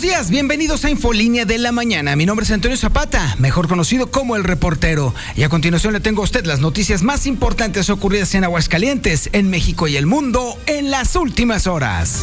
[0.00, 2.16] Buenos días, bienvenidos a Infolínea de la Mañana.
[2.16, 5.14] Mi nombre es Antonio Zapata, mejor conocido como el reportero.
[5.36, 9.50] Y a continuación le tengo a usted las noticias más importantes ocurridas en Aguascalientes, en
[9.50, 12.22] México y el mundo en las últimas horas.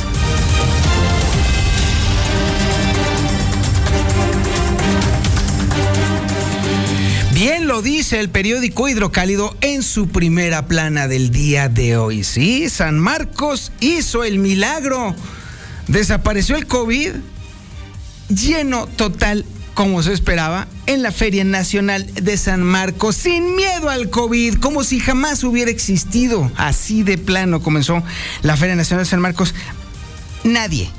[7.36, 12.24] Bien lo dice el periódico Hidrocálido en su primera plana del día de hoy.
[12.24, 15.14] Sí, San Marcos hizo el milagro
[15.88, 17.14] desapareció el COVID
[18.30, 19.46] lleno total
[19.78, 24.84] como se esperaba, en la Feria Nacional de San Marcos, sin miedo al COVID, como
[24.84, 26.52] si jamás hubiera existido.
[26.56, 28.02] Así de plano comenzó
[28.42, 29.54] la Feria Nacional de San Marcos.
[30.44, 30.90] Nadie,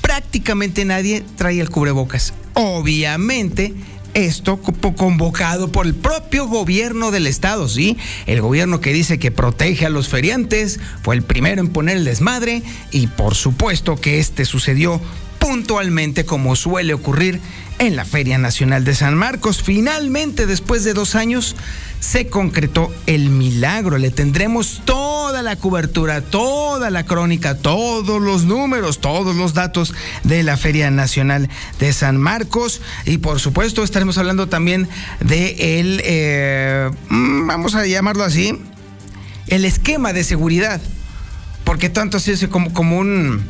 [0.00, 2.34] prácticamente nadie traía el cubrebocas.
[2.54, 3.72] Obviamente,
[4.14, 7.96] esto convocado por el propio gobierno del estado, ¿sí?
[8.26, 12.04] El gobierno que dice que protege a los feriantes fue el primero en poner el
[12.04, 15.00] desmadre y por supuesto que este sucedió
[15.42, 17.40] puntualmente como suele ocurrir
[17.80, 19.60] en la Feria Nacional de San Marcos.
[19.60, 21.56] Finalmente, después de dos años,
[21.98, 23.98] se concretó el milagro.
[23.98, 30.44] Le tendremos toda la cobertura, toda la crónica, todos los números, todos los datos de
[30.44, 31.48] la Feria Nacional
[31.80, 32.80] de San Marcos.
[33.04, 38.60] Y por supuesto, estaremos hablando también de el, eh, mm, vamos a llamarlo así,
[39.48, 40.80] el esquema de seguridad.
[41.64, 43.44] Porque tanto así es como, como un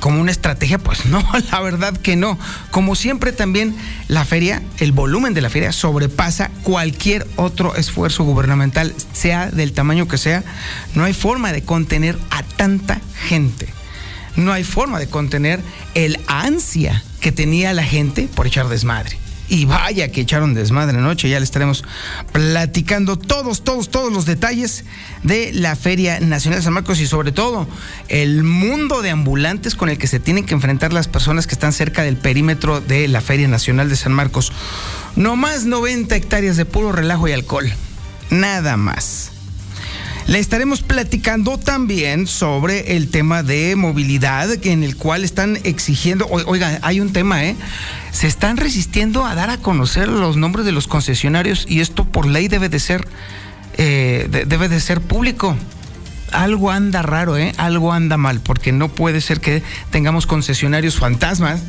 [0.00, 1.22] como una estrategia, pues no,
[1.52, 2.38] la verdad que no.
[2.70, 3.76] Como siempre también
[4.08, 10.08] la feria, el volumen de la feria sobrepasa cualquier otro esfuerzo gubernamental, sea del tamaño
[10.08, 10.44] que sea.
[10.94, 13.68] No hay forma de contener a tanta gente.
[14.36, 15.60] No hay forma de contener
[15.94, 19.18] el ansia que tenía la gente por echar desmadre.
[19.48, 21.84] Y vaya que echaron desmadre anoche, ya le estaremos
[22.32, 24.84] platicando todos, todos, todos los detalles
[25.22, 27.66] de la Feria Nacional de San Marcos y sobre todo
[28.08, 31.72] el mundo de ambulantes con el que se tienen que enfrentar las personas que están
[31.72, 34.52] cerca del perímetro de la Feria Nacional de San Marcos.
[35.16, 37.72] No más 90 hectáreas de puro relajo y alcohol.
[38.30, 39.37] Nada más.
[40.28, 46.78] Le estaremos platicando también sobre el tema de movilidad en el cual están exigiendo, oiga,
[46.82, 47.56] hay un tema, ¿eh?
[48.12, 52.26] Se están resistiendo a dar a conocer los nombres de los concesionarios y esto por
[52.26, 53.08] ley debe de ser,
[53.78, 55.56] eh, debe de ser público
[56.30, 57.54] algo anda raro, ¿eh?
[57.56, 61.62] Algo anda mal, porque no puede ser que tengamos concesionarios fantasmas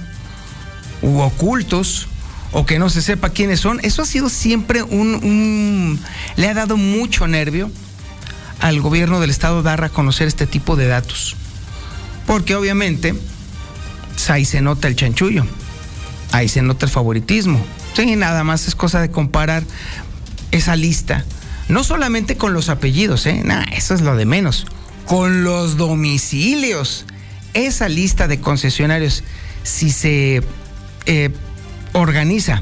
[1.01, 2.09] u ocultos
[2.51, 3.79] o que no se sepa quiénes son.
[3.83, 5.99] Eso ha sido siempre un, un
[6.35, 7.71] le ha dado mucho nervio
[8.59, 11.35] al gobierno del estado dar a conocer este tipo de datos.
[12.25, 13.15] Porque obviamente
[14.13, 15.45] pues, ahí se nota el chanchullo,
[16.31, 17.63] ahí se nota el favoritismo.
[17.95, 19.63] Sí, nada más es cosa de comparar
[20.51, 21.25] esa lista,
[21.67, 23.43] no solamente con los apellidos, ¿eh?
[23.75, 24.65] eso es lo de menos,
[25.05, 27.05] con los domicilios.
[27.53, 29.23] Esa lista de concesionarios,
[29.63, 30.43] si se
[31.07, 31.29] eh,
[31.93, 32.61] organiza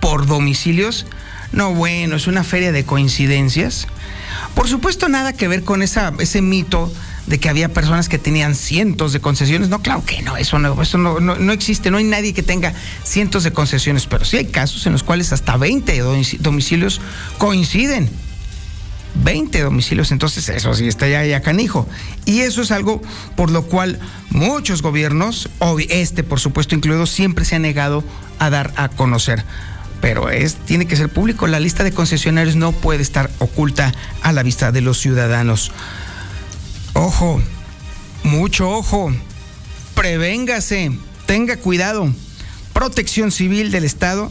[0.00, 1.06] por domicilios,
[1.52, 3.86] no, bueno, es una feria de coincidencias
[4.54, 6.92] por supuesto, nada que ver con ese mito
[7.26, 9.68] de que había personas que tenían cientos de concesiones.
[9.68, 12.74] No, claro que no, eso no, eso no, no, existe, no hay nadie que tenga
[13.02, 15.98] cientos de concesiones, pero sí hay casos en los cuales hasta 20
[16.40, 17.00] domicilios
[17.38, 18.10] coinciden.
[19.22, 21.88] 20 domicilios, entonces eso sí está ya, ya canijo.
[22.24, 23.00] Y eso es algo
[23.36, 25.48] por lo cual muchos gobiernos,
[25.88, 28.02] este por supuesto incluido, siempre se ha negado
[28.40, 29.44] a dar a conocer
[30.04, 31.46] pero es, tiene que ser público.
[31.46, 35.72] La lista de concesionarios no puede estar oculta a la vista de los ciudadanos.
[36.92, 37.40] Ojo,
[38.22, 39.10] mucho ojo,
[39.94, 40.92] prevéngase,
[41.24, 42.12] tenga cuidado.
[42.74, 44.30] Protección Civil del Estado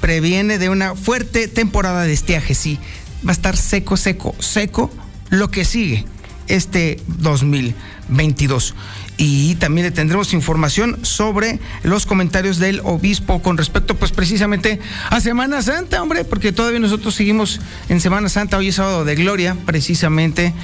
[0.00, 2.78] previene de una fuerte temporada de estiaje, sí.
[3.26, 4.88] Va a estar seco, seco, seco
[5.30, 6.04] lo que sigue
[6.46, 8.76] este 2022
[9.18, 14.78] y también le tendremos información sobre los comentarios del obispo con respecto pues precisamente
[15.10, 19.16] a Semana Santa, hombre, porque todavía nosotros seguimos en Semana Santa, hoy es sábado de
[19.16, 20.54] gloria, precisamente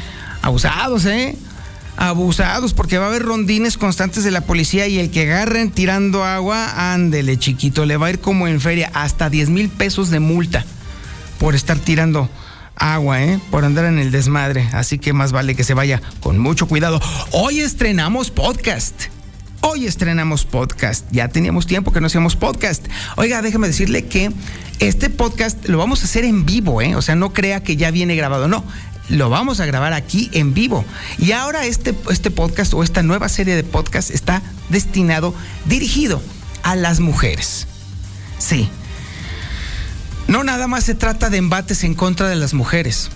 [0.40, 1.36] abusados, ¿eh?
[1.96, 6.24] Abusados, porque va a haber rondines constantes de la policía y el que agarren tirando
[6.24, 10.20] agua, ándele chiquito, le va a ir como en feria, hasta 10 mil pesos de
[10.20, 10.64] multa
[11.38, 12.30] por estar tirando
[12.76, 13.38] agua, ¿eh?
[13.50, 14.68] Por andar en el desmadre.
[14.72, 17.00] Así que más vale que se vaya con mucho cuidado.
[17.32, 18.94] Hoy estrenamos podcast.
[19.60, 21.06] Hoy estrenamos podcast.
[21.10, 22.86] Ya teníamos tiempo que no hacíamos podcast.
[23.16, 24.30] Oiga, déjame decirle que
[24.78, 26.96] este podcast lo vamos a hacer en vivo, ¿eh?
[26.96, 28.64] O sea, no crea que ya viene grabado, no.
[29.08, 30.84] Lo vamos a grabar aquí en vivo.
[31.18, 35.34] Y ahora este, este podcast o esta nueva serie de podcast está destinado,
[35.66, 36.22] dirigido
[36.62, 37.66] a las mujeres.
[38.38, 38.68] Sí.
[40.28, 43.10] No nada más se trata de embates en contra de las mujeres,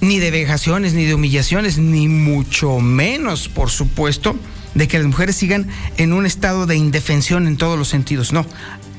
[0.00, 4.36] ni de vejaciones, ni de humillaciones, ni mucho menos, por supuesto,
[4.74, 5.66] de que las mujeres sigan
[5.96, 8.32] en un estado de indefensión en todos los sentidos.
[8.32, 8.46] No,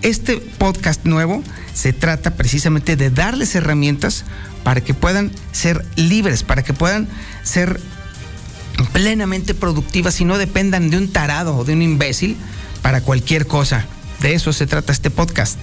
[0.02, 1.42] este podcast nuevo
[1.74, 4.26] se trata precisamente de darles herramientas
[4.64, 7.08] para que puedan ser libres, para que puedan
[7.44, 7.80] ser
[8.92, 12.36] plenamente productivas y no dependan de un tarado o de un imbécil
[12.82, 13.86] para cualquier cosa.
[14.22, 15.60] De eso se trata este podcast.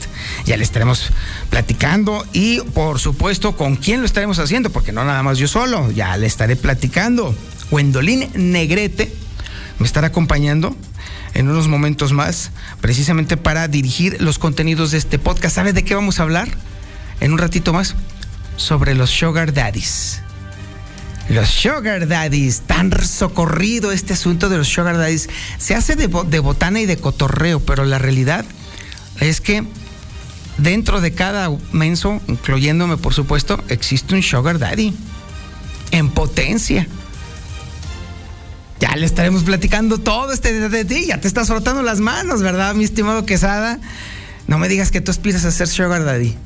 [0.46, 1.10] Ya le estaremos
[1.50, 5.90] platicando y por supuesto con quién lo estaremos haciendo, porque no nada más yo solo,
[5.90, 7.34] ya le estaré platicando.
[7.70, 9.12] Wendolín Negrete
[9.78, 10.76] me estará acompañando
[11.34, 15.56] en unos momentos más, precisamente para dirigir los contenidos de este podcast.
[15.56, 16.48] ¿Sabe de qué vamos a hablar?
[17.20, 17.96] En un ratito más,
[18.56, 20.23] sobre los Sugar Daddies.
[21.28, 25.30] Los Sugar Daddies, tan socorrido este asunto de los Sugar Daddies.
[25.58, 28.44] Se hace de, botana y de cotorreo, pero la realidad
[29.20, 29.64] es que
[30.58, 34.94] dentro de cada menso, incluyéndome por supuesto, existe un Sugar Daddy
[35.92, 36.86] en potencia.
[38.80, 41.06] Ya le estaremos platicando todo este de ti.
[41.06, 43.80] Ya te estás frotando las manos, ¿verdad, mi estimado Quesada?
[44.46, 46.36] No me digas que tú aspiras a ser Sugar Daddy.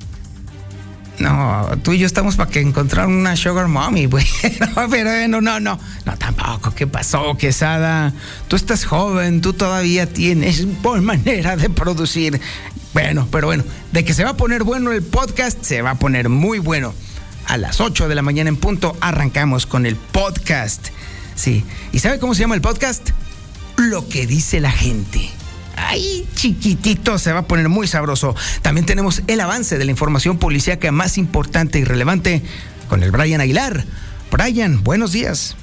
[1.19, 4.26] No, tú y yo estamos para que encontrar una Sugar Mommy, güey.
[4.91, 5.79] Pero no, no, no.
[6.05, 6.73] No, tampoco.
[6.75, 8.12] ¿Qué pasó, Quesada?
[8.47, 12.41] Tú estás joven, tú todavía tienes por manera de producir.
[12.94, 15.94] Bueno, pero bueno, de que se va a poner bueno el podcast, se va a
[15.99, 16.94] poner muy bueno.
[17.47, 20.88] A las 8 de la mañana en punto arrancamos con el podcast.
[21.35, 21.65] Sí.
[21.93, 23.11] ¿Y sabe cómo se llama el podcast?
[23.76, 25.38] Lo que dice la gente.
[25.87, 28.35] Ay, chiquitito, se va a poner muy sabroso.
[28.63, 32.43] También tenemos el avance de la información policíaca más importante y relevante
[32.89, 33.85] con el Brian Aguilar.
[34.31, 35.57] Brian, buenos días.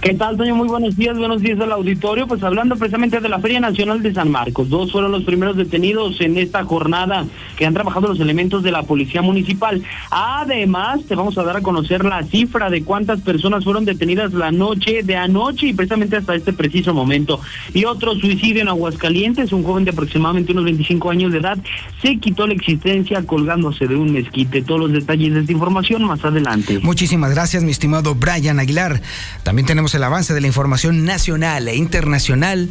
[0.00, 0.54] ¿Qué tal, Toño?
[0.54, 2.26] Muy buenos días, buenos días al auditorio.
[2.26, 6.18] Pues hablando precisamente de la Feria Nacional de San Marcos, dos fueron los primeros detenidos
[6.22, 7.26] en esta jornada
[7.58, 9.82] que han trabajado los elementos de la Policía Municipal.
[10.10, 14.50] Además, te vamos a dar a conocer la cifra de cuántas personas fueron detenidas la
[14.50, 17.38] noche de anoche y precisamente hasta este preciso momento.
[17.74, 21.58] Y otro suicidio en Aguascalientes, un joven de aproximadamente unos 25 años de edad
[22.00, 24.62] se quitó la existencia colgándose de un mezquite.
[24.62, 26.78] Todos los detalles de esta información más adelante.
[26.78, 29.02] Muchísimas gracias, mi estimado Brian Aguilar.
[29.42, 32.68] También tenemos el avance de la información nacional e internacional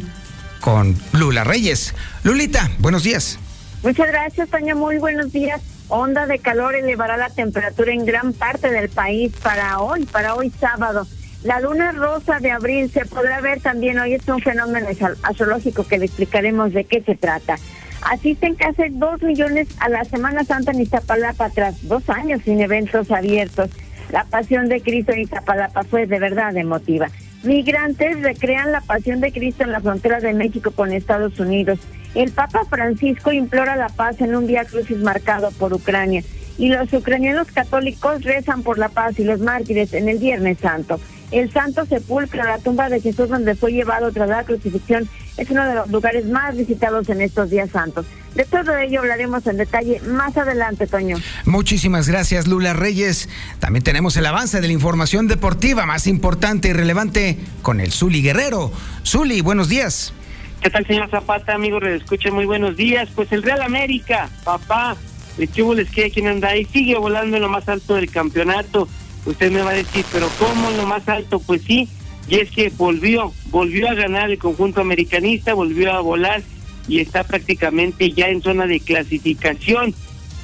[0.60, 1.94] con Lula Reyes.
[2.22, 3.38] Lulita, buenos días.
[3.82, 4.76] Muchas gracias, Toño.
[4.76, 5.60] Muy buenos días.
[5.88, 10.52] Onda de calor elevará la temperatura en gran parte del país para hoy, para hoy
[10.60, 11.06] sábado.
[11.42, 14.14] La luna rosa de abril se podrá ver también hoy.
[14.14, 14.86] Es un fenómeno
[15.22, 17.56] astrológico que le explicaremos de qué se trata.
[18.02, 23.10] Asisten casi dos millones a la Semana Santa en Iztapalapa tras dos años sin eventos
[23.10, 23.70] abiertos.
[24.12, 27.08] La pasión de Cristo en Iztapalapa fue de verdad emotiva.
[27.42, 31.78] Migrantes recrean la pasión de Cristo en la frontera de México con Estados Unidos.
[32.14, 36.22] El Papa Francisco implora la paz en un día crucis marcado por Ucrania.
[36.58, 41.00] Y los ucranianos católicos rezan por la paz y los mártires en el Viernes Santo.
[41.30, 45.64] El Santo Sepulcro, la tumba de Jesús donde fue llevado tras la crucifixión, es uno
[45.64, 48.06] de los lugares más visitados en estos días santos.
[48.34, 51.16] De todo ello hablaremos en detalle más adelante, Toño.
[51.44, 53.28] Muchísimas gracias, Lula Reyes.
[53.58, 58.22] También tenemos el avance de la información deportiva más importante y relevante con el Zuli
[58.22, 58.72] Guerrero.
[59.04, 60.12] Zuli, buenos días.
[60.60, 61.78] ¿Qué tal, señor Zapata, amigo?
[61.78, 63.08] Escuche, muy buenos días.
[63.14, 64.96] Pues el Real América, papá,
[65.36, 68.88] qué les queda quien anda ahí, sigue volando en lo más alto del campeonato
[69.26, 71.40] Usted me va a decir, pero ¿cómo lo más alto?
[71.40, 71.88] Pues sí,
[72.28, 76.42] y es que volvió, volvió a ganar el conjunto americanista, volvió a volar
[76.88, 79.94] y está prácticamente ya en zona de clasificación.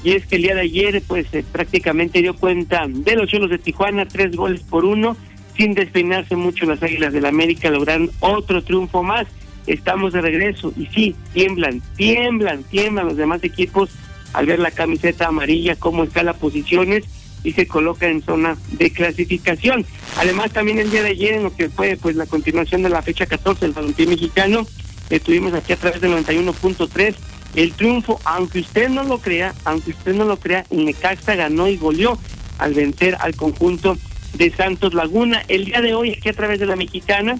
[0.04, 3.50] Y es que el día de ayer, pues eh, prácticamente dio cuenta de los Cholos
[3.50, 5.16] de Tijuana, tres goles por uno,
[5.56, 9.26] sin despeinarse mucho las Águilas del América, logran otro triunfo más.
[9.66, 13.90] Estamos de regreso y sí, tiemblan, tiemblan, tiemblan los demás equipos
[14.33, 17.04] al ver la camiseta amarilla, cómo están las posiciones
[17.47, 19.87] y se coloca en zona de clasificación.
[20.17, 23.03] Además, también el día de ayer, en lo que fue pues la continuación de la
[23.03, 24.67] fecha 14 del balompié mexicano,
[25.11, 27.15] estuvimos aquí a través del 91.3
[27.55, 31.76] el triunfo, aunque usted no lo crea, aunque usted no lo crea, Necaxa ganó y
[31.76, 32.19] goleó
[32.59, 33.97] al vencer al conjunto
[34.35, 35.45] de Santos Laguna.
[35.47, 37.38] El día de hoy, aquí a través de la mexicana,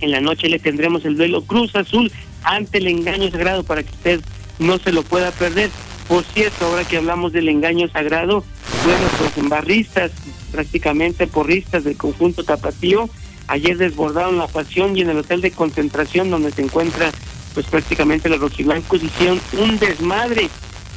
[0.00, 2.10] en la noche le tendremos el duelo Cruz Azul
[2.42, 4.20] ante el engaño sagrado para que usted
[4.58, 5.70] no se lo pueda perder.
[6.10, 8.42] Por cierto, ahora que hablamos del engaño sagrado,
[8.84, 10.10] bueno, pues barristas,
[10.50, 13.08] prácticamente porristas del conjunto tapatío,
[13.46, 17.12] ayer desbordaron la pasión y en el hotel de concentración donde se encuentra
[17.54, 20.48] pues prácticamente los rojiblancos hicieron un desmadre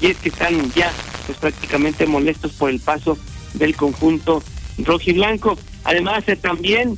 [0.02, 0.92] y es que están ya
[1.28, 3.16] pues prácticamente molestos por el paso
[3.54, 4.42] del conjunto
[4.80, 5.60] rojiblanco.
[5.84, 6.98] Además eh, también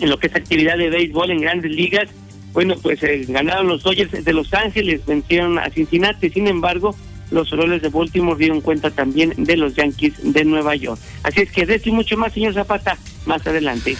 [0.00, 2.08] en lo que es actividad de béisbol en grandes ligas,
[2.54, 6.96] bueno pues eh, ganaron los Dodgers de Los Ángeles, vencieron a Cincinnati, sin embargo
[7.34, 11.00] los Orioles de Baltimore dieron cuenta también de los Yankees de Nueva York.
[11.24, 13.96] Así es que de esto y mucho más, señor Zapata, más adelante.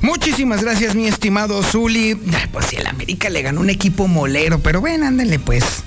[0.00, 2.16] Muchísimas gracias, mi estimado Zuli.
[2.52, 5.84] Pues si el América le ganó un equipo molero, pero bueno, ándale pues.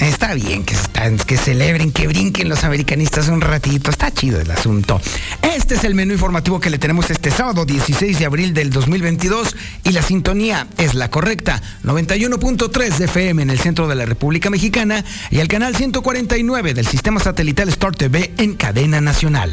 [0.00, 3.90] Está bien que, están, que celebren, que brinquen los americanistas un ratito.
[3.90, 4.98] Está chido el asunto.
[5.42, 9.54] Este es el menú informativo que le tenemos este sábado 16 de abril del 2022
[9.84, 11.60] y la sintonía es la correcta.
[11.84, 16.86] 91.3 de FM en el centro de la República Mexicana y el canal 149 del
[16.86, 19.52] sistema satelital Star TV en cadena nacional.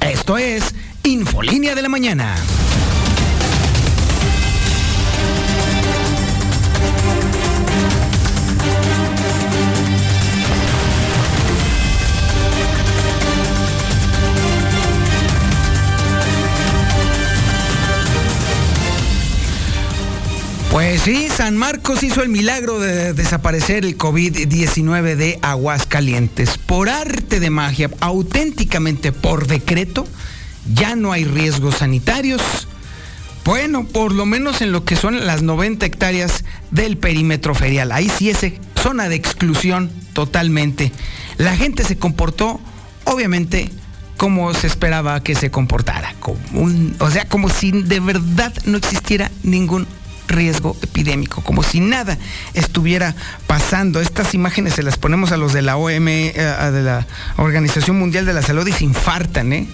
[0.00, 2.34] Esto es Infolínea de la Mañana.
[20.72, 26.56] Pues sí, San Marcos hizo el milagro de desaparecer el COVID-19 de Aguascalientes.
[26.56, 30.08] Por arte de magia, auténticamente por decreto,
[30.72, 32.40] ya no hay riesgos sanitarios.
[33.44, 37.92] Bueno, por lo menos en lo que son las 90 hectáreas del perímetro ferial.
[37.92, 38.38] Ahí sí es
[38.82, 40.90] zona de exclusión totalmente.
[41.36, 42.62] La gente se comportó,
[43.04, 43.70] obviamente,
[44.16, 46.14] como se esperaba que se comportara.
[46.98, 49.86] O sea, como si de verdad no existiera ningún
[50.32, 52.18] riesgo epidémico, como si nada
[52.54, 53.14] estuviera
[53.46, 54.00] pasando.
[54.00, 58.26] Estas imágenes se las ponemos a los de la OM, eh, de la Organización Mundial
[58.26, 59.68] de la Salud y se infartan, ¿eh?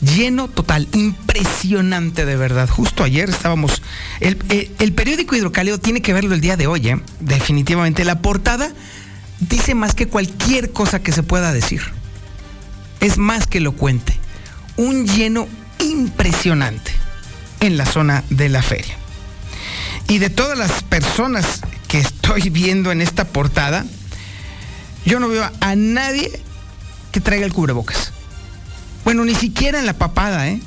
[0.00, 2.68] Lleno total, impresionante de verdad.
[2.68, 3.80] Justo ayer estábamos.
[4.20, 4.38] El,
[4.78, 7.00] el, periódico Hidrocaleo tiene que verlo el día de hoy, ¿eh?
[7.20, 8.04] definitivamente.
[8.04, 8.70] La portada
[9.40, 11.80] dice más que cualquier cosa que se pueda decir.
[13.00, 14.18] Es más que elocuente.
[14.76, 15.48] Un lleno
[15.78, 16.92] impresionante
[17.60, 18.96] en la zona de la feria.
[20.08, 23.84] Y de todas las personas que estoy viendo en esta portada,
[25.04, 26.30] yo no veo a nadie
[27.12, 28.12] que traiga el cubrebocas.
[29.04, 30.60] Bueno, ni siquiera en la papada, ¿eh?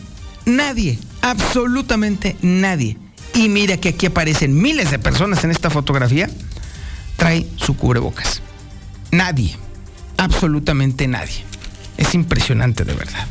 [0.46, 2.98] Nadie, absolutamente nadie.
[3.34, 6.30] Y mira que aquí aparecen miles de personas en esta fotografía,
[7.18, 8.42] trae su cubrebocas.
[9.12, 9.56] Nadie,
[10.18, 11.44] absolutamente nadie.
[11.98, 13.28] Es impresionante de verdad.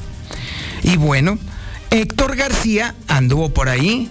[0.82, 1.38] Y bueno,
[1.90, 4.10] Héctor García anduvo por ahí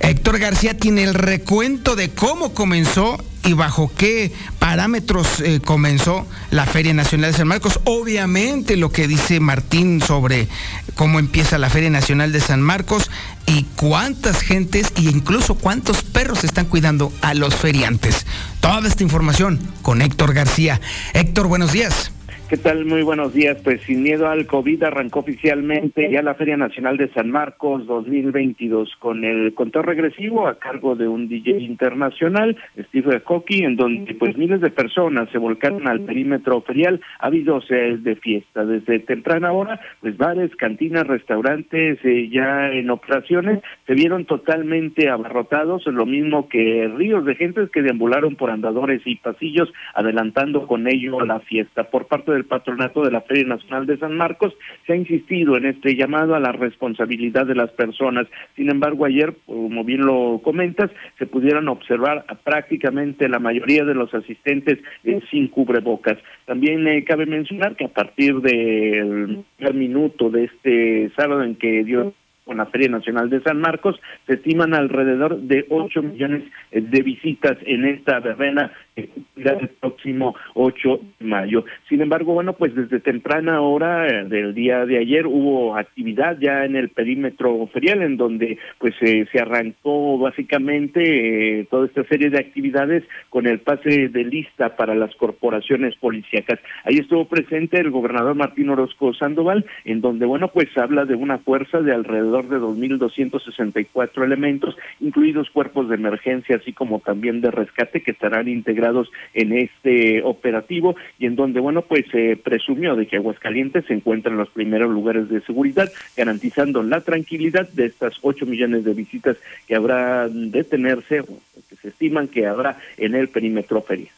[0.00, 6.66] Héctor García tiene el recuento de cómo comenzó y bajo qué parámetros eh, comenzó la
[6.66, 7.80] Feria Nacional de San Marcos.
[7.84, 10.48] Obviamente lo que dice Martín sobre
[10.96, 13.10] cómo empieza la Feria Nacional de San Marcos
[13.46, 18.26] y cuántas gentes e incluso cuántos perros están cuidando a los feriantes.
[18.60, 20.80] Toda esta información con Héctor García.
[21.14, 22.10] Héctor, buenos días.
[22.48, 22.84] ¿Qué tal?
[22.84, 23.60] Muy buenos días.
[23.64, 28.94] Pues sin miedo al COVID arrancó oficialmente ya la Feria Nacional de San Marcos 2022
[29.00, 34.36] con el conteo regresivo a cargo de un DJ internacional, Steve Coqui, en donde pues
[34.36, 37.00] miles de personas se volcaron al perímetro ferial.
[37.18, 43.60] Ha habido de fiesta desde temprana hora, pues bares, cantinas, restaurantes eh, ya en operaciones
[43.88, 49.16] se vieron totalmente abarrotados, lo mismo que ríos de gente que deambularon por andadores y
[49.16, 51.90] pasillos adelantando con ello la fiesta.
[51.90, 54.54] Por parte del patronato de la Feria Nacional de San Marcos,
[54.86, 58.26] se ha insistido en este llamado a la responsabilidad de las personas.
[58.54, 63.94] Sin embargo, ayer, como bien lo comentas, se pudieron observar a prácticamente la mayoría de
[63.94, 66.18] los asistentes eh, sin cubrebocas.
[66.44, 71.84] También eh, cabe mencionar que a partir del primer minuto de este sábado en que
[71.84, 72.14] dio
[72.46, 77.02] con la Feria Nacional de San Marcos, se estiman alrededor de 8 millones eh, de
[77.02, 81.64] visitas en esta verbena el próximo 8 de mayo.
[81.88, 86.64] Sin embargo, bueno, pues desde temprana hora eh, del día de ayer hubo actividad ya
[86.64, 92.38] en el perímetro ferial en donde pues eh, se arrancó básicamente toda esta serie de
[92.38, 96.60] actividades con el pase de lista para las corporaciones policíacas.
[96.84, 101.38] Ahí estuvo presente el gobernador Martín Orozco Sandoval, en donde, bueno, pues habla de una
[101.38, 108.02] fuerza de alrededor de 2.264 elementos, incluidos cuerpos de emergencia, así como también de rescate
[108.02, 113.16] que estarán integrados en este operativo y en donde, bueno, pues se presumió de que
[113.16, 118.46] Aguascalientes se encuentra en los primeros lugares de seguridad, garantizando la tranquilidad de estas ocho
[118.46, 121.22] millones de visitas que habrá de tenerse,
[121.68, 124.10] que se estiman que habrá en el perímetro feria.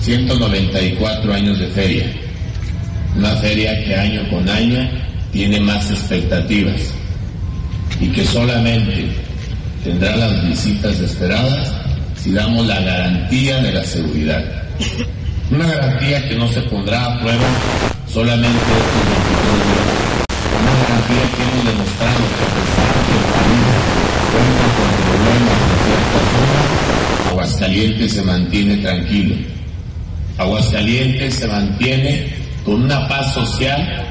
[0.00, 2.06] 194 años de feria,
[3.16, 4.88] una feria que año con año
[5.32, 6.94] tiene más expectativas.
[8.00, 9.08] Y que solamente
[9.82, 11.72] tendrá las visitas esperadas
[12.16, 14.44] si damos la garantía de la seguridad.
[15.50, 17.46] Una garantía que no se pondrá a prueba
[18.12, 19.88] solamente estos 22 días.
[20.60, 23.66] Una garantía que hemos demostrado que a pesar que el país
[24.32, 29.34] cuenta con problemas en ciertas zonas, Aguascalientes se mantiene tranquilo.
[30.36, 32.26] Aguascalientes se mantiene
[32.64, 34.06] con una paz social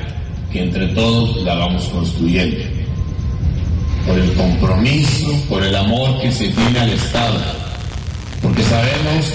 [0.51, 2.76] que entre todos la vamos construyendo.
[4.07, 7.39] Por el compromiso, por el amor que se tiene al Estado.
[8.41, 9.33] Porque sabemos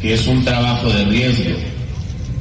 [0.00, 1.56] que es un trabajo de riesgo,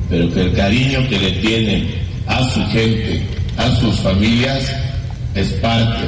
[0.09, 1.87] pero que el cariño que le tienen
[2.25, 3.21] a su gente,
[3.57, 4.75] a sus familias,
[5.35, 6.05] es parte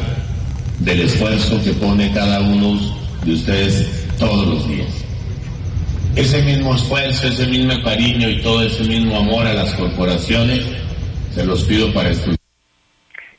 [0.79, 2.79] del esfuerzo que pone cada uno
[3.23, 4.89] de ustedes todos los días.
[6.15, 10.61] Ese mismo esfuerzo, ese mismo cariño y todo ese mismo amor a las corporaciones,
[11.35, 12.38] se los pido para estudiar.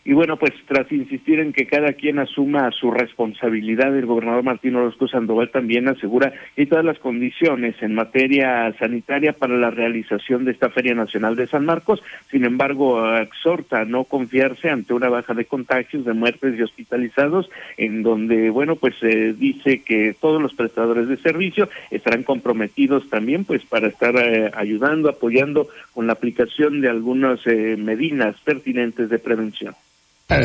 [0.03, 4.77] Y bueno, pues tras insistir en que cada quien asuma su responsabilidad, el gobernador Martín
[4.77, 10.53] Orozco Sandoval también asegura que todas las condiciones en materia sanitaria para la realización de
[10.53, 12.03] esta Feria Nacional de San Marcos.
[12.31, 17.51] Sin embargo, exhorta a no confiarse ante una baja de contagios, de muertes y hospitalizados,
[17.77, 23.45] en donde, bueno, pues se dice que todos los prestadores de servicio estarán comprometidos también,
[23.45, 29.19] pues, para estar eh, ayudando, apoyando con la aplicación de algunas eh, medidas pertinentes de
[29.19, 29.75] prevención.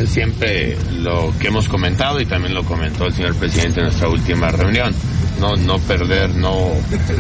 [0.08, 4.50] Siempre lo que hemos comentado y también lo comentó el señor presidente en nuestra última
[4.50, 4.92] reunión,
[5.40, 6.72] no, no perder, no,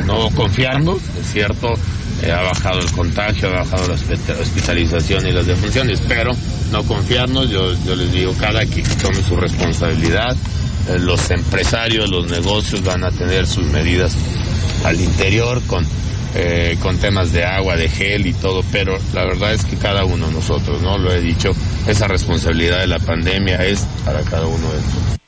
[0.07, 1.75] no confiarnos, es cierto,
[2.23, 6.31] eh, ha bajado el contagio, ha bajado la hospitalización y las defunciones, pero
[6.71, 10.35] no confiarnos, yo, yo les digo, cada quien tome su responsabilidad,
[10.99, 14.15] los empresarios, los negocios van a tener sus medidas
[14.83, 15.85] al interior con
[16.37, 20.03] eh, con temas de agua, de gel y todo, pero la verdad es que cada
[20.03, 20.97] uno de nosotros, ¿no?
[20.97, 21.51] Lo he dicho,
[21.87, 25.24] esa responsabilidad de la pandemia es para cada uno de nosotros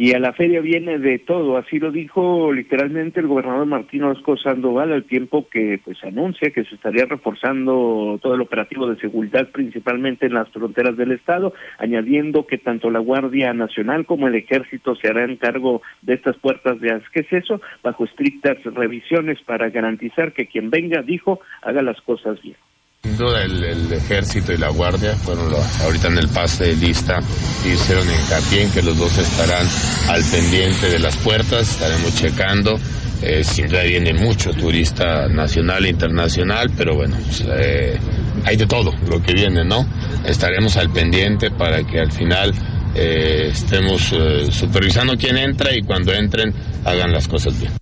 [0.00, 4.36] y a la feria viene de todo, así lo dijo literalmente el gobernador Martín Orozco
[4.36, 9.48] Sandoval al tiempo que pues anuncia que se estaría reforzando todo el operativo de seguridad
[9.48, 14.94] principalmente en las fronteras del estado, añadiendo que tanto la Guardia Nacional como el Ejército
[14.94, 20.70] se harán cargo de estas puertas de acceso bajo estrictas revisiones para garantizar que quien
[20.70, 22.54] venga, dijo, haga las cosas bien.
[23.02, 27.20] Sin duda el, ejército y la guardia fueron los, ahorita en el pase de lista
[27.64, 29.64] hicieron hincapié en que los dos estarán
[30.08, 32.76] al pendiente de las puertas, estaremos checando.
[33.22, 37.98] Eh, duda viene mucho turista nacional e internacional, pero bueno, pues, eh,
[38.44, 39.84] hay de todo lo que viene, ¿no?
[40.24, 42.52] Estaremos al pendiente para que al final
[42.94, 44.14] eh, estemos
[44.50, 46.52] supervisando quién entra y cuando entren
[46.84, 47.72] hagan las cosas bien.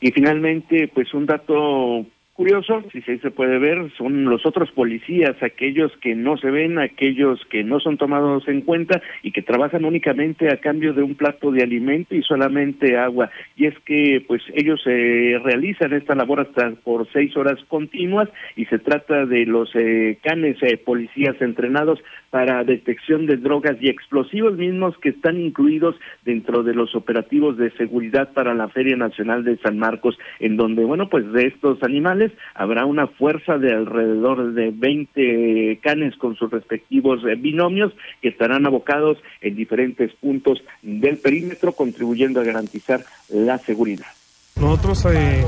[0.00, 5.92] Y finalmente, pues un dato curioso, si se puede ver, son los otros policías, aquellos
[5.98, 10.52] que no se ven, aquellos que no son tomados en cuenta y que trabajan únicamente
[10.52, 13.30] a cambio de un plato de alimento y solamente agua.
[13.56, 18.64] Y es que pues ellos eh, realizan esta labor hasta por seis horas continuas y
[18.66, 24.56] se trata de los eh, canes eh, policías entrenados para detección de drogas y explosivos
[24.56, 29.58] mismos que están incluidos dentro de los operativos de seguridad para la Feria Nacional de
[29.58, 32.21] San Marcos, en donde, bueno, pues de estos animales
[32.54, 38.66] habrá una fuerza de alrededor de 20 canes con sus respectivos eh, binomios que estarán
[38.66, 44.21] abocados en diferentes puntos del perímetro, contribuyendo a garantizar la seguridad.
[44.56, 45.44] Nosotros eh,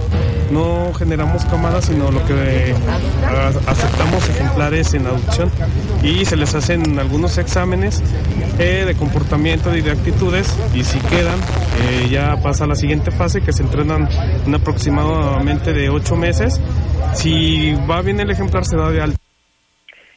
[0.51, 2.75] no generamos cámaras, sino lo que eh,
[3.67, 5.51] aceptamos ejemplares en adopción
[6.03, 8.03] y se les hacen algunos exámenes
[8.59, 11.39] eh, de comportamiento y de actitudes y si quedan
[12.11, 14.09] ya pasa a la siguiente fase que se entrenan
[14.47, 16.61] en aproximadamente de ocho meses.
[17.15, 19.24] Si va bien el ejemplar se da de alta.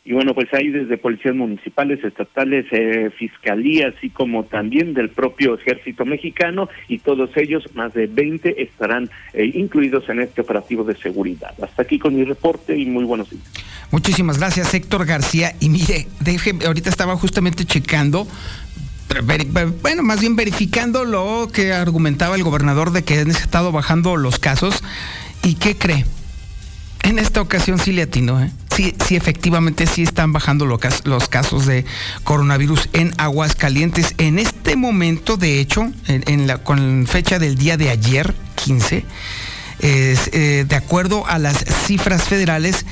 [0.08, 5.56] Y bueno, pues hay desde policías municipales, estatales, eh, fiscalía, así como también del propio
[5.56, 10.96] ejército mexicano, y todos ellos, más de 20, estarán eh, incluidos en este operativo de
[10.96, 11.54] seguridad.
[11.62, 13.44] Hasta aquí con mi reporte y muy buenos días.
[13.92, 15.52] Muchísimas gracias, Héctor García.
[15.60, 16.08] Y mire,
[16.66, 18.26] ahorita estaba justamente checando
[19.82, 24.40] bueno, más bien verificando lo que argumentaba el gobernador de que han estado bajando los
[24.40, 24.82] casos.
[25.44, 26.06] ¿Y qué cree?
[27.04, 28.52] En esta ocasión sí le atino, ¿eh?
[28.78, 31.84] Sí, efectivamente sí están bajando los casos de
[32.24, 34.14] coronavirus en Aguascalientes.
[34.20, 39.04] En este momento, de hecho, en, la, con fecha del día de ayer, 15,
[39.80, 42.86] eh, de acuerdo a las cifras federales,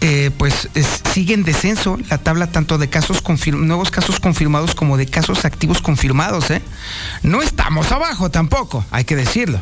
[0.00, 0.68] eh, pues
[1.12, 3.20] sigue en descenso la tabla tanto de casos
[3.52, 6.52] nuevos casos confirmados como de casos activos confirmados.
[6.52, 6.62] ¿eh?
[7.24, 9.60] No estamos abajo tampoco, hay que decirlo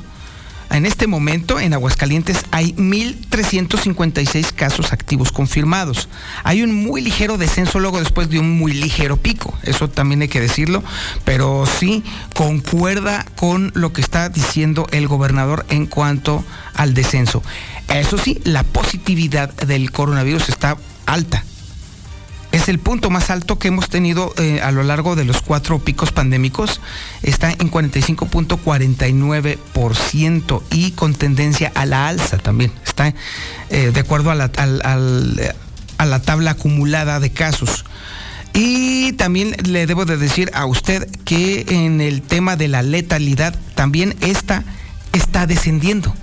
[0.76, 6.08] en este momento en Aguascalientes hay 1.356 casos activos confirmados.
[6.42, 10.28] Hay un muy ligero descenso luego después de un muy ligero pico, eso también hay
[10.28, 10.82] que decirlo,
[11.24, 12.02] pero sí
[12.34, 17.42] concuerda con lo que está diciendo el gobernador en cuanto al descenso.
[17.88, 21.44] Eso sí, la positividad del coronavirus está alta
[22.54, 25.80] es el punto más alto que hemos tenido eh, a lo largo de los cuatro
[25.80, 26.80] picos pandémicos.
[27.22, 32.70] Está en 45.49% y con tendencia a la alza también.
[32.86, 33.12] Está
[33.70, 34.52] eh, de acuerdo a la,
[35.98, 37.84] a la tabla acumulada de casos.
[38.52, 43.58] Y también le debo de decir a usted que en el tema de la letalidad
[43.74, 44.62] también esta
[45.12, 46.14] está descendiendo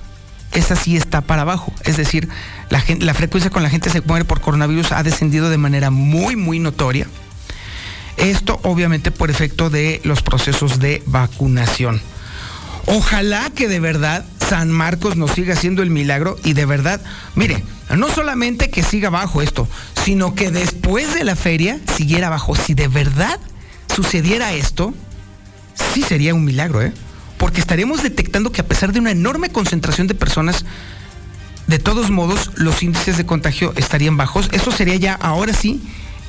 [0.54, 1.74] esa sí está para abajo.
[1.84, 2.28] Es decir,
[2.72, 6.36] la, la frecuencia con la gente se muere por coronavirus ha descendido de manera muy,
[6.36, 7.06] muy notoria.
[8.18, 12.02] Esto obviamente por efecto de los procesos de vacunación.
[12.88, 17.02] Ojalá que de verdad San Marcos nos siga haciendo el milagro y de verdad,
[17.36, 17.64] mire,
[17.96, 19.68] no solamente que siga bajo esto,
[20.04, 22.56] sino que después de la feria siguiera bajo.
[22.56, 23.40] Si de verdad
[23.94, 24.94] sucediera esto,
[25.94, 26.94] sí sería un milagro, ¿eh?
[27.38, 30.64] porque estaríamos detectando que a pesar de una enorme concentración de personas,
[31.68, 34.50] de todos modos los índices de contagio estarían bajos.
[34.52, 35.82] Eso sería ya ahora sí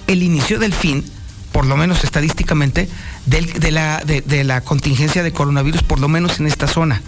[0.06, 1.04] el inicio del fin,
[1.52, 2.88] por lo menos estadísticamente,
[3.26, 7.02] de, la, de la contingencia de coronavirus, por lo menos en esta zona.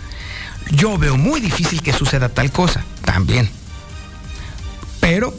[0.70, 3.48] Yo veo muy difícil que suceda tal cosa, también.
[5.00, 5.34] Pero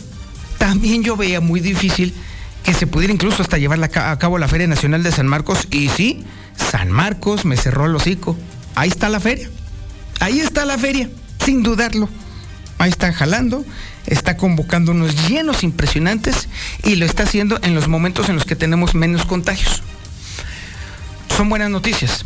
[0.58, 2.14] también yo veía muy difícil
[2.64, 5.68] que se pudiera incluso hasta llevar a cabo la Feria Nacional de San Marcos.
[5.72, 6.24] Y sí,
[6.56, 8.38] San Marcos me cerró el hocico
[8.76, 9.50] ahí está la feria.
[10.20, 11.10] Ahí está la feria,
[11.44, 12.08] sin dudarlo.
[12.78, 13.66] Ahí está jalando,
[14.06, 16.50] está convocando unos llenos impresionantes
[16.84, 19.82] y lo está haciendo en los momentos en los que tenemos menos contagios.
[21.36, 22.26] Son buenas noticias.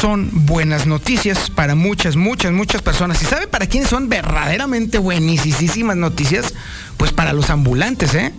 [0.00, 3.22] Son buenas noticias para muchas, muchas, muchas personas.
[3.22, 6.52] ¿Y sabe para quiénes son verdaderamente buenísimas noticias?
[6.96, 8.32] Pues para los ambulantes, ¿eh?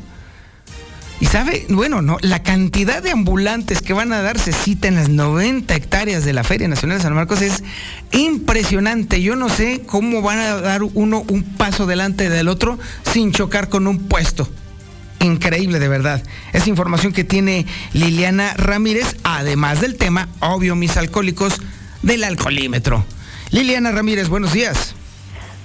[1.19, 5.09] Y sabe, bueno, no, la cantidad de ambulantes que van a darse cita en las
[5.09, 7.63] 90 hectáreas de la Feria Nacional de San Marcos es
[8.11, 9.21] impresionante.
[9.21, 12.77] Yo no sé cómo van a dar uno un paso delante del otro
[13.11, 14.47] sin chocar con un puesto.
[15.19, 16.21] Increíble, de verdad.
[16.53, 21.59] Es información que tiene Liliana Ramírez, además del tema, obvio, mis alcohólicos,
[22.03, 23.03] del alcoholímetro.
[23.49, 24.96] Liliana Ramírez, buenos días.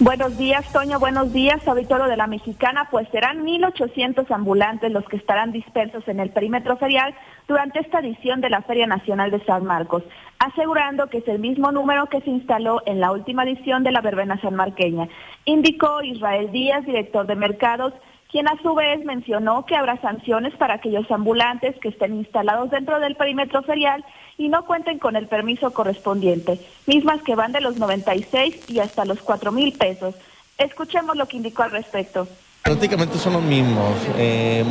[0.05, 0.99] Buenos días, Toño.
[0.99, 2.89] Buenos días, auditorio de la Mexicana.
[2.91, 7.15] Pues serán 1.800 ambulantes los que estarán dispersos en el perímetro ferial
[7.47, 10.03] durante esta edición de la Feria Nacional de San Marcos,
[10.41, 14.01] asegurando que es el mismo número que se instaló en la última edición de la
[14.01, 15.09] verbena sanmarqueña.
[15.45, 17.95] Indicó Israel Díaz, director de mercados,
[18.29, 22.99] quien a su vez mencionó que habrá sanciones para aquellos ambulantes que estén instalados dentro
[22.99, 24.05] del perímetro ferial
[24.39, 29.05] y no cuenten con el permiso correspondiente, mismas que van de los 96 y hasta
[29.05, 30.15] los 4 mil pesos.
[30.59, 32.29] Escuchemos lo que indicó al respecto.
[32.63, 33.97] Prácticamente son los mismos.
[34.17, 34.65] Eh,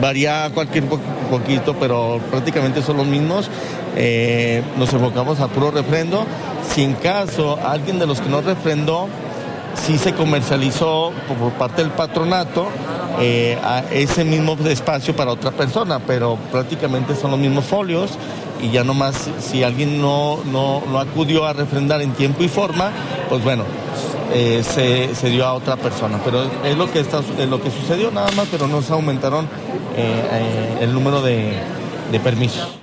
[0.00, 0.84] varía cualquier
[1.30, 3.50] poquito, pero prácticamente son los mismos.
[3.96, 6.24] Eh, nos enfocamos a puro refrendo.
[6.68, 9.08] Si en caso alguien de los que no refrendó
[9.74, 12.66] sí se comercializó por parte del patronato
[13.20, 18.12] eh, a ese mismo espacio para otra persona, pero prácticamente son los mismos folios
[18.62, 22.90] y ya nomás si alguien no, no, acudió a refrendar en tiempo y forma,
[23.28, 23.64] pues bueno,
[24.32, 26.20] eh, se, dio a otra persona.
[26.24, 29.48] Pero es lo que, está, es lo que sucedió nada más, pero no se aumentaron
[29.96, 31.54] eh, el número de,
[32.10, 32.78] de permisos.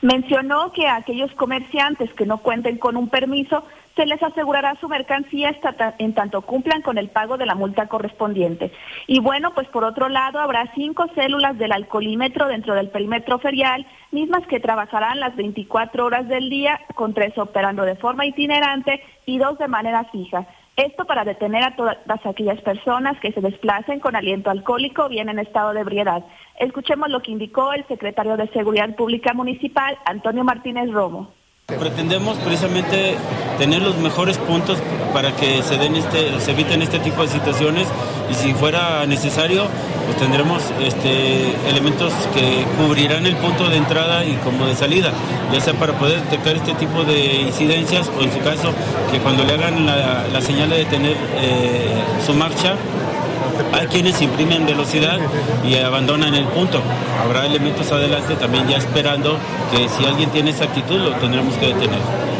[0.00, 3.64] Mencionó que aquellos comerciantes que no cuenten con un permiso
[3.98, 5.50] se les asegurará su mercancía
[5.98, 8.70] en tanto cumplan con el pago de la multa correspondiente.
[9.08, 13.84] Y bueno, pues por otro lado habrá cinco células del alcoholímetro dentro del perímetro ferial,
[14.12, 19.38] mismas que trabajarán las 24 horas del día, con tres operando de forma itinerante y
[19.38, 20.46] dos de manera fija.
[20.76, 25.28] Esto para detener a todas aquellas personas que se desplacen con aliento alcohólico o bien
[25.28, 26.24] en estado de ebriedad.
[26.60, 31.37] Escuchemos lo que indicó el secretario de Seguridad Pública Municipal, Antonio Martínez Romo.
[31.68, 33.14] Pretendemos precisamente
[33.58, 34.78] tener los mejores puntos
[35.12, 37.86] para que se den este, se eviten este tipo de situaciones
[38.30, 39.66] y si fuera necesario,
[40.06, 45.12] pues tendremos este, elementos que cubrirán el punto de entrada y como de salida,
[45.52, 48.72] ya sea para poder detectar este tipo de incidencias o en su caso
[49.12, 52.76] que cuando le hagan la, señal de detener eh, su marcha
[53.72, 55.18] hay quienes imprimen velocidad
[55.66, 56.80] y abandonan el punto.
[57.22, 59.36] Habrá elementos adelante también ya esperando
[59.70, 62.37] que si alguien tiene esa actitud lo tendremos que detener.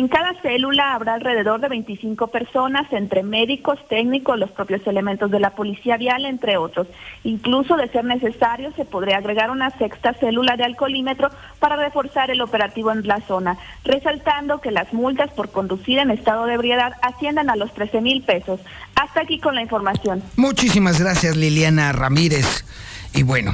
[0.00, 5.38] En cada célula habrá alrededor de 25 personas, entre médicos, técnicos, los propios elementos de
[5.40, 6.86] la policía vial, entre otros.
[7.22, 12.40] Incluso, de ser necesario, se podría agregar una sexta célula de alcoholímetro para reforzar el
[12.40, 17.50] operativo en la zona, resaltando que las multas por conducir en estado de ebriedad ascienden
[17.50, 18.58] a los 13 mil pesos.
[18.94, 20.22] Hasta aquí con la información.
[20.36, 22.64] Muchísimas gracias, Liliana Ramírez.
[23.12, 23.52] Y bueno,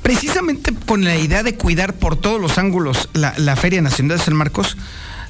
[0.00, 4.36] precisamente con la idea de cuidar por todos los ángulos la, Feria Nacional de San
[4.36, 4.78] Marcos,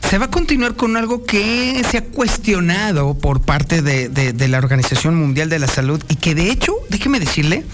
[0.09, 5.15] se va a continuar con algo que se ha cuestionado por parte de, la Organización
[5.17, 7.65] Mundial de la Salud y que de hecho, déjeme decirle,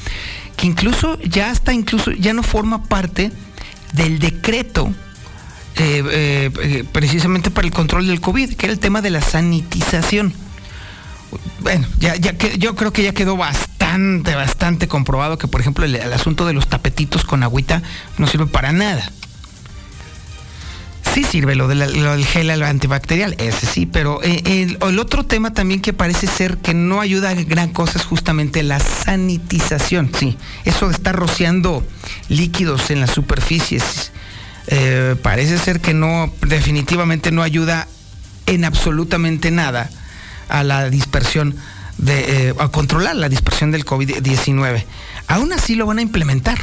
[0.57, 3.33] que incluso ya está, incluso ya no forma parte
[3.93, 4.93] del decreto
[5.77, 9.23] eh, eh, eh, precisamente para el control del COVID, que era el tema de la
[9.23, 10.35] sanitización.
[11.61, 16.13] Bueno, ya, que, yo creo que ya quedó bastante, bastante comprobado que, por ejemplo, el,
[16.13, 17.83] asunto de los tapetitos con agüita
[18.17, 19.11] no sirve para nada.
[21.19, 25.93] Sí sirve lo, del gel antibacterial, ese sí, pero el, el, otro tema también que
[25.93, 30.39] parece ser que no ayuda a gran cosa es justamente la sanitización, sí.
[30.65, 31.85] Eso de estar rociando
[32.29, 34.13] líquidos en las superficies
[34.69, 37.89] eh, parece ser que no, definitivamente no ayuda
[38.47, 39.91] en absolutamente nada
[40.49, 41.57] a la dispersión
[41.97, 44.85] de, eh, a controlar la dispersión del COVID-19.
[45.27, 46.59] Aún así lo van a implementar.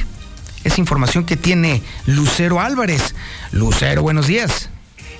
[0.66, 3.14] Es información que tiene Lucero Álvarez.
[3.52, 4.72] Lucero, buenos días.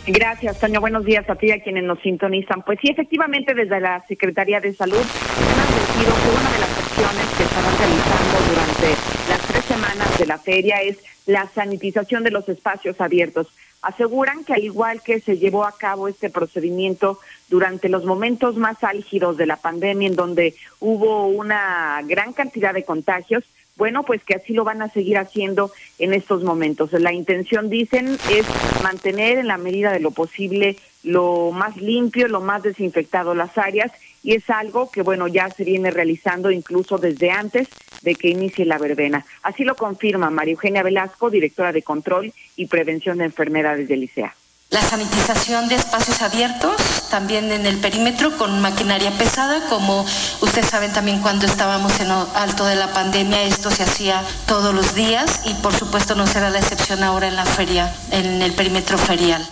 [0.08, 0.82] Gracias, Toño.
[0.82, 2.64] Buenos días a ti y a quienes nos sintonizan.
[2.64, 7.28] Pues sí, efectivamente, desde la Secretaría de Salud han advertido que una de las acciones
[7.38, 8.88] que están realizando durante
[9.30, 13.48] las tres semanas de la feria es la sanitización de los espacios abiertos.
[13.84, 18.84] Aseguran que al igual que se llevó a cabo este procedimiento durante los momentos más
[18.84, 23.44] álgidos de la pandemia, en donde hubo una gran cantidad de contagios,
[23.78, 26.92] bueno, pues que así lo van a seguir haciendo en estos momentos.
[26.94, 28.46] La intención, dicen, es
[28.84, 33.92] mantener en la medida de lo posible lo más limpio, lo más desinfectado las áreas
[34.24, 37.68] y es algo que, bueno, ya se viene realizando incluso desde antes
[38.02, 39.26] de que inicie la verbena.
[39.44, 44.34] Así lo confirma María Eugenia Velasco, directora de Control y Prevención de Enfermedades del ICEA.
[44.76, 46.76] La sanitización de espacios abiertos,
[47.10, 50.06] también en el perímetro con maquinaria pesada, como
[50.42, 54.94] ustedes saben también cuando estábamos en alto de la pandemia, esto se hacía todos los
[54.94, 58.98] días y por supuesto no será la excepción ahora en la feria, en el perímetro
[58.98, 59.48] ferial.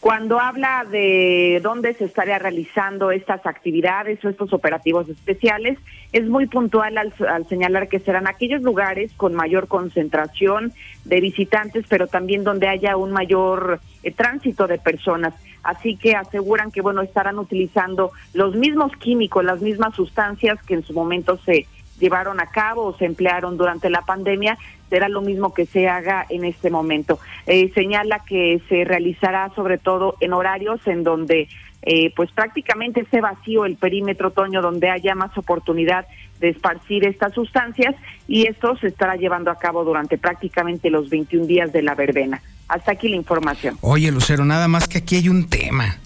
[0.00, 5.78] Cuando habla de dónde se estaría realizando estas actividades o estos operativos especiales,
[6.12, 10.72] es muy puntual al, señalar que serán aquellos lugares con mayor concentración
[11.04, 15.34] de visitantes, pero también donde haya un mayor eh, tránsito de personas.
[15.62, 20.82] Así que aseguran que, bueno, estarán utilizando los mismos químicos, las mismas sustancias que en
[20.82, 21.66] su momento se
[22.00, 24.58] llevaron a cabo o se emplearon durante la pandemia,
[24.88, 27.20] será lo mismo que se haga en este momento.
[27.46, 31.48] Eh, señala que se realizará sobre todo en horarios en donde
[31.82, 36.06] eh, pues prácticamente esté vacío el perímetro otoño donde haya más oportunidad
[36.38, 37.94] de esparcir estas sustancias
[38.28, 42.42] y esto se estará llevando a cabo durante prácticamente los 21 días de la verbena.
[42.68, 43.76] Hasta aquí la información.
[43.80, 45.96] Oye, Lucero, nada más que aquí hay un tema.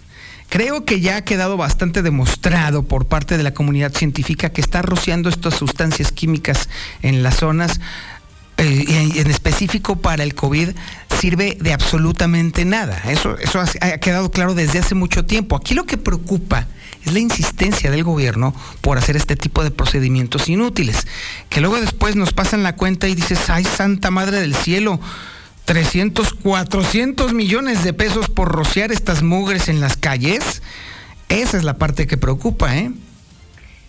[0.49, 4.83] Creo que ya ha quedado bastante demostrado por parte de la comunidad científica que está
[4.83, 6.69] rociando estas sustancias químicas
[7.03, 7.81] en las zonas
[8.57, 10.71] eh, en específico para el COVID
[11.19, 13.01] sirve de absolutamente nada.
[13.09, 15.57] Eso, eso ha quedado claro desde hace mucho tiempo.
[15.57, 16.69] Aquí lo que preocupa
[17.05, 21.07] es la insistencia del gobierno por hacer este tipo de procedimientos inútiles,
[21.49, 25.01] que luego después nos pasan la cuenta y dices, ay, Santa Madre del Cielo,
[25.65, 30.63] 300, 400 millones de pesos por rociar estas mugres en las calles.
[31.29, 32.91] Esa es la parte que preocupa, ¿eh?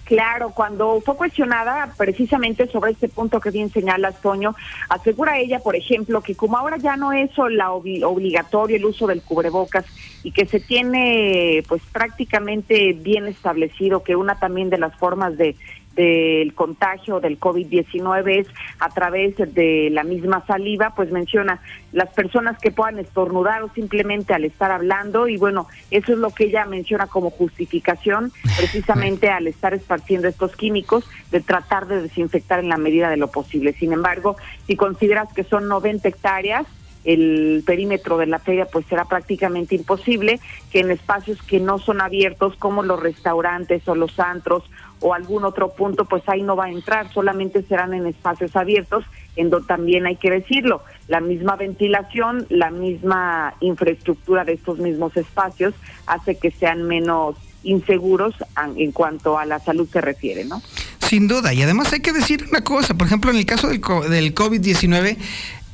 [0.06, 4.56] Claro, cuando fue cuestionada precisamente sobre este punto que bien señala Toño,
[4.88, 9.24] asegura ella, por ejemplo, que como ahora ya no es la obligatorio el uso del
[9.24, 9.84] cubrebocas
[10.22, 15.56] y que se tiene pues prácticamente bien establecido que una también de las formas de
[15.96, 18.48] del contagio del COVID-19 es
[18.80, 24.34] a través de la misma saliva, pues menciona las personas que puedan estornudar o simplemente
[24.34, 29.48] al estar hablando y bueno, eso es lo que ella menciona como justificación precisamente al
[29.48, 33.74] estar esparciendo estos químicos de tratar de desinfectar en la medida de lo posible.
[33.74, 34.36] Sin embargo,
[34.68, 36.66] si consideras que son 90 hectáreas,
[37.06, 40.40] el perímetro de la feria pues será prácticamente imposible
[40.72, 44.64] que en espacios que no son abiertos como los restaurantes o los antros
[45.00, 49.04] o algún otro punto pues ahí no va a entrar, solamente serán en espacios abiertos
[49.36, 55.16] en donde también hay que decirlo, la misma ventilación, la misma infraestructura de estos mismos
[55.18, 55.74] espacios
[56.08, 58.34] hace que sean menos inseguros
[58.76, 60.62] en cuanto a la salud se refiere, ¿no?
[61.00, 63.82] Sin duda, y además hay que decir una cosa, por ejemplo, en el caso del,
[64.10, 65.18] del COVID-19,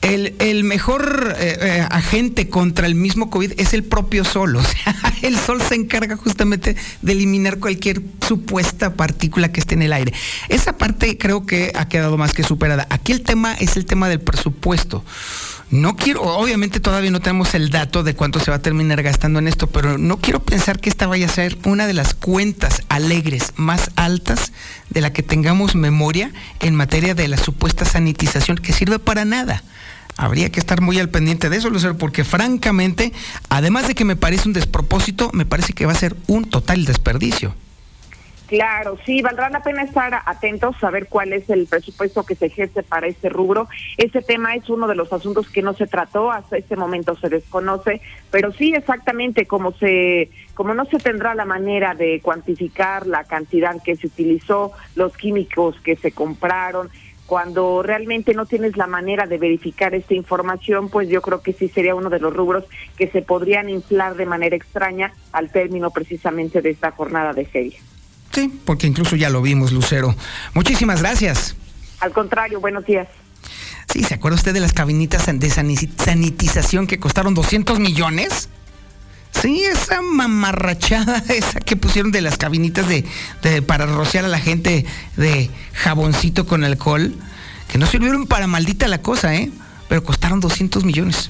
[0.02, 4.56] el, mejor eh, eh, agente contra el mismo COVID es el propio sol.
[4.56, 9.84] O sea, el sol se encarga justamente de eliminar cualquier supuesta partícula que esté en
[9.84, 10.14] el aire.
[10.50, 12.88] Esa parte creo que ha quedado más que superada.
[12.90, 15.04] Aquí el tema es el tema del presupuesto.
[15.72, 19.40] No quiero, obviamente todavía no tenemos el dato de cuánto se va a terminar gastando
[19.40, 22.82] en esto, pero no quiero pensar que esta vaya a ser una de las cuentas
[22.90, 24.52] alegres más altas
[24.90, 29.64] de la que tengamos memoria en materia de la supuesta sanitización que sirve para nada.
[30.18, 33.14] Habría que estar muy al pendiente de eso, Lucero, porque francamente,
[33.48, 36.84] además de que me parece un despropósito, me parece que va a ser un total
[36.84, 37.56] desperdicio.
[38.52, 42.84] Claro, sí, valdrá la pena estar atentos, saber cuál es el presupuesto que se ejerce
[42.84, 43.70] para este rubro.
[43.96, 47.30] Ese tema es uno de los asuntos que no se trató, hasta este momento se
[47.30, 53.24] desconoce, pero sí exactamente como se como no se tendrá la manera de cuantificar la
[53.24, 56.90] cantidad que se utilizó, los químicos que se compraron,
[57.28, 61.70] cuando realmente no tienes la manera de verificar esta información, pues yo creo que sí
[61.70, 62.66] sería uno de los rubros
[62.98, 67.80] que se podrían inflar de manera extraña al término precisamente de esta jornada de feria.
[68.32, 70.16] Sí, porque incluso ya lo vimos, Lucero.
[70.54, 71.56] Muchísimas gracias.
[72.00, 73.08] Al contrario, buenos días.
[73.92, 78.50] Sí, ¿se acuerda usted de las cabinitas de sanitización que costaron 200 millones?
[79.32, 84.86] Sí, esa mamarrachada, esa que pusieron de las cabinitas de, para rociar a la gente
[85.18, 87.14] de jaboncito con alcohol,
[87.68, 89.52] que no sirvieron para maldita la cosa, ¿eh?
[89.90, 91.30] Pero costaron 200 millones.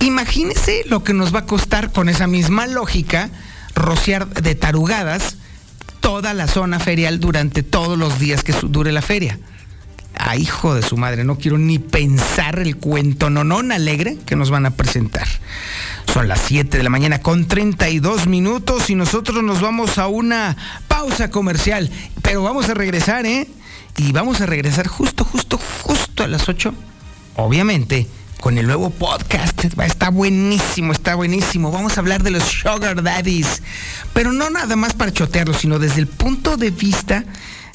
[0.00, 3.30] Imagínese lo que nos va a costar con esa misma lógica
[3.74, 5.36] rociar de tarugadas
[6.00, 9.38] toda la zona ferial durante todos los días que dure la feria.
[10.18, 14.50] A hijo de su madre, no quiero ni pensar el cuento nonón alegre que nos
[14.50, 15.28] van a presentar.
[16.12, 20.56] Son las 7 de la mañana con 32 minutos y nosotros nos vamos a una
[20.88, 21.90] pausa comercial.
[22.22, 23.46] Pero vamos a regresar, ¿eh?
[23.98, 26.72] Y vamos a regresar justo, justo, justo a las 8.
[27.36, 28.06] Obviamente
[28.40, 29.64] con el nuevo podcast.
[29.64, 31.70] Está buenísimo, está buenísimo.
[31.70, 33.62] Vamos a hablar de los sugar daddies.
[34.12, 37.24] Pero no nada más para chotearlos, sino desde el punto de vista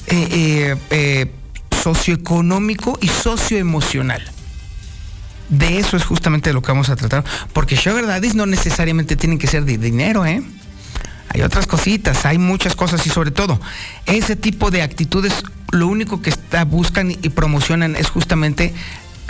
[0.06, 1.32] eh, eh, eh,
[1.82, 4.22] socioeconómico y socioemocional.
[5.48, 7.24] De eso es justamente lo que vamos a tratar.
[7.52, 10.42] Porque sugar daddies no necesariamente tienen que ser de dinero, ¿eh?
[11.28, 13.58] Hay otras cositas, hay muchas cosas y sobre todo
[14.04, 15.32] ese tipo de actitudes
[15.70, 16.34] lo único que
[16.66, 18.74] buscan y promocionan es justamente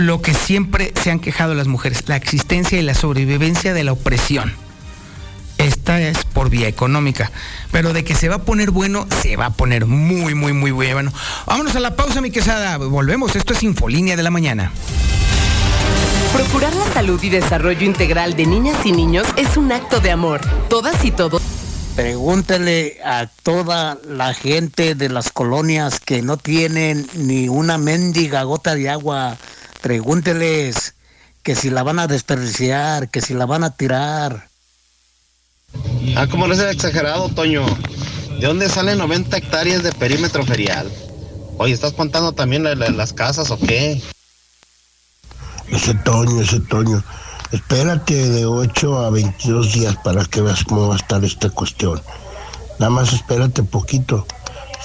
[0.07, 3.93] lo que siempre se han quejado las mujeres, la existencia y la sobrevivencia de la
[3.93, 4.55] opresión.
[5.59, 7.31] Esta es por vía económica,
[7.71, 10.73] pero de que se va a poner bueno, se va a poner muy, muy, muy
[10.73, 11.13] bueno.
[11.47, 12.79] Vámonos a la pausa, mi quesada.
[12.79, 14.73] Volvemos, esto es Infolínea de la Mañana.
[16.33, 20.41] Procurar la salud y desarrollo integral de niñas y niños es un acto de amor.
[20.69, 21.41] Todas y todos.
[21.95, 28.75] Pregúntele a toda la gente de las colonias que no tienen ni una mendiga gota
[28.75, 29.37] de agua
[29.83, 30.95] Pregúnteles
[31.43, 34.49] que si la van a desperdiciar, que si la van a tirar.
[36.17, 37.67] Ah, como no es exagerado, Toño.
[38.39, 40.91] ¿De dónde salen 90 hectáreas de perímetro ferial?
[41.59, 44.01] Oye, ¿estás contando también las casas o qué?
[45.69, 47.03] Ese Toño, ese Toño.
[47.51, 52.01] Espérate de 8 a 22 días para que veas cómo va a estar esta cuestión.
[52.79, 54.27] Nada más espérate poquito.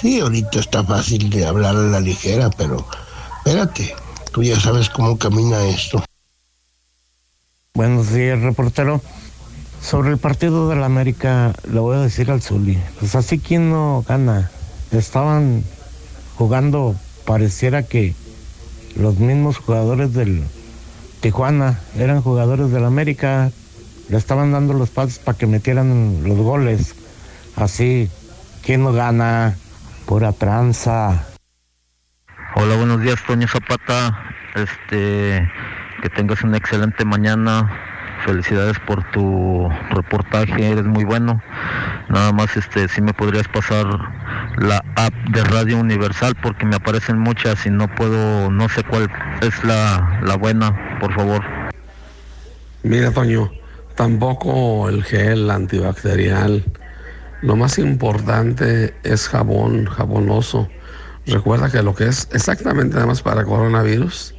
[0.00, 2.86] Sí, ahorita está fácil de hablar a la ligera, pero
[3.38, 3.94] espérate.
[4.42, 6.02] Ya sabes cómo camina esto.
[7.74, 9.00] Buenos días, reportero.
[9.82, 12.78] Sobre el partido de la América, le voy a decir al Zuli.
[13.00, 14.50] Pues así quien no gana.
[14.92, 15.64] Estaban
[16.36, 18.14] jugando, pareciera que
[18.96, 20.44] los mismos jugadores del
[21.20, 23.50] Tijuana eran jugadores del América.
[24.08, 26.94] Le estaban dando los pasos para que metieran los goles.
[27.56, 28.08] Así,
[28.62, 29.56] ¿quién no gana?
[30.06, 31.26] Pura tranza.
[32.54, 34.24] Hola, buenos días, Toño Zapata.
[34.54, 35.52] Este,
[36.02, 37.70] que tengas una excelente mañana.
[38.24, 41.42] Felicidades por tu reportaje, eres muy bueno.
[42.08, 43.86] Nada más, este, si me podrías pasar
[44.56, 49.10] la app de Radio Universal porque me aparecen muchas y no puedo, no sé cuál
[49.42, 51.44] es la, la buena, por favor.
[52.82, 53.52] Mira, Toño,
[53.94, 56.64] tampoco el gel antibacterial.
[57.42, 60.68] Lo más importante es jabón, jabonoso
[61.28, 64.34] Recuerda que lo que es exactamente nada más para coronavirus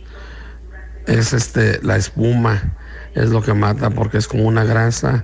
[1.05, 2.77] es este la espuma,
[3.13, 5.23] es lo que mata porque es como una grasa,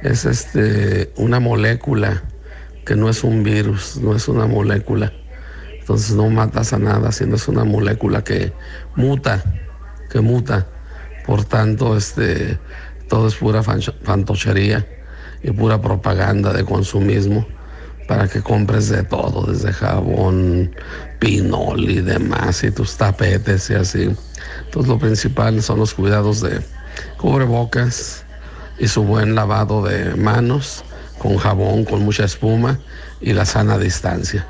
[0.00, 2.22] es este una molécula
[2.86, 5.12] que no es un virus, no es una molécula.
[5.78, 8.52] Entonces no matas a nada, sino es una molécula que
[8.96, 9.42] muta,
[10.10, 10.66] que muta.
[11.26, 12.58] Por tanto, este
[13.08, 14.86] todo es pura fantochería
[15.42, 17.46] y pura propaganda de consumismo
[18.12, 20.70] para que compres de todo, desde jabón,
[21.18, 24.14] pinol y demás, y tus tapetes y así.
[24.66, 26.60] Entonces lo principal son los cuidados de
[27.16, 28.26] cubrebocas
[28.78, 30.84] y su buen lavado de manos
[31.18, 32.78] con jabón, con mucha espuma
[33.22, 34.46] y la sana distancia.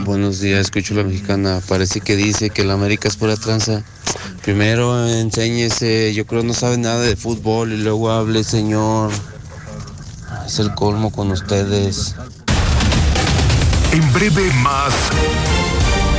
[0.00, 1.62] Buenos días, escucho la mexicana.
[1.66, 3.82] Parece que dice que la América es pura tranza.
[4.42, 9.10] Primero enséñese, yo creo no sabe nada de fútbol y luego hable, señor.
[10.46, 12.14] Es el colmo con ustedes.
[13.92, 14.92] En breve más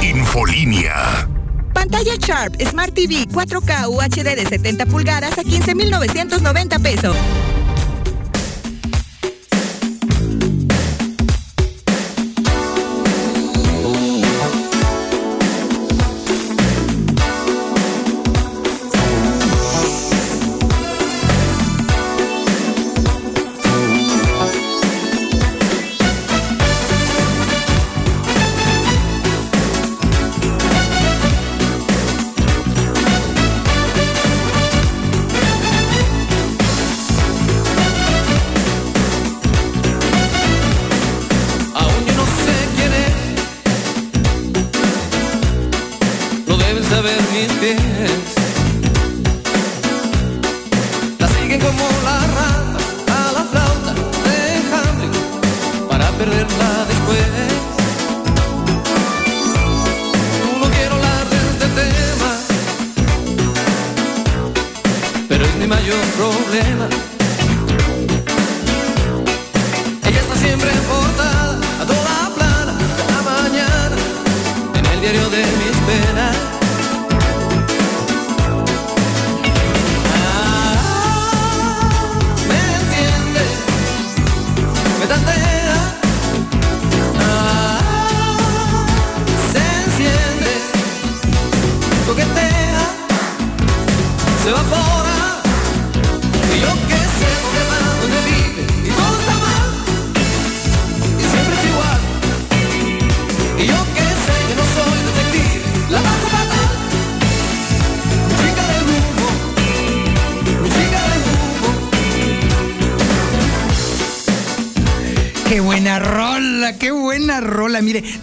[0.01, 1.27] Infolínea.
[1.73, 7.15] Pantalla Sharp Smart TV 4K UHD de 70 pulgadas a 15,990 pesos.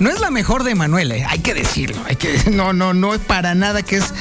[0.00, 1.96] No es la mejor de Manuel, eh, hay que decirlo.
[2.50, 4.12] No, no, no es para nada que es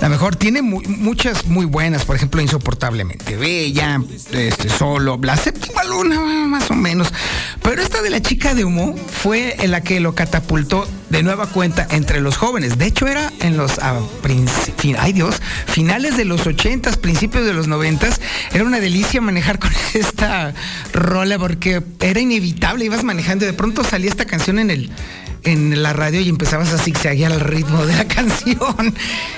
[0.00, 0.36] la mejor.
[0.36, 4.00] Tiene mu- muchas muy buenas, por ejemplo, Insoportablemente Bella,
[4.32, 7.08] este, Solo, La Séptima Luna, más o menos.
[7.62, 11.46] Pero esta de la chica de humo fue en la que lo catapultó de nueva
[11.46, 12.78] cuenta entre los jóvenes.
[12.78, 13.78] De hecho, era en los,
[14.98, 15.36] ay Dios,
[15.66, 18.20] finales de los ochentas, principios de los noventas.
[18.52, 20.54] Era una delicia manejar con esta
[20.92, 22.84] rola porque era inevitable.
[22.84, 24.90] Ibas manejando y de pronto salía esta canción en el
[25.44, 28.94] en la radio y empezabas a zigzaguear al ritmo de la canción.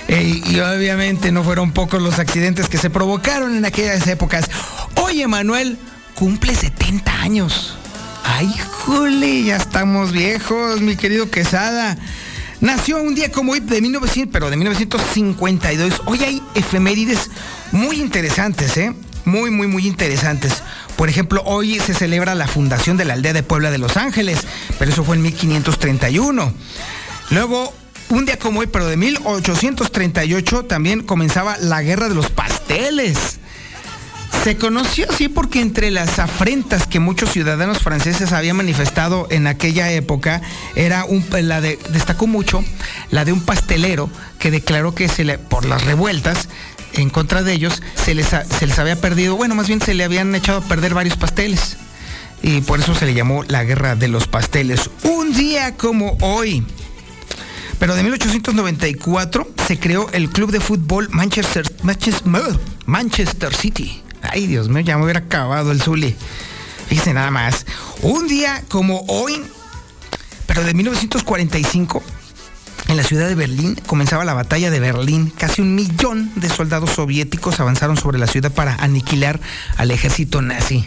[0.09, 4.51] Eh, y obviamente no fueron pocos los accidentes que se provocaron en aquellas épocas.
[4.97, 5.79] Oye, Manuel,
[6.15, 7.77] cumple 70 años.
[8.25, 8.53] Ay,
[8.85, 11.97] jole, ya estamos viejos, mi querido Quesada.
[12.61, 16.03] Nació un día como hoy de 1900, pero de 1952.
[16.05, 17.31] Hoy hay efemérides
[17.73, 18.95] muy interesantes, ¿eh?
[19.25, 20.63] Muy, muy, muy interesantes.
[21.01, 24.41] Por ejemplo, hoy se celebra la fundación de la aldea de Puebla de Los Ángeles,
[24.79, 26.53] pero eso fue en 1531.
[27.31, 27.73] Luego,
[28.11, 33.39] un día como hoy, pero de 1838, también comenzaba la guerra de los pasteles.
[34.45, 39.91] Se conoció así porque entre las afrentas que muchos ciudadanos franceses habían manifestado en aquella
[39.91, 40.43] época,
[40.75, 42.63] era un, la de, destacó mucho
[43.11, 46.51] la de un pastelero que declaró que se le, por las revueltas
[46.95, 50.05] en contra de ellos se les, se les había perdido, bueno, más bien se le
[50.05, 51.77] habían echado a perder varios pasteles.
[52.43, 54.91] Y por eso se le llamó la guerra de los pasteles.
[55.03, 56.65] Un día como hoy.
[57.79, 62.31] Pero de 1894 se creó el club de fútbol Manchester, Manchester,
[62.87, 64.03] Manchester City.
[64.23, 66.15] Ay, Dios mío, ya me hubiera acabado el Zuli.
[66.89, 67.67] Fíjense nada más.
[68.03, 69.43] Un día como hoy,
[70.47, 72.03] pero de 1945,
[72.91, 75.33] en la ciudad de Berlín comenzaba la batalla de Berlín.
[75.37, 79.39] Casi un millón de soldados soviéticos avanzaron sobre la ciudad para aniquilar
[79.77, 80.85] al ejército nazi.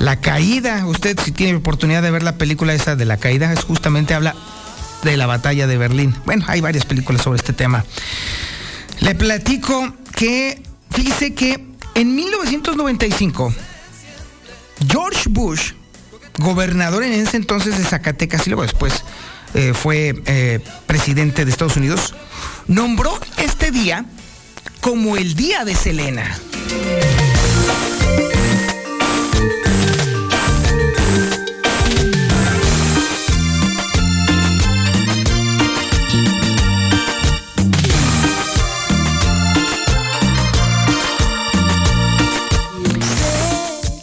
[0.00, 3.62] La caída, usted si tiene oportunidad de ver la película esa de la caída, es
[3.62, 4.34] justamente habla
[5.04, 6.16] de la batalla de Berlín.
[6.24, 7.84] Bueno, hay varias películas sobre este tema.
[8.98, 13.54] Le platico que, fíjese que en 1995,
[14.88, 15.72] George Bush,
[16.38, 19.04] gobernador en ese entonces de Zacatecas y luego después
[19.58, 22.14] eh, fue eh, presidente de Estados Unidos,
[22.66, 24.04] nombró este día
[24.82, 26.38] como el Día de Selena.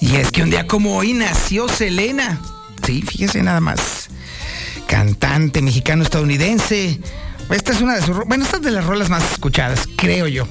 [0.02, 2.40] Y es que un día como hoy nació Selena.
[2.84, 4.03] Sí, fíjese nada más.
[4.88, 7.00] Cantante mexicano-estadounidense.
[7.50, 8.18] Esta es una de sus...
[8.26, 10.48] Bueno, esta es de las rolas más escuchadas, creo yo.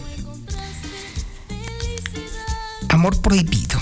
[2.89, 3.79] Amor prohibido.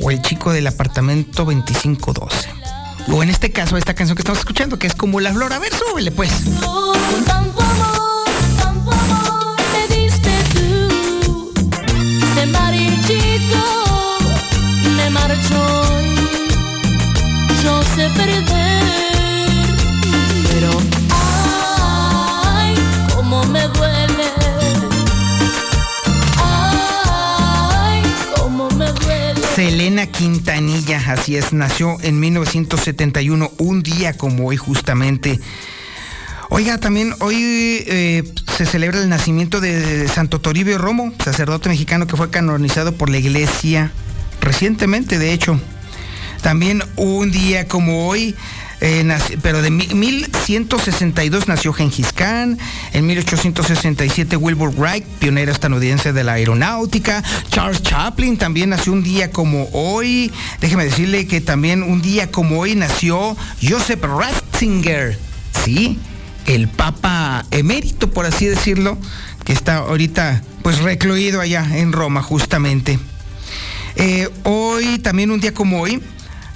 [0.00, 2.48] O el chico del apartamento 2512.
[3.10, 5.52] O en este caso, esta canción que estamos escuchando, que es como la flor.
[5.52, 6.30] A ver, súbele pues.
[29.58, 35.40] Selena Quintanilla, así es, nació en 1971, un día como hoy justamente.
[36.48, 37.34] Oiga, también hoy
[37.88, 38.22] eh,
[38.56, 43.18] se celebra el nacimiento de Santo Toribio Romo, sacerdote mexicano que fue canonizado por la
[43.18, 43.90] iglesia
[44.40, 45.60] recientemente, de hecho.
[46.40, 48.36] También un día como hoy,
[48.80, 52.58] eh, pero de mi- 1162 nació Gengis Khan,
[52.92, 59.30] en 1867 Wilbur Wright, pionero estadounidense de la aeronáutica, Charles Chaplin también nació un día
[59.30, 65.18] como hoy, déjeme decirle que también un día como hoy nació Joseph Ratzinger,
[65.64, 65.98] ¿sí?
[66.46, 68.96] El papa emérito, por así decirlo,
[69.44, 72.98] que está ahorita pues recluido allá en Roma justamente.
[73.96, 76.00] Eh, hoy, también un día como hoy,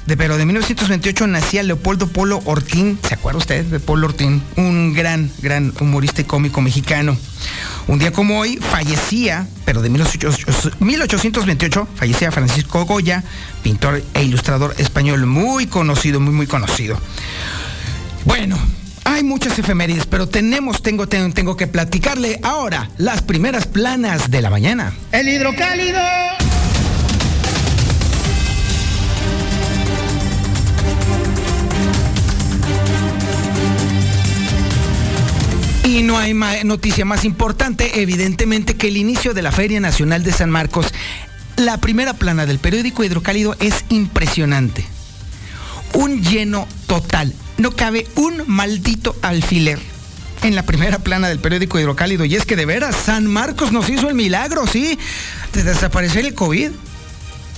[0.07, 2.99] de, pero de 1928 nacía Leopoldo Polo Ortín.
[3.07, 4.43] ¿Se acuerda usted de Polo Ortín?
[4.57, 7.17] Un gran, gran humorista y cómico mexicano.
[7.87, 13.23] Un día como hoy fallecía, pero de 1800 1828 fallecía Francisco Goya,
[13.63, 16.99] pintor e ilustrador español muy conocido, muy, muy conocido.
[18.25, 18.59] Bueno,
[19.05, 24.43] hay muchas efemérides, pero tenemos, tengo, tengo, tengo que platicarle ahora las primeras planas de
[24.43, 24.93] la mañana.
[25.11, 26.01] El hidrocálido.
[35.93, 36.33] Y no hay
[36.65, 40.87] noticia más importante, evidentemente, que el inicio de la Feria Nacional de San Marcos.
[41.57, 44.87] La primera plana del periódico Hidrocálido es impresionante.
[45.93, 47.35] Un lleno total.
[47.59, 49.79] No cabe un maldito alfiler
[50.43, 52.25] en la primera plana del periódico Hidrocálido.
[52.25, 54.99] Y es que de veras, San Marcos nos hizo el milagro, ¿sí?
[55.53, 56.71] De desaparecer el COVID.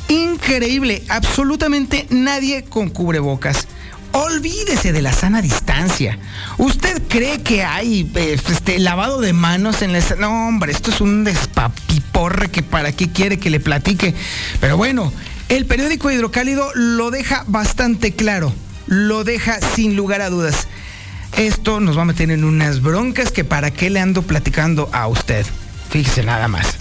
[0.09, 3.68] Increíble, absolutamente nadie con cubrebocas.
[4.14, 6.20] Olvídese de la sana distancia.
[6.56, 9.98] ¿Usted cree que hay eh, este, lavado de manos en la...
[10.20, 14.14] No, hombre, esto es un despapiporre que para qué quiere que le platique.
[14.60, 15.12] Pero bueno,
[15.48, 18.52] el periódico Hidrocálido lo deja bastante claro.
[18.86, 20.68] Lo deja sin lugar a dudas.
[21.36, 25.08] Esto nos va a meter en unas broncas que para qué le ando platicando a
[25.08, 25.44] usted.
[25.90, 26.78] Fíjese nada más.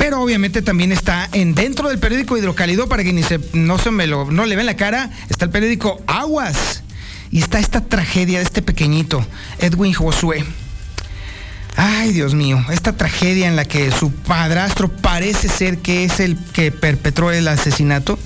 [0.00, 3.90] Pero obviamente también está en dentro del periódico Hidrocálido para que ni se, no se
[3.90, 6.82] me lo, no le ven la cara, está el periódico Aguas.
[7.30, 9.24] Y está esta tragedia de este pequeñito,
[9.58, 10.42] Edwin Josué.
[11.76, 16.38] Ay, Dios mío, esta tragedia en la que su padrastro parece ser que es el
[16.54, 18.18] que perpetró el asesinato.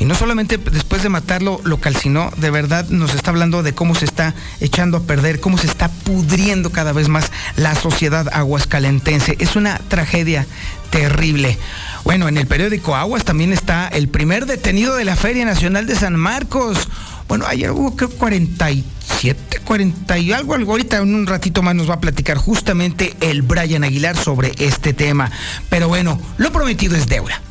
[0.00, 3.94] Y no solamente después de matarlo lo calcinó, de verdad nos está hablando de cómo
[3.94, 9.36] se está echando a perder, cómo se está pudriendo cada vez más la sociedad aguascalentense.
[9.40, 10.46] Es una tragedia
[10.88, 11.58] terrible.
[12.02, 15.94] Bueno, en el periódico Aguas también está el primer detenido de la Feria Nacional de
[15.94, 16.88] San Marcos.
[17.28, 20.72] Bueno, ayer hubo creo 47, 40 y algo, algo.
[20.72, 24.94] Ahorita en un ratito más nos va a platicar justamente el Brian Aguilar sobre este
[24.94, 25.30] tema.
[25.68, 27.42] Pero bueno, lo prometido es deuda.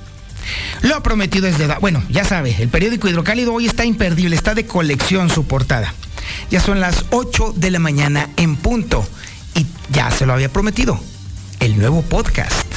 [0.82, 1.78] Lo prometido es deuda.
[1.80, 5.94] Bueno, ya sabe, el periódico Hidrocálido hoy está imperdible, está de colección su portada.
[6.52, 9.08] Ya son las 8 de la mañana en punto.
[9.56, 11.00] Y ya se lo había prometido.
[11.60, 12.68] El nuevo podcast.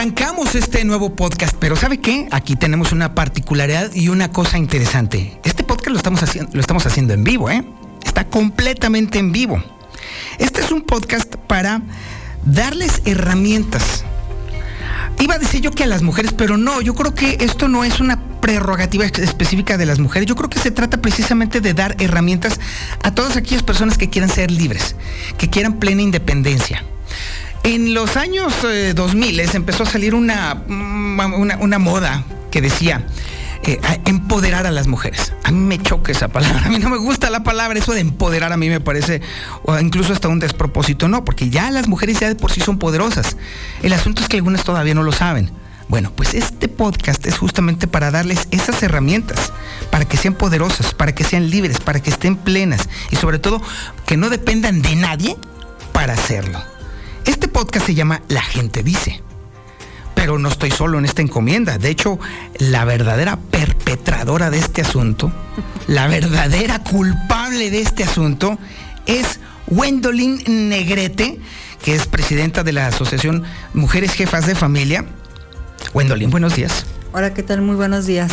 [0.00, 2.26] Arrancamos este nuevo podcast, pero ¿sabe qué?
[2.30, 5.38] Aquí tenemos una particularidad y una cosa interesante.
[5.44, 7.62] Este podcast lo estamos haciendo, lo estamos haciendo en vivo, ¿eh?
[8.02, 9.62] Está completamente en vivo.
[10.38, 11.82] Este es un podcast para
[12.46, 14.06] darles herramientas.
[15.18, 17.84] Iba a decir yo que a las mujeres, pero no, yo creo que esto no
[17.84, 20.26] es una prerrogativa específica de las mujeres.
[20.26, 22.58] Yo creo que se trata precisamente de dar herramientas
[23.02, 24.96] a todas aquellas personas que quieran ser libres,
[25.36, 26.86] que quieran plena independencia.
[27.62, 33.06] En los años eh, 2000 empezó a salir una, mm, una, una moda que decía
[33.62, 35.34] eh, empoderar a las mujeres.
[35.44, 38.00] A mí me choca esa palabra, a mí no me gusta la palabra, eso de
[38.00, 39.20] empoderar a mí me parece
[39.64, 42.78] o incluso hasta un despropósito, no, porque ya las mujeres ya de por sí son
[42.78, 43.36] poderosas.
[43.82, 45.50] El asunto es que algunas todavía no lo saben.
[45.88, 49.52] Bueno, pues este podcast es justamente para darles esas herramientas,
[49.90, 53.60] para que sean poderosas, para que sean libres, para que estén plenas y sobre todo
[54.06, 55.36] que no dependan de nadie
[55.92, 56.62] para hacerlo.
[57.24, 59.22] Este podcast se llama La gente dice.
[60.14, 61.78] Pero no estoy solo en esta encomienda.
[61.78, 62.18] De hecho,
[62.58, 65.32] la verdadera perpetradora de este asunto,
[65.86, 68.58] la verdadera culpable de este asunto,
[69.06, 71.40] es Wendolyn Negrete,
[71.82, 75.06] que es presidenta de la Asociación Mujeres Jefas de Familia.
[75.94, 76.84] Wendolyn, buenos días.
[77.12, 77.62] Hola, ¿qué tal?
[77.62, 78.32] Muy buenos días.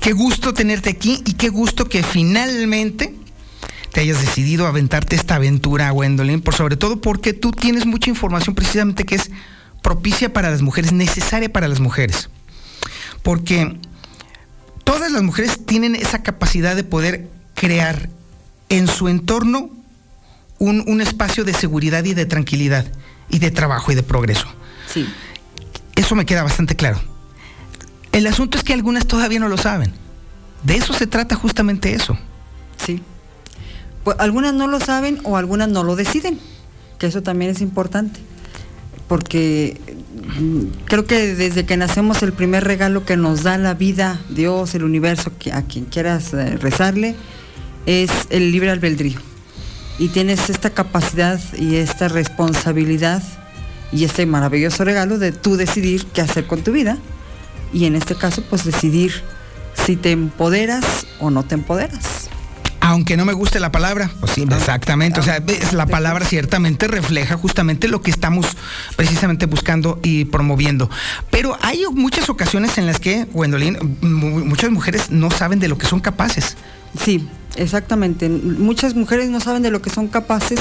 [0.00, 3.15] Qué gusto tenerte aquí y qué gusto que finalmente
[3.96, 8.54] te hayas decidido aventarte esta aventura, Wendolyn, por sobre todo porque tú tienes mucha información
[8.54, 9.30] precisamente que es
[9.80, 12.28] propicia para las mujeres, necesaria para las mujeres.
[13.22, 13.80] Porque
[14.84, 18.10] todas las mujeres tienen esa capacidad de poder crear
[18.68, 19.70] en su entorno
[20.58, 22.84] un, un espacio de seguridad y de tranquilidad
[23.30, 24.46] y de trabajo y de progreso.
[24.92, 25.08] Sí.
[25.94, 27.00] Eso me queda bastante claro.
[28.12, 29.94] El asunto es que algunas todavía no lo saben.
[30.64, 32.18] De eso se trata justamente eso.
[32.76, 33.02] Sí.
[34.06, 36.38] Pues algunas no lo saben o algunas no lo deciden,
[36.96, 38.20] que eso también es importante.
[39.08, 39.80] Porque
[40.38, 44.76] mm, creo que desde que nacemos el primer regalo que nos da la vida, Dios,
[44.76, 47.16] el universo, a quien quieras eh, rezarle,
[47.86, 49.18] es el libre albedrío.
[49.98, 53.24] Y tienes esta capacidad y esta responsabilidad
[53.90, 56.96] y este maravilloso regalo de tú decidir qué hacer con tu vida.
[57.72, 59.10] Y en este caso, pues decidir
[59.74, 62.30] si te empoderas o no te empoderas.
[62.80, 65.18] Aunque no me guste la palabra, pues sí, exactamente.
[65.18, 68.46] O sea, ves, la palabra ciertamente refleja justamente lo que estamos
[68.96, 70.88] precisamente buscando y promoviendo.
[71.30, 75.78] Pero hay muchas ocasiones en las que, Gwendolyn, mu- muchas mujeres no saben de lo
[75.78, 76.56] que son capaces.
[77.02, 78.28] Sí, exactamente.
[78.28, 80.60] Muchas mujeres no saben de lo que son capaces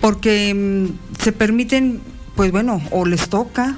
[0.00, 2.00] porque mm, se permiten,
[2.34, 3.76] pues bueno, o les toca,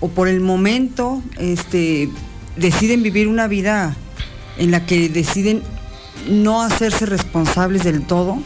[0.00, 2.08] o por el momento, este,
[2.56, 3.96] deciden vivir una vida
[4.58, 5.62] en la que deciden
[6.28, 8.38] no hacerse responsables del todo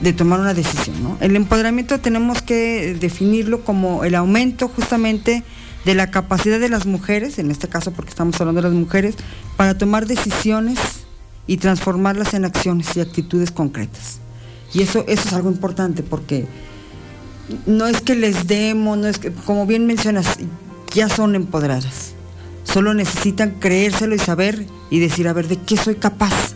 [0.00, 1.16] de tomar una decisión.
[1.20, 5.44] El empoderamiento tenemos que definirlo como el aumento justamente
[5.84, 9.16] de la capacidad de las mujeres, en este caso porque estamos hablando de las mujeres,
[9.56, 10.78] para tomar decisiones
[11.46, 14.18] y transformarlas en acciones y actitudes concretas.
[14.72, 16.46] Y eso, eso es algo importante porque
[17.66, 20.26] no es que les demos, no es que, como bien mencionas,
[20.92, 22.14] ya son empoderadas.
[22.64, 26.53] Solo necesitan creérselo y saber y decir, a ver, ¿de qué soy capaz?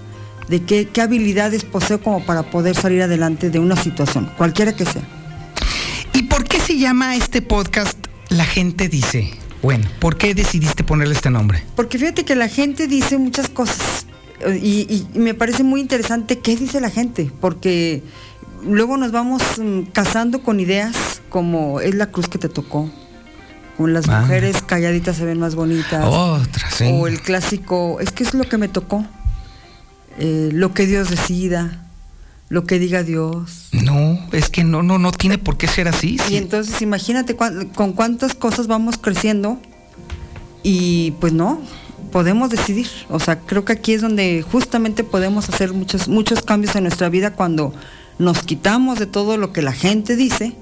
[0.49, 4.85] ¿De qué, qué habilidades poseo como para poder salir adelante de una situación, cualquiera que
[4.87, 5.03] sea?
[6.15, 7.99] ¿Y por qué se llama este podcast
[8.31, 9.31] La gente dice?
[9.63, 11.63] Bueno, ¿por qué decidiste ponerle este nombre?
[11.77, 14.07] Porque fíjate que la gente dice muchas cosas
[14.41, 18.03] eh, y, y me parece muy interesante qué dice la gente, porque
[18.65, 22.89] luego nos vamos mm, casando con ideas como es la cruz que te tocó,
[23.77, 24.21] con las Ah.
[24.23, 26.85] mujeres calladitas se ven más bonitas, Otra, sí.
[26.91, 29.05] o el clásico, es que es lo que me tocó,
[30.19, 31.87] Eh, lo que Dios decida,
[32.49, 33.69] lo que diga Dios.
[33.73, 36.19] No, es que no, no, no tiene por qué ser así.
[36.29, 39.61] Y entonces imagínate con cuántas cosas vamos creciendo
[40.62, 41.61] y pues no,
[42.11, 42.89] podemos decidir.
[43.09, 47.09] O sea, creo que aquí es donde justamente podemos hacer muchos, muchos cambios en nuestra
[47.09, 47.73] vida cuando
[48.19, 50.55] nos quitamos de todo lo que la gente dice.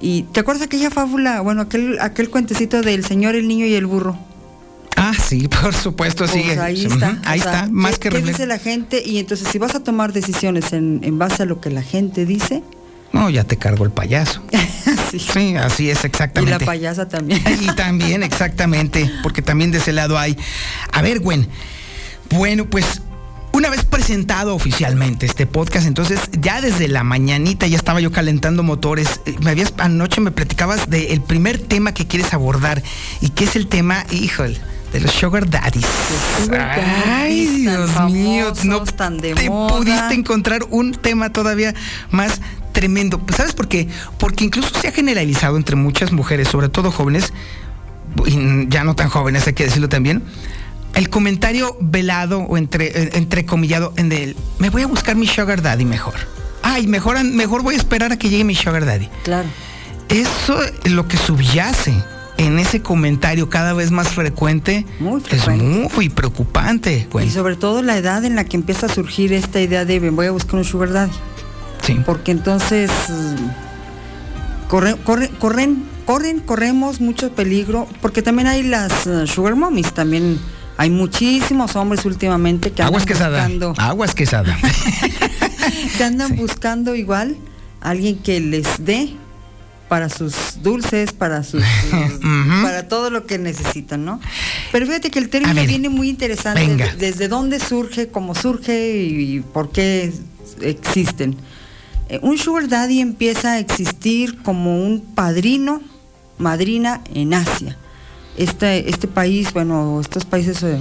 [0.00, 3.86] Y ¿te acuerdas aquella fábula, bueno, aquel, aquel cuentecito del señor, el niño y el
[3.86, 4.18] burro?
[5.10, 6.58] Ah, sí, por supuesto, Pues sigue.
[6.60, 7.18] ahí está.
[7.24, 9.02] Ahí sea, está, más ¿qué- que ¿Qué dice la gente?
[9.04, 12.26] Y entonces si vas a tomar decisiones en, en base a lo que la gente
[12.26, 12.62] dice,
[13.12, 14.42] No, ya te cargo el payaso.
[15.10, 15.56] sí.
[15.56, 16.58] así es y exactamente.
[16.58, 17.42] la payasa también.
[17.62, 20.36] Y también, exactamente, porque también de ese lado hay.
[20.92, 21.48] A ver, Gwen.
[22.30, 23.00] Bueno, pues
[23.52, 28.62] una vez presentado oficialmente este podcast, entonces ya desde la mañanita ya estaba yo calentando
[28.62, 29.20] motores.
[29.24, 32.82] Eh, Me habías anoche me platicabas del primer tema que quieres abordar
[33.22, 34.58] y que es el tema, híjole,
[34.92, 35.86] de los sugar daddies.
[37.06, 39.76] Ay, Dios mío, no te moda.
[39.76, 41.74] pudiste encontrar un tema todavía
[42.10, 42.40] más
[42.72, 43.20] tremendo.
[43.36, 43.88] ¿Sabes por qué?
[44.18, 47.32] Porque incluso se ha generalizado entre muchas mujeres, sobre todo jóvenes,
[48.26, 50.22] y ya no tan jóvenes, hay que decirlo también,
[50.94, 55.84] el comentario velado o entre, entrecomillado en el, me voy a buscar mi sugar daddy
[55.84, 56.14] mejor.
[56.62, 59.08] Ay, mejor, mejor voy a esperar a que llegue mi sugar daddy.
[59.22, 59.48] Claro.
[60.08, 61.94] Eso es lo que subyace
[62.38, 64.86] en ese comentario cada vez más frecuente,
[65.30, 65.46] es
[65.94, 67.06] muy preocupante.
[67.22, 70.10] Y sobre todo la edad en la que empieza a surgir esta idea de "Me
[70.10, 71.12] voy a buscar un sugar daddy.
[71.84, 72.00] Sí.
[72.06, 72.90] Porque entonces
[74.68, 80.38] corre- corre- corren, corren, corremos mucho peligro, porque también hay las eh, sugar mommies, también
[80.76, 83.38] hay muchísimos hombres últimamente que andan Aguas quesada.
[83.38, 84.56] buscando, Aguas quesada.
[85.98, 87.36] que andan buscando igual
[87.80, 89.10] a alguien que les dé
[89.88, 91.62] para sus dulces, para sus,
[91.92, 92.62] Ujú.
[92.62, 94.20] para todo lo que necesitan, ¿no?
[94.72, 96.86] Pero fíjate que el término ver, viene muy interesante, venga.
[96.94, 100.12] de- desde dónde surge, cómo surge y, por qué
[100.60, 101.36] existen.
[102.08, 105.80] Eh, Un sugar daddy empieza a existir como un padrino,
[106.38, 107.76] madrina en Asia.
[108.36, 110.78] Este, este país, bueno, estos países eh,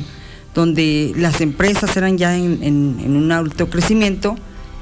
[0.53, 4.35] donde las empresas eran ya en, en- en un alto crecimiento,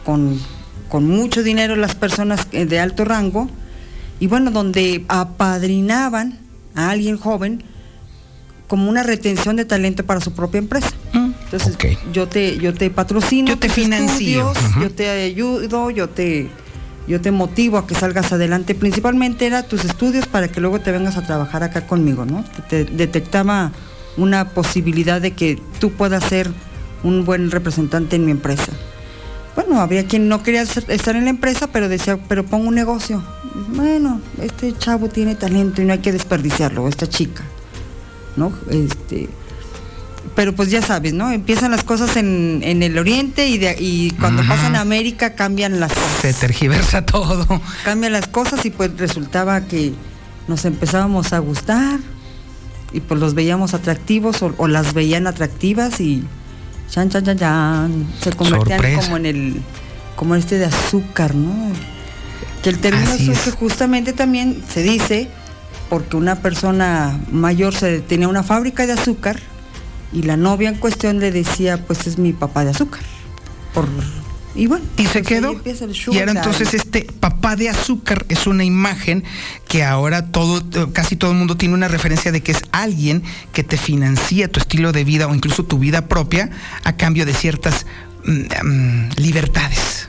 [0.04, 0.40] con,
[0.90, 3.50] con mucho dinero las personas eh, de alto rango,
[4.20, 6.40] y bueno, donde apadrinaban
[6.76, 7.64] a alguien joven
[8.68, 10.90] como una retención de talento para su propia empresa.
[11.14, 11.78] Entonces,
[12.12, 14.52] yo te yo te patrocino, Yo te financio,
[14.82, 16.50] yo te ayudo, yo te
[17.08, 18.74] yo te motivo a que salgas adelante.
[18.74, 22.44] Principalmente era tus estudios para que luego te vengas a trabajar acá conmigo, ¿no?
[22.68, 23.72] Te, te detectaba
[24.18, 26.50] una posibilidad de que tú puedas ser
[27.04, 28.72] un buen representante en mi empresa.
[29.56, 33.24] Bueno, había quien no quería estar en la empresa, pero decía, pero pongo un negocio.
[33.70, 37.44] Bueno, este chavo tiene talento y no hay que desperdiciarlo, esta chica,
[38.36, 38.52] ¿no?
[38.70, 39.30] Este,
[40.36, 41.32] pero pues ya sabes, ¿no?
[41.32, 45.80] Empiezan las cosas en, en el oriente y, de, y cuando pasan a América cambian
[45.80, 46.22] las cosas.
[46.22, 47.62] Se tergiversa todo.
[47.86, 49.94] Cambian las cosas y pues resultaba que
[50.50, 52.00] nos empezábamos a gustar
[52.92, 56.24] y pues los veíamos atractivos o, o las veían atractivas y
[56.90, 59.02] chan chan chan chan se convertían Sorpresa.
[59.02, 59.62] como en el
[60.16, 61.54] como este de azúcar, ¿no?
[62.64, 65.30] Que el término surge justamente también se dice
[65.90, 69.40] porque una persona mayor se tenía una fábrica de azúcar
[70.14, 73.02] y la novia en cuestión le decía, pues es mi papá de azúcar.
[73.74, 73.88] Por
[74.56, 75.62] y bueno, Y se quedó.
[76.12, 79.24] Y ahora entonces este papá de azúcar es una imagen
[79.68, 83.64] que ahora todo, casi todo el mundo tiene una referencia de que es alguien que
[83.64, 86.50] te financia tu estilo de vida o incluso tu vida propia
[86.84, 87.86] a cambio de ciertas
[88.26, 90.08] mm, mm, libertades.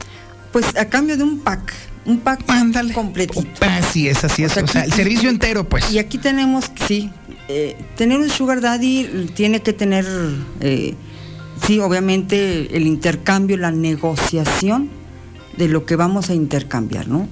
[0.52, 1.74] Pues a cambio de un pack,
[2.06, 2.42] un pack
[2.94, 3.44] completito.
[3.60, 4.56] Así es, así es.
[4.56, 5.90] O sea, el aquí- servicio entero, pues.
[5.90, 7.10] Y aquí tenemos, sí,
[7.48, 10.06] eh, tener un sugar daddy tiene que tener,
[10.60, 10.94] eh,
[11.64, 14.90] sí, obviamente el intercambio, la negociación
[15.56, 17.28] de lo que vamos a intercambiar, ¿no?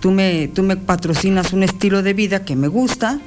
[0.00, 3.18] Tú me, tú me patrocinas un estilo de vida que me gusta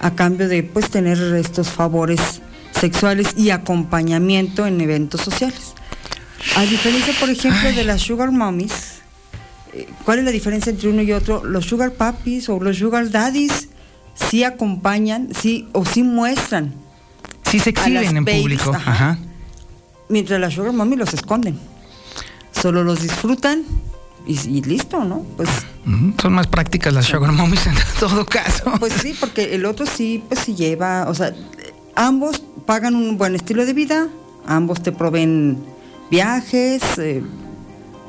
[0.00, 2.42] a cambio de pues tener estos favores
[2.72, 5.74] sexuales y acompañamiento en eventos sociales.
[6.56, 8.96] A diferencia, por ejemplo, de las sugar mommies,
[9.72, 11.44] eh, ¿cuál es la diferencia entre uno y otro?
[11.44, 13.68] Los sugar puppies o los sugar daddies
[14.14, 16.74] sí acompañan, sí o sí muestran.
[17.50, 18.74] Sí se exhiben en babes, público.
[18.74, 18.90] ajá.
[18.90, 19.18] Ajá.
[20.08, 21.58] Mientras las sugar mommy los esconden.
[22.52, 23.62] Solo los disfrutan
[24.26, 25.20] y, y listo, ¿no?
[25.36, 25.48] Pues,
[26.20, 28.72] Son más prácticas las sugar mommies en todo caso.
[28.78, 31.32] pues sí, porque el otro sí, pues sí lleva, o sea,
[31.94, 34.08] ambos pagan un buen estilo de vida,
[34.46, 35.58] ambos te proveen
[36.10, 37.22] viajes, eh,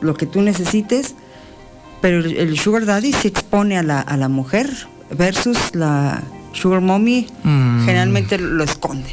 [0.01, 1.15] lo que tú necesites,
[2.01, 4.69] pero el, el sugar daddy se expone a la, a la mujer
[5.11, 6.23] versus la
[6.53, 7.85] sugar mommy Mm.
[7.85, 9.09] generalmente lo esconde.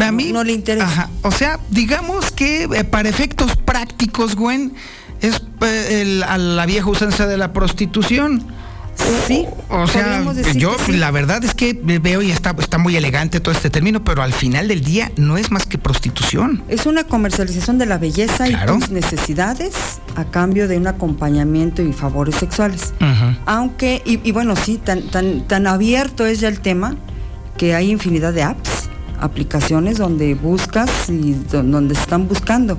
[0.00, 0.86] A mí no le interesa.
[0.86, 1.10] Ajá.
[1.22, 4.74] O sea, digamos que eh, para efectos prácticos, Gwen,
[5.22, 8.44] es eh, el- a la vieja usanza de la prostitución.
[9.28, 9.44] Sí.
[9.68, 10.24] O sea,
[10.54, 10.92] yo sí.
[10.92, 14.32] la verdad es que veo y está, está muy elegante todo este término, pero al
[14.32, 16.62] final del día no es más que prostitución.
[16.68, 18.76] Es una comercialización de la belleza Claro.
[18.76, 19.74] y tus necesidades
[20.16, 22.94] a cambio de un acompañamiento y favores sexuales.
[23.44, 26.96] Aunque, y, y bueno, sí, tan, tan, tan abierto es ya el tema
[27.58, 28.88] que hay infinidad de apps,
[29.20, 32.78] aplicaciones donde buscas y do- donde están buscando.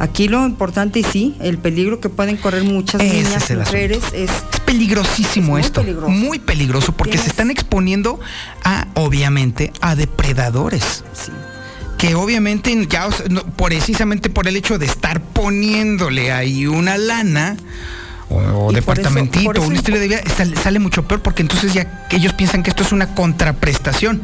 [0.00, 4.30] Aquí lo importante y sí, el peligro que pueden correr muchas Ese niñas, mujeres, es
[4.30, 5.80] Es peligrosísimo Es muy esto.
[5.80, 6.10] peligroso.
[6.10, 8.20] Muy peligroso porque se están exponiendo
[8.64, 11.02] a, obviamente, a depredadores.
[11.96, 13.08] Que obviamente, ya,
[13.56, 17.56] precisamente por el hecho de estar poniéndole ahí una lana
[18.28, 18.36] o,
[18.66, 21.74] o departamentito, eso- por eso un estilo de vida, sale, sale mucho peor porque entonces
[21.74, 24.20] ya ellos piensan que esto es una contraprestación.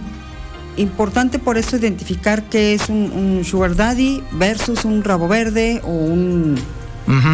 [0.76, 5.90] Importante por eso identificar qué es un, un sugar daddy versus un rabo verde o
[5.90, 6.58] un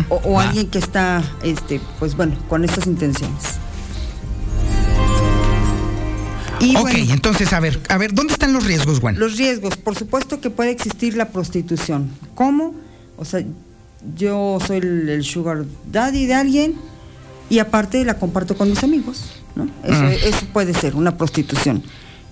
[0.08, 3.58] o, alguien que está este pues bueno con estas intenciones.
[6.58, 9.18] Y ok, bueno, entonces, a ver, a ver, ¿dónde están los riesgos, Gwen?
[9.18, 12.10] los riesgos por supuesto que puede existir la prostitución.
[12.34, 12.74] Cómo
[13.16, 13.42] o sea
[14.16, 16.74] yo soy el, el sugar daddy de alguien
[17.48, 19.64] y aparte la comparto con mis amigos ¿no?
[19.84, 20.28] eso, Mm.
[20.28, 21.82] eso puede ser una prostitución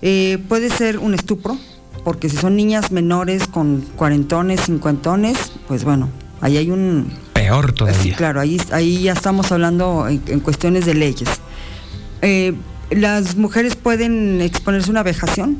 [0.01, 1.57] Eh, puede ser un estupro
[2.03, 5.37] porque si son niñas menores con cuarentones cincuentones
[5.67, 6.07] pues bueno
[6.39, 8.15] ahí hay un Peor Sí, todavía.
[8.15, 11.29] claro, ahí, ahí ya estamos hablando en, en cuestiones de leyes.
[12.21, 12.53] Eh,
[12.91, 15.57] las mujeres pueden exponerse a una vejación,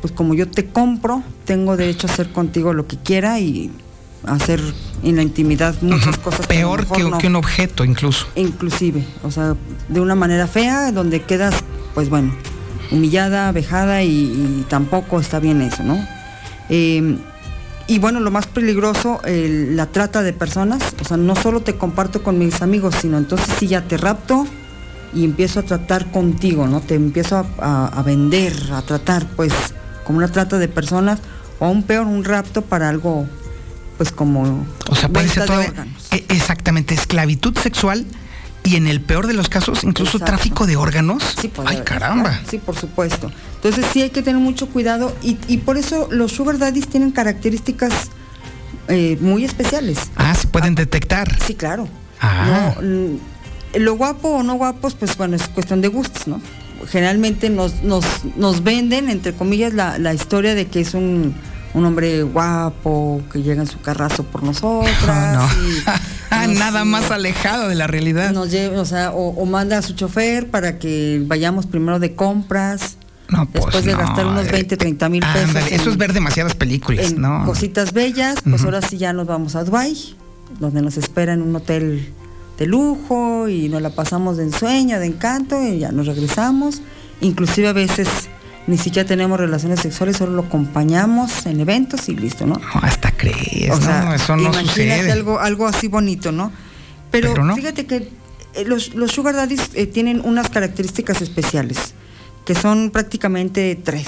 [0.00, 3.70] pues como yo te compro, tengo derecho a hacer contigo lo que quiera y
[4.24, 4.60] hacer
[5.02, 6.46] en la intimidad muchas cosas.
[6.46, 7.18] Peor que, no.
[7.18, 8.26] que un objeto incluso.
[8.36, 9.56] Inclusive, o sea,
[9.88, 11.54] de una manera fea, donde quedas,
[11.94, 12.34] pues bueno,
[12.92, 15.98] humillada, vejada y, y tampoco está bien eso, ¿no?
[16.68, 17.16] Eh,
[17.88, 21.74] y bueno, lo más peligroso, el- la trata de personas, o sea, no solo te
[21.76, 24.46] comparto con mis amigos, sino entonces sí ya te rapto
[25.14, 26.80] y empiezo a tratar contigo, ¿no?
[26.80, 29.52] Te empiezo a, a- a vender, a tratar, pues,
[30.04, 31.18] como una trata de personas,
[31.58, 33.26] o aún peor, un rapto para algo,
[33.98, 34.64] pues como...
[34.88, 35.08] O sea,
[35.46, 35.60] todo.
[36.12, 38.06] e- Exactamente, esclavitud sexual
[38.64, 40.36] y en el peor de los casos, incluso Exacto.
[40.36, 41.22] tráfico de órganos.
[41.54, 42.40] puede Ay, haber, caramba.
[42.48, 43.30] Sí, por supuesto.
[43.56, 47.10] Entonces sí hay que tener mucho cuidado y, y por eso los sugar daddies tienen
[47.10, 48.10] características
[48.88, 49.98] eh, muy especiales.
[50.16, 51.38] Ah, se pueden detectar.
[51.44, 51.88] Sí, claro.
[52.20, 52.74] Ah.
[52.80, 53.18] No, mm,
[53.80, 56.40] lo guapo o no guapos, pues bueno, es cuestión de gustos, ¿no?
[56.88, 58.04] Generalmente nos, nos,
[58.36, 61.34] nos venden, entre comillas, la, la historia de que es un,
[61.74, 64.92] un hombre guapo, que llega en su carrazo por nosotras.
[65.08, 65.68] Ah, no.
[65.68, 65.82] y
[66.30, 68.30] Ah, nos- Nada más alejado de la realidad.
[68.32, 72.96] nos o sea, o, o manda a su chofer para que vayamos primero de compras.
[73.28, 75.70] No, pues, después de no, gastar unos eh, 20, 30 mil pesos.
[75.70, 77.44] Eso es ver demasiadas películas, en ¿no?
[77.46, 79.94] cositas bellas, pues ahora sí ya nos vamos a Dubai,
[80.60, 82.12] donde nos espera en un hotel
[82.58, 86.82] de lujo y nos la pasamos de ensueño, de encanto y ya nos regresamos.
[87.22, 88.08] Inclusive a veces
[88.66, 92.60] ni siquiera tenemos relaciones sexuales, solo lo acompañamos en eventos y listo, ¿no?
[92.80, 94.68] hasta crees, O sea, no, eso no imagínate
[95.00, 95.12] sucede.
[95.12, 96.52] algo, algo así bonito, ¿no?
[97.10, 97.56] Pero, Pero no.
[97.56, 98.08] fíjate que
[98.54, 101.94] eh, los, los sugar daddies eh, tienen unas características especiales,
[102.44, 104.06] que son prácticamente tres.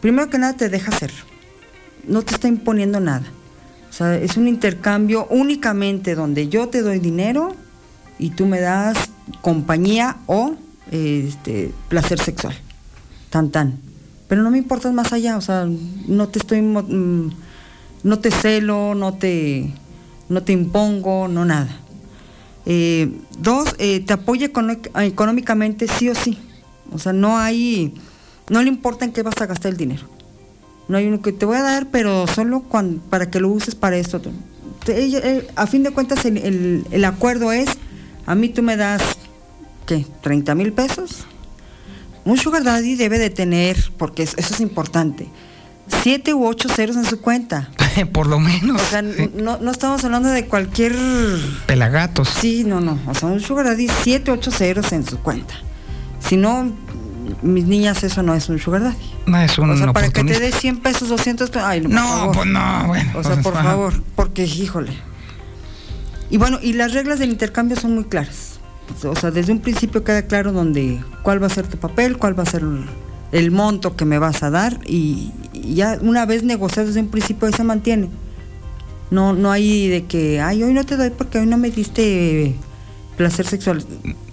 [0.00, 1.10] Primero que nada te deja hacer,
[2.06, 3.24] no te está imponiendo nada.
[3.88, 7.54] O sea, es un intercambio únicamente donde yo te doy dinero
[8.18, 8.96] y tú me das
[9.40, 10.56] compañía o
[10.90, 12.54] este, placer sexual.
[13.34, 13.80] Tan tan.
[14.28, 15.66] Pero no me importas más allá, o sea,
[16.06, 17.30] no te estoy mm,
[18.04, 19.74] no te celo, no te
[20.28, 21.80] no te impongo, no nada.
[22.64, 23.10] Eh,
[23.40, 24.50] dos, eh, te apoya
[25.02, 26.38] económicamente sí o sí.
[26.92, 27.92] O sea, no hay,
[28.48, 30.04] no le importa en qué vas a gastar el dinero.
[30.86, 32.62] No hay uno que te voy a dar, pero solo
[33.10, 34.22] para que lo uses para esto.
[34.86, 37.68] Eh, a fin de cuentas, el, el- el acuerdo es,
[38.26, 39.02] a mí tú me das,
[39.86, 40.06] ¿qué?
[40.22, 41.26] ¿30 mil pesos?
[42.24, 45.28] Un sugar daddy debe de tener, porque es- eso es importante,
[46.02, 47.70] siete u ocho ceros en su cuenta.
[48.12, 48.80] Por lo menos.
[48.80, 50.94] O sea, no, no estamos hablando de cualquier...
[51.66, 52.28] Pelagatos.
[52.28, 52.98] Sí, no, no.
[53.06, 55.54] O sea, un sugar daddy, siete, ocho ceros en su cuenta.
[56.26, 56.72] Si no,
[57.42, 58.96] mis niñas, eso no es un sugar daddy.
[59.26, 61.66] No, es un o sea, para que te dé 100 pesos, 200 pesos.
[61.66, 62.36] Ay, por No, favor.
[62.36, 63.12] pues no, bueno.
[63.16, 63.64] O sea, por Ajá.
[63.70, 64.92] favor, porque híjole.
[66.30, 68.53] Y bueno, y las reglas del intercambio son muy claras.
[69.04, 72.38] O sea, desde un principio queda claro donde cuál va a ser tu papel, cuál
[72.38, 72.84] va a ser el,
[73.32, 77.08] el monto que me vas a dar y, y ya una vez negociado desde un
[77.08, 78.08] principio ahí se mantiene.
[79.10, 82.54] No, no hay de que, ay, hoy no te doy porque hoy no me diste
[83.16, 83.84] placer sexual.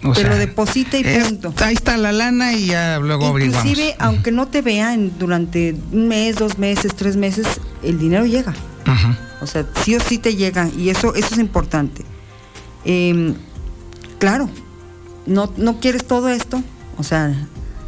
[0.03, 1.53] O te sea, lo deposita y es- punto.
[1.57, 3.65] ahí está la lana y ya luego averiguamos.
[3.69, 7.45] Inclusive, aunque no te vean durante un mes, dos meses, tres meses,
[7.83, 8.53] el dinero llega.
[8.85, 9.19] Ajá.
[9.41, 12.03] O sea, sí o sí te llega y eso, eso es importante.
[12.85, 13.35] Em,
[14.21, 14.47] claro,
[15.25, 16.61] no, no quieres todo esto,
[16.97, 17.33] o sea,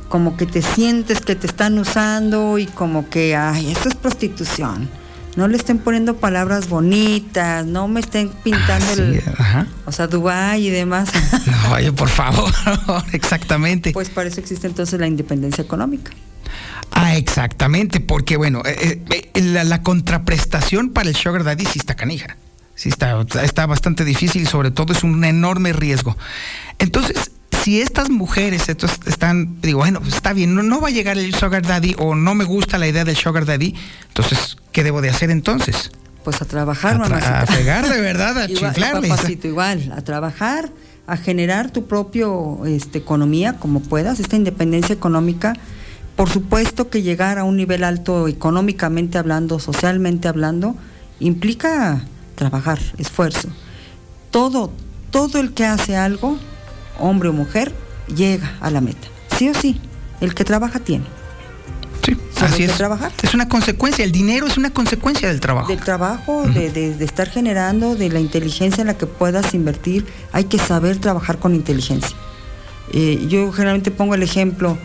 [0.09, 4.89] como que te sientes que te están usando y como que, ay, esto es prostitución.
[5.35, 9.67] No le estén poniendo palabras bonitas, no me estén pintando el, Ajá.
[9.85, 11.09] o sea, Dubái y demás.
[11.45, 12.51] No, oye, por favor,
[13.13, 13.91] exactamente.
[13.91, 16.11] Pues para eso existe entonces la independencia económica.
[16.91, 21.95] Ah, exactamente, porque bueno, eh, eh, la, la contraprestación para el Sugar Daddy sí está
[21.95, 22.37] canija.
[22.75, 26.17] Sí está, está bastante difícil y sobre todo es un enorme riesgo.
[26.79, 27.31] Entonces,
[27.63, 31.17] si estas mujeres entonces, están, digo, bueno, pues está bien, no, no va a llegar
[31.17, 33.75] el Sugar Daddy o no me gusta la idea del Sugar Daddy,
[34.07, 35.91] entonces, ¿qué debo de hacer entonces?
[36.23, 37.41] Pues a trabajar, A tra- mamacita.
[37.41, 39.07] a fregar de verdad, a Igual, chiflarle.
[39.09, 40.69] papacito, igual, a trabajar,
[41.05, 45.53] a generar tu propio este, economía como puedas, esta independencia económica.
[46.15, 50.75] Por supuesto que llegar a un nivel alto económicamente hablando, socialmente hablando,
[51.19, 52.03] implica
[52.35, 53.49] trabajar, esfuerzo.
[54.31, 54.71] Todo,
[55.11, 56.37] todo el que hace algo,
[56.99, 57.73] hombre o mujer,
[58.15, 59.07] llega a la meta.
[59.37, 59.79] Sí o sí,
[60.21, 61.05] el que trabaja tiene.
[62.37, 62.75] Solo Así es.
[62.75, 63.11] trabajar.
[63.21, 65.69] Es una consecuencia, el dinero es una consecuencia del trabajo.
[65.69, 70.05] Del trabajo, de, de- de estar generando, de la inteligencia en la que puedas invertir,
[70.33, 72.15] hay que saber trabajar con inteligencia.
[72.91, 74.77] Eh, yo generalmente pongo el ejemplo,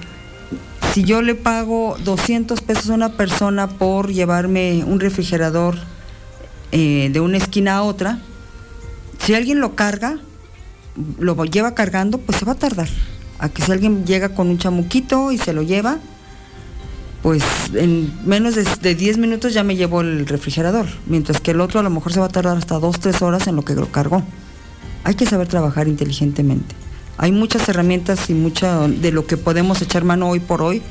[0.94, 5.76] si yo le pago 200 pesos a una persona por llevarme un refrigerador
[6.72, 8.18] eh, de una esquina a otra,
[9.24, 10.18] si alguien lo carga,
[11.18, 12.88] lo lleva cargando, pues se va a tardar.
[13.38, 15.98] A que si alguien llega con un chamuquito y se lo lleva,
[17.22, 17.42] pues
[17.74, 21.80] en menos de, de 10 minutos ya me llevó el refrigerador, mientras que el otro
[21.80, 23.90] a lo mejor se va a tardar hasta 2, 3 horas en lo que lo
[23.90, 24.22] cargó.
[25.04, 26.74] Hay que saber trabajar inteligentemente.
[27.16, 30.82] Hay muchas herramientas y mucha de lo que podemos echar mano hoy por hoy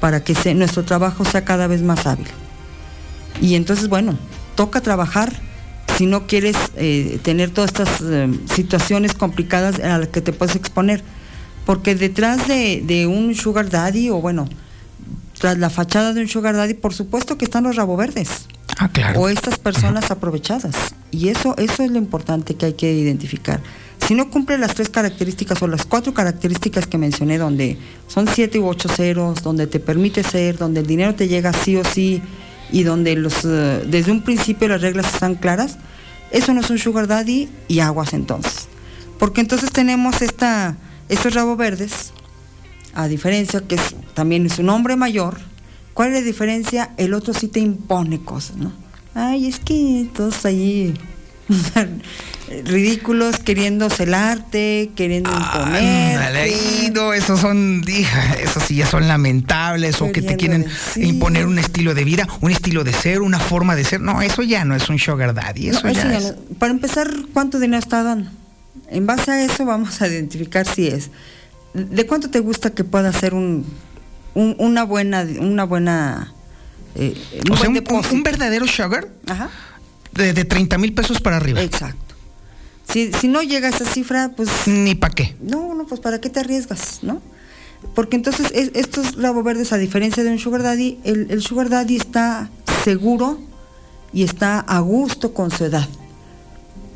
[0.00, 2.26] para que nuestro trabajo sea cada vez más hábil.
[3.40, 4.16] Y entonces, bueno,
[4.58, 5.32] toca trabajar
[5.96, 10.56] si no quieres eh, tener todas estas eh, situaciones complicadas a las que te puedes
[10.56, 11.00] exponer.
[11.64, 14.48] Porque detrás de, de un sugar daddy, o bueno,
[15.38, 18.48] tras la fachada de un sugar daddy, por supuesto que están los rabo verdes.
[18.78, 19.20] Ah, claro.
[19.20, 20.74] O estas personas aprovechadas.
[21.12, 23.60] Y eso, eso es lo importante que hay que identificar.
[24.04, 27.78] Si no cumple las tres características o las cuatro características que mencioné, donde
[28.08, 31.76] son siete u ocho ceros, donde te permite ser, donde el dinero te llega sí
[31.76, 32.20] o sí,
[32.70, 35.78] y donde los, eh, desde un principio las reglas están claras,
[36.30, 38.68] eso no es un sugar daddy y aguas entonces.
[39.18, 40.76] Porque entonces tenemos esta,
[41.08, 42.12] estos rabo verdes,
[42.94, 43.76] a diferencia que
[44.14, 45.38] también es un hombre mayor,
[45.94, 46.90] ¿cuál es la diferencia?
[46.96, 48.72] El otro sí te impone cosas, ¿no?
[49.14, 50.94] Ay, es que todos ahí
[52.64, 55.78] ridículos queriendo celarte, queriendo Ándale,
[56.14, 56.38] imponerte.
[56.38, 57.82] ahí, no, esos son,
[58.42, 62.50] esos sí ya son lamentables o que te quieren imponer un estilo de vida, un
[62.50, 64.00] estilo de ser, una forma de ser.
[64.00, 66.34] No, eso ya no es un sugar daddy, eso No, ya es.
[66.58, 68.30] Para empezar, ¿cuánto dinero está dando?
[68.90, 71.10] En base a eso vamos a identificar si es.
[71.74, 73.66] ¿De cuánto te gusta que pueda ser un,
[74.34, 76.32] un- una buena, una buena,
[76.94, 77.14] eh,
[77.46, 77.68] un O sea,
[78.10, 79.50] un verdadero sugar Ajá.
[80.14, 81.60] De, de 30 mil pesos para arriba.
[81.62, 82.14] Exacto.
[82.90, 84.48] Si, si no llega a esa cifra, pues...
[84.66, 85.36] Ni para qué.
[85.42, 87.20] No, no, pues ¿para qué te arriesgas, no?
[87.94, 91.68] Porque entonces es- estos rabo verdes, a diferencia de un sugar daddy, el, el sugar
[91.68, 92.48] daddy está
[92.84, 93.38] seguro
[94.12, 95.86] y está a gusto con su edad.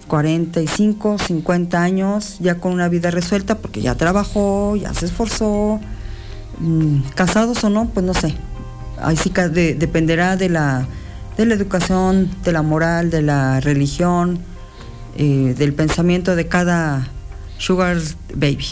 [0.08, 5.80] 45, 50 años, ya con una vida resuelta, porque ya trabajó, ya se esforzó.
[6.58, 8.34] Mm, casados o no, pues no sé.
[9.00, 10.86] Ahí sí que de- dependerá de la,
[11.36, 14.38] de la educación, de la moral, de la religión,
[15.16, 17.08] eh, del pensamiento de cada
[17.58, 17.98] sugar
[18.34, 18.66] baby.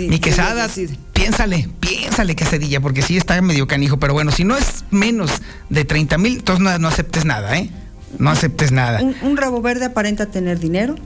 [0.00, 0.68] Mi quesada,
[1.12, 5.30] piénsale, piénsale quesadilla, porque sí está medio canijo, pero bueno, si no es menos
[5.68, 7.70] de 30 mil, entonces no, no aceptes nada, ¿eh?
[8.18, 9.00] No aceptes nada.
[9.02, 10.96] Un, un rabo verde aparenta tener dinero,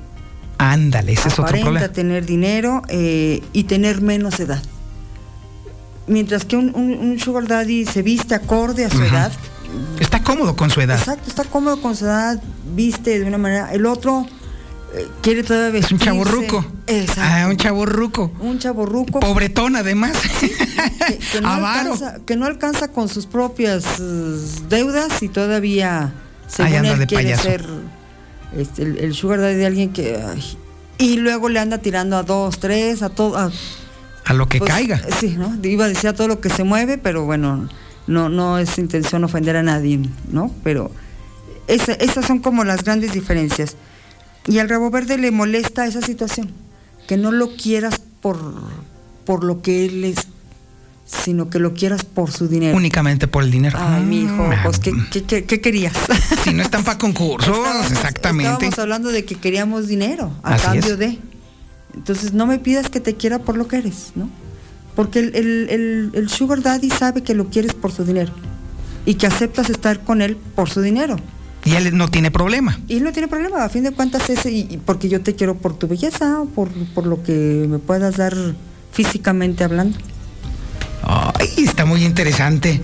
[0.56, 1.92] Ándale, ese es otro aparenta problema.
[1.92, 4.62] tener dinero eh, y tener menos edad.
[6.06, 9.32] Mientras que un, un- un sugar daddy se viste acorde a su edad.
[10.00, 10.98] Está cómodo con su edad.
[10.98, 12.40] Exacto, está cómodo con su edad,
[12.74, 13.72] viste de una manera.
[13.72, 14.26] El otro
[14.94, 16.04] eh, quiere todavía Es un vestirse.
[16.04, 16.64] chavo ruco.
[16.86, 17.22] Exacto.
[17.24, 18.32] Ah, un chavo ruco.
[18.40, 19.20] Un chavo ruco.
[19.20, 20.16] Pobretón además.
[20.40, 21.92] que, que no Avaro.
[21.92, 24.36] alcanza, que no alcanza con sus propias eh,
[24.68, 26.12] deudas y todavía
[26.46, 27.42] según Ahí anda él de quiere payaso.
[27.42, 27.64] ser
[28.56, 30.58] este, el, el sugar daddy de alguien que ay,
[30.98, 33.50] y luego le anda tirando a dos, tres, a todo a,
[34.26, 35.00] A lo que pues, caiga.
[35.18, 35.56] Sí, ¿no?
[35.62, 37.68] Iba a decir a todo lo que se mueve, pero bueno,
[38.06, 40.00] no, no es intención ofender a nadie,
[40.30, 40.50] ¿no?
[40.62, 40.90] Pero
[41.66, 43.76] esa- esas son como las grandes diferencias.
[44.46, 46.50] Y al rabo verde le molesta esa situación,
[47.08, 48.38] que no lo quieras por,
[49.24, 50.16] por lo que él es,
[51.06, 52.76] sino que lo quieras por su dinero.
[52.76, 53.78] Únicamente por el dinero.
[53.80, 55.94] Ay, mi hijo, Ah, pues, ¿qué, qué, qué- qué querías?
[56.44, 58.52] Si no están para concursos, Estábamos- exactamente.
[58.52, 60.98] Estábamos hablando de que queríamos dinero a Así cambio es.
[60.98, 61.18] de.
[61.94, 64.28] Entonces no me pidas que te quiera por lo que eres, ¿no?
[64.96, 68.32] Porque el, el- el- el sugar daddy sabe que lo quieres por su dinero
[69.06, 71.16] y que aceptas estar con él por su dinero.
[71.64, 72.78] Y él no tiene problema.
[72.88, 75.34] Y él no tiene problema, a fin de cuentas es y, y porque yo te
[75.34, 78.34] quiero por tu belleza, o por, por lo que me puedas dar
[78.92, 79.96] físicamente hablando.
[81.02, 82.80] Ay, está muy interesante.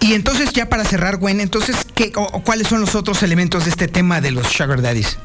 [0.00, 3.64] Y entonces, ya para cerrar, Gwen, entonces, ¿qué, o- o ¿cuáles son los otros elementos
[3.64, 5.16] de este tema de los sugar daddies?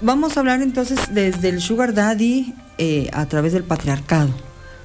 [0.00, 4.28] Vamos a hablar entonces desde el sugar daddy eh, a través del patriarcado.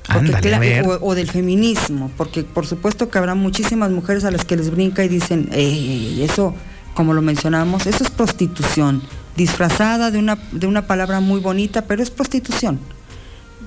[0.07, 4.45] Porque Ándale, o, o del feminismo, porque por supuesto que habrá muchísimas mujeres a las
[4.45, 6.55] que les brinca y dicen, "Ey, eso,
[6.95, 9.03] como lo mencionamos, eso es prostitución,
[9.37, 12.79] disfrazada de una, de una palabra muy bonita, pero es prostitución.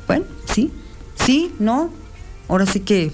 [0.07, 0.73] Bueno, sí,
[1.25, 1.91] sí, no,
[2.49, 3.13] ahora sí que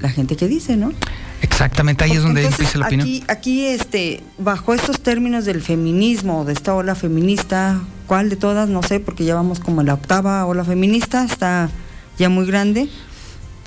[0.00, 0.92] la gente que dice, ¿no?
[1.40, 3.08] Exactamente, ahí es donde Entonces, empieza la opinión.
[3.08, 8.68] Aquí, aquí, este, bajo estos términos del feminismo, de esta ola feminista, ¿cuál de todas?
[8.68, 11.70] No sé, porque ya vamos como en la octava ola feminista, está
[12.18, 12.88] ya muy grande.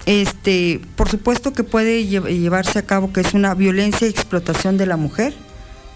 [0.05, 4.77] Este, por supuesto que puede lle- llevarse a cabo que es una violencia y explotación
[4.77, 5.33] de la mujer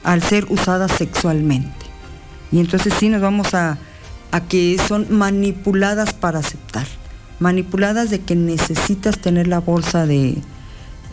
[0.03, 1.85] al ser usada sexualmente.
[2.51, 3.77] Y entonces sí nos vamos a,
[4.31, 6.85] a que son manipuladas para aceptar.
[7.39, 10.37] Manipuladas de que necesitas tener la bolsa de,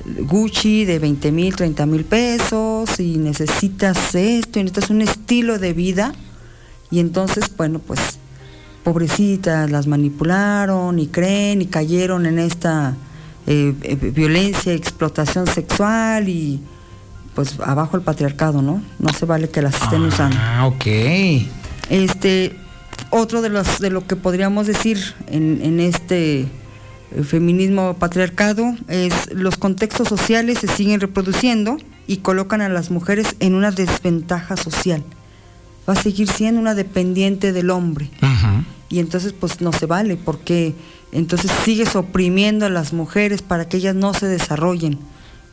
[0.05, 5.72] Gucci de 20 mil, 30 mil pesos y necesitas esto y necesitas un estilo de
[5.72, 6.12] vida
[6.90, 8.01] y entonces, bueno, pues
[8.83, 12.97] pobrecitas las manipularon y creen y cayeron en esta
[13.47, 16.61] eh, eh, violencia, explotación sexual y
[17.35, 18.83] pues abajo el patriarcado, ¿no?
[18.99, 20.37] No se vale que las estén usando.
[20.39, 20.87] Ah, ok.
[21.89, 22.57] Este,
[23.11, 26.49] otro de los de lo que podríamos decir en, en este eh,
[27.24, 33.55] feminismo patriarcado es los contextos sociales se siguen reproduciendo y colocan a las mujeres en
[33.55, 35.03] una desventaja social.
[35.89, 38.09] Va a seguir siendo una dependiente del hombre.
[38.93, 40.74] Y entonces pues no se vale porque
[41.12, 44.99] entonces sigues oprimiendo a las mujeres para que ellas no se desarrollen.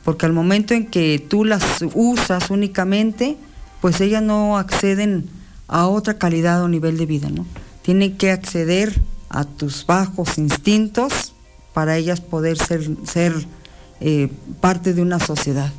[0.04, 1.64] Porque al momento en que tú las
[1.96, 3.38] usas únicamente,
[3.80, 5.30] pues ellas no acceden
[5.70, 7.46] a otra calidad o nivel de vida, ¿no?
[7.82, 11.34] Tienen que acceder a tus bajos instintos
[11.74, 13.48] para ellas poder ser,
[14.02, 14.30] eh,
[14.60, 15.72] parte de una sociedad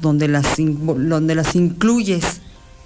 [0.00, 2.42] donde las, donde las incluyes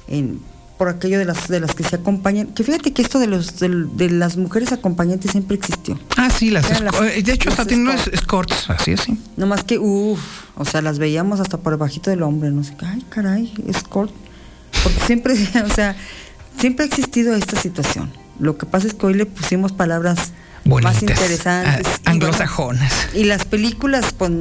[0.07, 0.39] en,
[0.79, 2.49] por aquello de las, de las que se acompañan.
[2.49, 5.99] Que fíjate que esto de, los, del- de, las mujeres acompañantes siempre existió.
[6.17, 8.69] Ah, sí, las, esco- eh, de hecho las hasta tienen unos escorts.
[8.71, 9.19] así es, sí.
[9.37, 10.21] No más que, uff,
[10.57, 14.13] o sea, las veíamos hasta por bajito del hombre, no sé, ay, caray, escort.
[14.83, 15.97] Porque siempre, o sea,
[16.59, 18.11] siempre ha existido esta situación.
[18.41, 20.33] Lo que pasa es que hoy le pusimos palabras
[20.65, 21.87] Bonitas, más interesantes.
[22.05, 22.93] ah, anglosajonas.
[23.15, 24.33] Y, las películas, pues,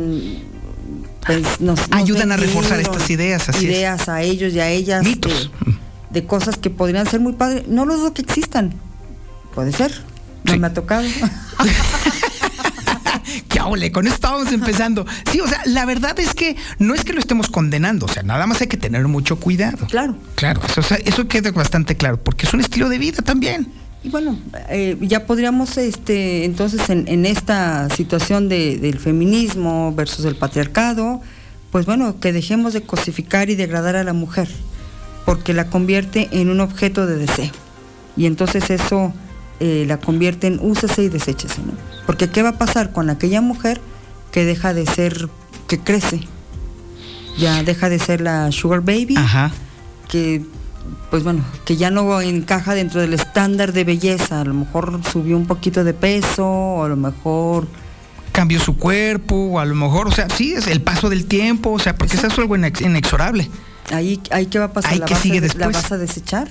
[1.25, 3.71] pues, nos, nos Ayudan a reforzar estas ideas, así es.
[3.71, 5.03] Ideas a ellos y a ellas.
[5.03, 5.51] Mitos.
[5.65, 5.73] De,
[6.13, 7.67] de cosas que podrían ser muy padres.
[7.67, 8.73] No lo dudo que existan.
[9.55, 9.91] Puede ser.
[10.45, 11.03] No me ha tocado.
[13.49, 13.91] ¡Qué ole!
[13.91, 15.05] Con esto estábamos empezando.
[15.31, 18.23] Sí, o sea, la verdad es que no es que lo estemos condenando, o sea,
[18.23, 19.87] nada más hay que tener mucho cuidado.
[19.87, 20.15] Claro.
[20.35, 23.67] Claro, eso, o sea, eso queda bastante claro, porque es un estilo de vida también.
[24.03, 24.37] Y bueno,
[24.69, 31.21] eh, ya podríamos, este, entonces, en, en esta situación de- del feminismo versus el patriarcado,
[31.71, 34.49] pues bueno, que dejemos de cosificar y degradar a la mujer,
[35.25, 37.51] porque la convierte en un objeto de deseo.
[38.15, 39.13] Y entonces eso
[39.59, 41.73] eh, la convierte en úsese y deséchese, ¿no?
[42.05, 43.81] Porque ¿qué va a pasar con aquella mujer
[44.31, 45.29] que deja de ser,
[45.67, 46.21] que crece?
[47.37, 49.15] Ya deja de ser la sugar baby,
[50.09, 50.43] que
[51.09, 55.37] pues bueno, que ya no encaja dentro del estándar de belleza, a lo mejor subió
[55.37, 57.67] un poquito de peso, o a lo mejor
[58.33, 61.71] Cambió su cuerpo, o a lo mejor, o sea, sí, es el paso del tiempo,
[61.71, 63.47] o sea, porque eso es algo inex- inexorable.
[63.91, 65.97] Ahí, ahí qué va a pasar, Ahí ¿La, que vas sigue a, ¿la vas a
[65.97, 66.47] desechar?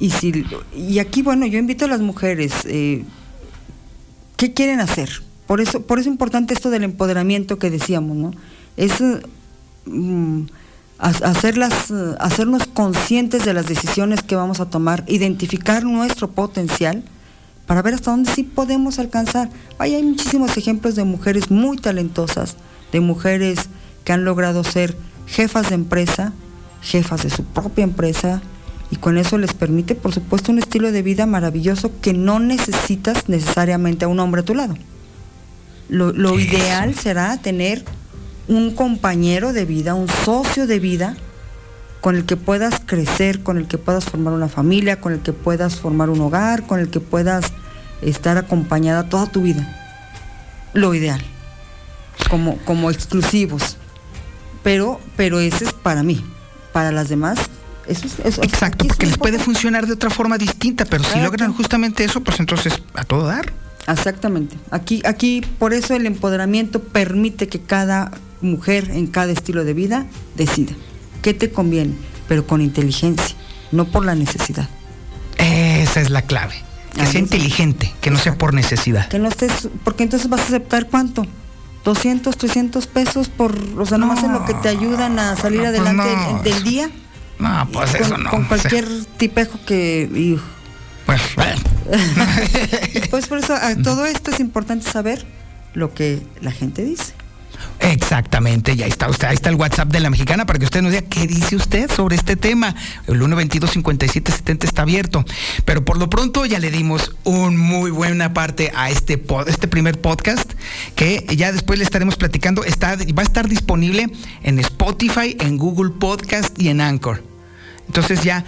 [0.00, 0.44] Y si
[0.76, 3.04] y aquí bueno, yo invito a las mujeres, eh,
[4.36, 5.10] ¿qué quieren hacer?
[5.46, 8.32] Por eso, por eso es importante esto del empoderamiento que decíamos, ¿no?
[8.76, 8.94] Es
[9.86, 10.42] mm,
[10.98, 17.02] ha- hacerlas, hacernos conscientes de las decisiones que vamos a tomar, identificar nuestro potencial
[17.66, 19.50] para ver hasta dónde sí podemos alcanzar.
[19.78, 22.56] Ay, hay muchísimos ejemplos de mujeres muy talentosas,
[22.92, 23.58] de mujeres
[24.04, 24.96] que han logrado ser
[25.26, 26.32] jefas de empresa,
[26.82, 28.42] jefas de su propia empresa,
[28.90, 33.28] y con eso les permite, por supuesto, un estilo de vida maravilloso que no necesitas
[33.28, 34.76] necesariamente a un hombre a tu lado.
[35.88, 37.84] Lo, lo ideal será tener
[38.48, 41.16] un compañero de vida, un socio de vida
[42.00, 45.32] con el que puedas crecer, con el que puedas formar una familia, con el que
[45.32, 47.46] puedas formar un hogar, con el que puedas
[48.02, 49.66] estar acompañada toda tu vida.
[50.74, 51.22] Lo ideal,
[52.28, 53.78] como, como exclusivos.
[54.64, 56.24] Pero, pero ese es para mí.
[56.72, 57.38] Para las demás,
[57.86, 58.18] eso es...
[58.24, 61.26] Eso, Exacto, porque les puede funcionar de otra forma distinta, pero si Claro.
[61.26, 63.52] logran justamente eso, pues entonces a todo dar.
[63.86, 64.56] Exactamente.
[64.72, 68.10] Aquí, aquí, por eso el empoderamiento permite que cada
[68.40, 70.72] mujer en cada estilo de vida decida
[71.22, 71.94] qué te conviene,
[72.26, 73.36] pero con inteligencia,
[73.70, 74.68] no por la necesidad.
[75.38, 76.54] Esa es la clave.
[76.94, 79.08] Que sea inteligente, que no sea por necesidad.
[79.08, 81.26] Que no estés, porque entonces vas a aceptar cuánto.
[81.84, 85.66] 200, 300 pesos por, o sea, nomás en lo que te ayudan a salir no,
[85.66, 86.42] pues adelante no.
[86.42, 86.90] del día.
[87.38, 88.30] No, pues con, eso no.
[88.30, 90.08] Con o sea, cualquier tipejo que.
[90.12, 90.40] y-
[91.06, 91.60] pues, bueno.
[93.10, 95.26] pues por eso a todo esto es importante saber
[95.74, 97.12] lo que la gente dice.
[97.80, 100.92] Exactamente, ya está usted, ahí está el WhatsApp de la mexicana para que usted nos
[100.92, 102.74] diga qué dice usted sobre este tema.
[103.06, 105.24] El 122-5770 está abierto.
[105.64, 110.00] Pero por lo pronto ya le dimos un muy buena parte a este, este primer
[110.00, 110.52] podcast
[110.94, 112.64] que ya después le estaremos platicando.
[112.64, 114.06] Está, va a estar disponible
[114.42, 117.22] en Spotify, en Google Podcast y en Anchor.
[117.86, 118.44] Entonces ya,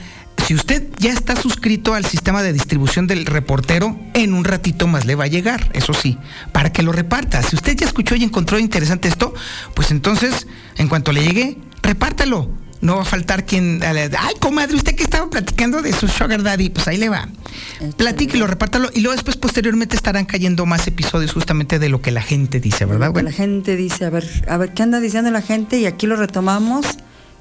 [0.47, 5.05] si usted ya está suscrito al sistema de distribución del reportero, en un ratito más
[5.05, 6.19] le va a llegar, eso sí,
[6.53, 7.43] para que lo reparta.
[7.43, 9.35] Si usted ya escuchó y encontró interesante esto,
[9.75, 10.47] pues entonces,
[10.77, 12.49] en cuanto le llegue, repártalo.
[12.81, 16.69] No va a faltar quien, ay, comadre, usted que estaba platicando de su sugar daddy,
[16.69, 17.27] pues ahí le va.
[17.97, 22.23] Platíquelo, repártalo y luego después posteriormente estarán cayendo más episodios justamente de lo que la
[22.23, 23.11] gente dice, ¿verdad?
[23.11, 25.81] Bueno, la gente dice, a ver, a ver, ¿qué anda diciendo la gente?
[25.81, 26.87] Y aquí lo retomamos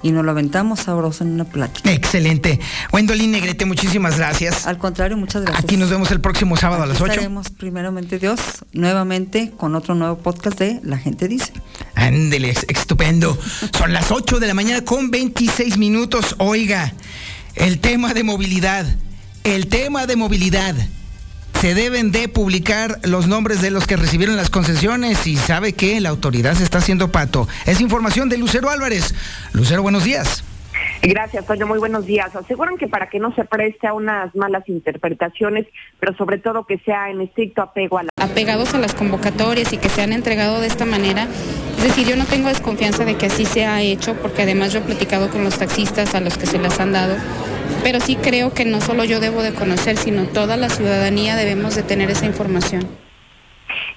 [0.06, 1.92] y nos lo aventamos sabroso en una plática.
[1.92, 2.60] Excelente.
[2.94, 4.68] Wendolín Negrete, muchísimas gracias.
[4.68, 5.64] Al contrario, muchas gracias.
[5.64, 7.12] Aquí nos vemos el próximo sábado a las Aquí 8.
[7.14, 8.40] Estaremos primeramente Dios
[8.72, 11.52] nuevamente con otro nuevo podcast de La gente dice.
[11.96, 13.36] Ándele, ex- estupendo.
[13.76, 16.36] Son las 8 de la mañana con 26 minutos.
[16.38, 16.94] Oiga,
[17.56, 18.86] el tema de movilidad.
[19.44, 20.76] El tema de movilidad.
[21.62, 26.00] Se deben de publicar los nombres de los que recibieron las concesiones y sabe que
[26.00, 27.48] la autoridad se está haciendo pato.
[27.66, 29.16] Es información de Lucero Álvarez.
[29.54, 30.44] Lucero, buenos días.
[31.02, 31.68] Gracias, Toño.
[31.68, 32.36] Muy buenos días.
[32.36, 35.66] Aseguran que para que no se preste a unas malas interpretaciones,
[36.00, 39.78] pero sobre todo que sea en estricto apego a la apegados a las convocatorias y
[39.78, 41.28] que se han entregado de esta manera.
[41.78, 44.80] Es decir, yo no tengo desconfianza de que así se ha hecho, porque además yo
[44.80, 47.16] he platicado con los taxistas a los que se las han dado,
[47.84, 51.76] pero sí creo que no solo yo debo de conocer, sino toda la ciudadanía debemos
[51.76, 53.05] de tener esa información.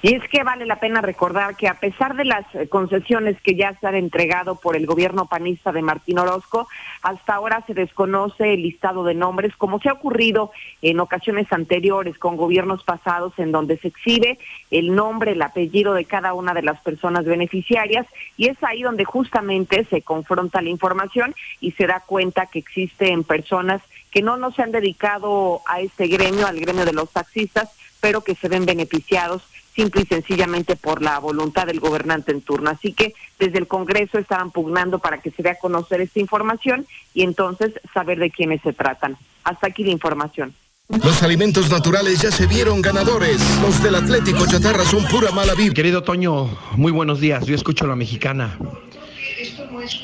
[0.01, 3.55] Y es que vale la pena recordar que a pesar de las eh, concesiones que
[3.55, 6.67] ya se han entregado por el gobierno panista de Martín Orozco,
[7.01, 10.51] hasta ahora se desconoce el listado de nombres, como se ha ocurrido
[10.81, 14.39] en ocasiones anteriores con gobiernos pasados, en donde se exhibe
[14.71, 18.07] el nombre, el apellido de cada una de las personas beneficiarias,
[18.37, 23.23] y es ahí donde justamente se confronta la información y se da cuenta que existen
[23.23, 23.81] personas
[24.11, 27.69] que no nos han dedicado a este gremio, al gremio de los taxistas,
[27.99, 29.43] pero que se ven beneficiados
[29.75, 32.69] simple y sencillamente por la voluntad del gobernante en turno.
[32.69, 36.85] Así que desde el Congreso estaban pugnando para que se dé a conocer esta información
[37.13, 39.17] y entonces saber de quiénes se tratan.
[39.43, 40.53] Hasta aquí la información.
[40.89, 43.39] Los alimentos naturales ya se vieron ganadores.
[43.61, 45.75] Los del Atlético Chatarra son pura mala vibra.
[45.75, 47.45] Querido Toño, muy buenos días.
[47.45, 48.57] Yo escucho la mexicana.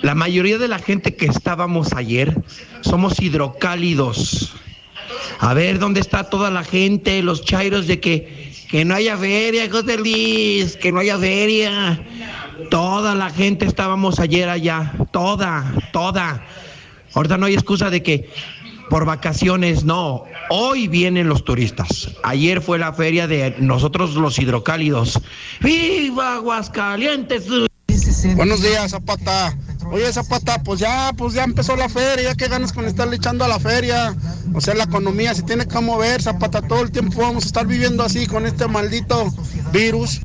[0.03, 2.35] La mayoría de la gente que estábamos ayer
[2.81, 4.53] somos hidrocálidos.
[5.39, 9.69] A ver, ¿dónde está toda la gente, los chairos de que, que no haya feria,
[9.69, 12.01] José Luis, que no haya feria?
[12.69, 16.45] Toda la gente estábamos ayer allá, toda, toda.
[17.13, 18.29] Ahorita no hay excusa de que
[18.89, 20.25] por vacaciones, no.
[20.49, 22.11] Hoy vienen los turistas.
[22.23, 25.19] Ayer fue la feria de nosotros los hidrocálidos.
[25.61, 27.45] ¡Viva Aguascalientes!
[28.35, 29.57] Buenos días, Zapata.
[29.91, 33.45] Oye, Zapata, pues ya, pues ya empezó la feria, ya que ganas con estarle echando
[33.45, 34.15] a la feria.
[34.53, 37.65] O sea, la economía se tiene que mover, Zapata, todo el tiempo vamos a estar
[37.65, 39.31] viviendo así con este maldito
[39.71, 40.21] virus.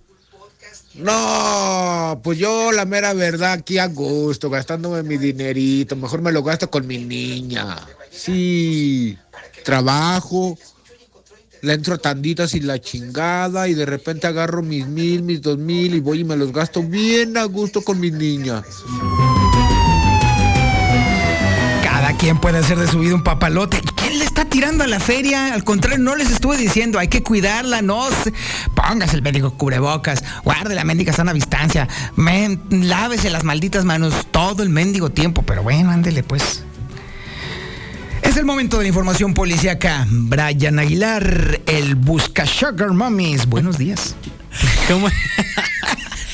[0.95, 6.43] No, pues yo la mera verdad aquí a gusto, gastándome mi dinerito, mejor me lo
[6.43, 7.79] gasto con mi niña.
[8.11, 9.17] Sí,
[9.65, 10.59] trabajo,
[11.63, 15.95] le entro tanditas y la chingada y de repente agarro mis mil, mis dos mil
[15.95, 18.65] y voy y me los gasto bien a gusto con mis niñas.
[22.21, 23.81] Quien puede hacer de su vida un papalote.
[23.97, 25.55] ¿Quién le está tirando a la feria?
[25.55, 28.35] Al contrario, no les estuve diciendo, hay que cuidarla, no se-
[28.75, 34.63] Póngase el médico cubrebocas, guarde la mendiga sana distancia, men, lávese las malditas manos todo
[34.63, 36.63] el mendigo tiempo, pero bueno, ándele pues.
[38.21, 40.07] Es el momento de la información policíaca.
[40.11, 43.47] Brian Aguilar, el busca Sugar Mummies.
[43.47, 44.15] Buenos días.
[44.89, 45.09] ¿Cómo?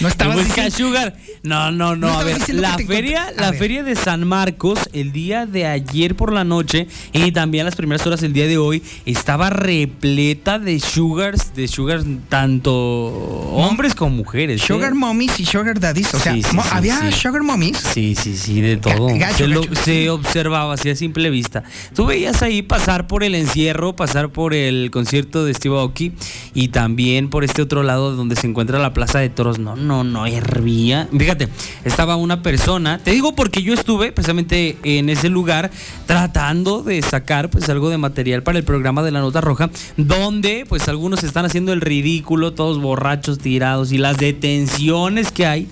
[0.00, 1.16] No estabas Busca Sugar.
[1.46, 2.08] No, no, no.
[2.08, 3.58] No a ver, la feria, la ver.
[3.60, 8.06] feria de San Marcos, el día de ayer por la noche y también las primeras
[8.06, 14.62] horas del día de hoy, estaba repleta de sugars, de sugars tanto hombres como mujeres.
[14.62, 14.66] ¿eh?
[14.66, 16.12] Sugar Mummies y Sugar Daddies.
[16.14, 17.12] O sea, Sí, sí, ¿había sí.
[17.12, 17.76] Sugar Mummies?
[17.78, 19.08] Sí, sí, sí, de todo.
[19.16, 19.74] gacho, se, lo- gacho.
[19.82, 21.62] se observaba así a simple vista.
[21.94, 26.12] Tú veías ahí pasar por el encierro, pasar por el concierto de Steve Aoki
[26.54, 29.58] y también por este otro lado donde se encuentra la Plaza de Toros.
[29.58, 31.08] No, no, no hervía.
[31.16, 31.35] Fíjate,
[31.84, 35.70] estaba una persona, te digo porque yo estuve precisamente en ese lugar
[36.06, 40.66] tratando de sacar pues algo de material para el programa de la Nota Roja, donde
[40.68, 45.68] pues algunos están haciendo el ridículo, todos borrachos, tirados y las detenciones que hay.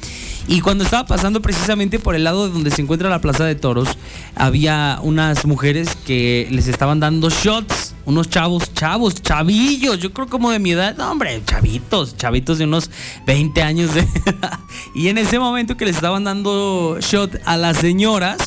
[0.47, 3.55] Y cuando estaba pasando precisamente por el lado de donde se encuentra la Plaza de
[3.55, 3.89] Toros,
[4.35, 10.51] había unas mujeres que les estaban dando shots, unos chavos, chavos, chavillos, yo creo como
[10.51, 12.91] de mi edad, no, hombre, chavitos, chavitos de unos
[13.27, 14.61] 20 años de edad.
[14.95, 18.39] Y en ese momento que les estaban dando shot a las señoras,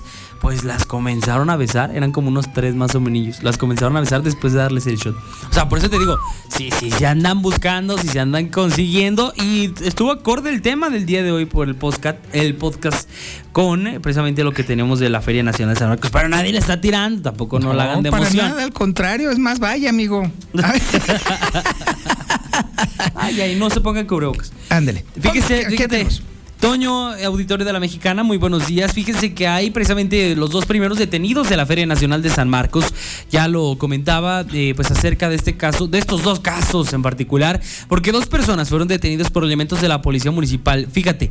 [0.41, 4.01] pues las comenzaron a besar, eran como unos tres más o menos, las comenzaron a
[4.01, 5.15] besar después de darles el shot.
[5.49, 6.17] O sea, por eso te digo,
[6.49, 11.05] si, si se andan buscando, si se andan consiguiendo, y estuvo acorde el tema del
[11.05, 13.09] día de hoy por el podcast, el podcast
[13.51, 16.11] con eh, precisamente lo que tenemos de la Feria Nacional de San Marcos.
[16.11, 18.49] Pero nadie le está tirando, tampoco no, la hagan de para emoción.
[18.49, 20.29] nada, al contrario, es más, vaya, amigo.
[23.15, 24.51] Ay, ay, no se pongan cubrebocas.
[24.69, 25.03] Ándale.
[25.19, 26.21] Fíjese, ¿Qué- qué fíjate, tenemos?
[26.59, 28.91] Toño, auditorio de la Mexicana, muy buenos días.
[28.91, 32.85] Fíjense que hay precisamente los dos primeros detenidos de la Feria Nacional de San Marcos.
[33.29, 37.61] Ya lo comentaba, eh, pues acerca de este caso, de estos dos casos en particular,
[37.87, 40.87] porque dos personas fueron detenidas por elementos de la Policía Municipal.
[40.91, 41.29] Fíjate,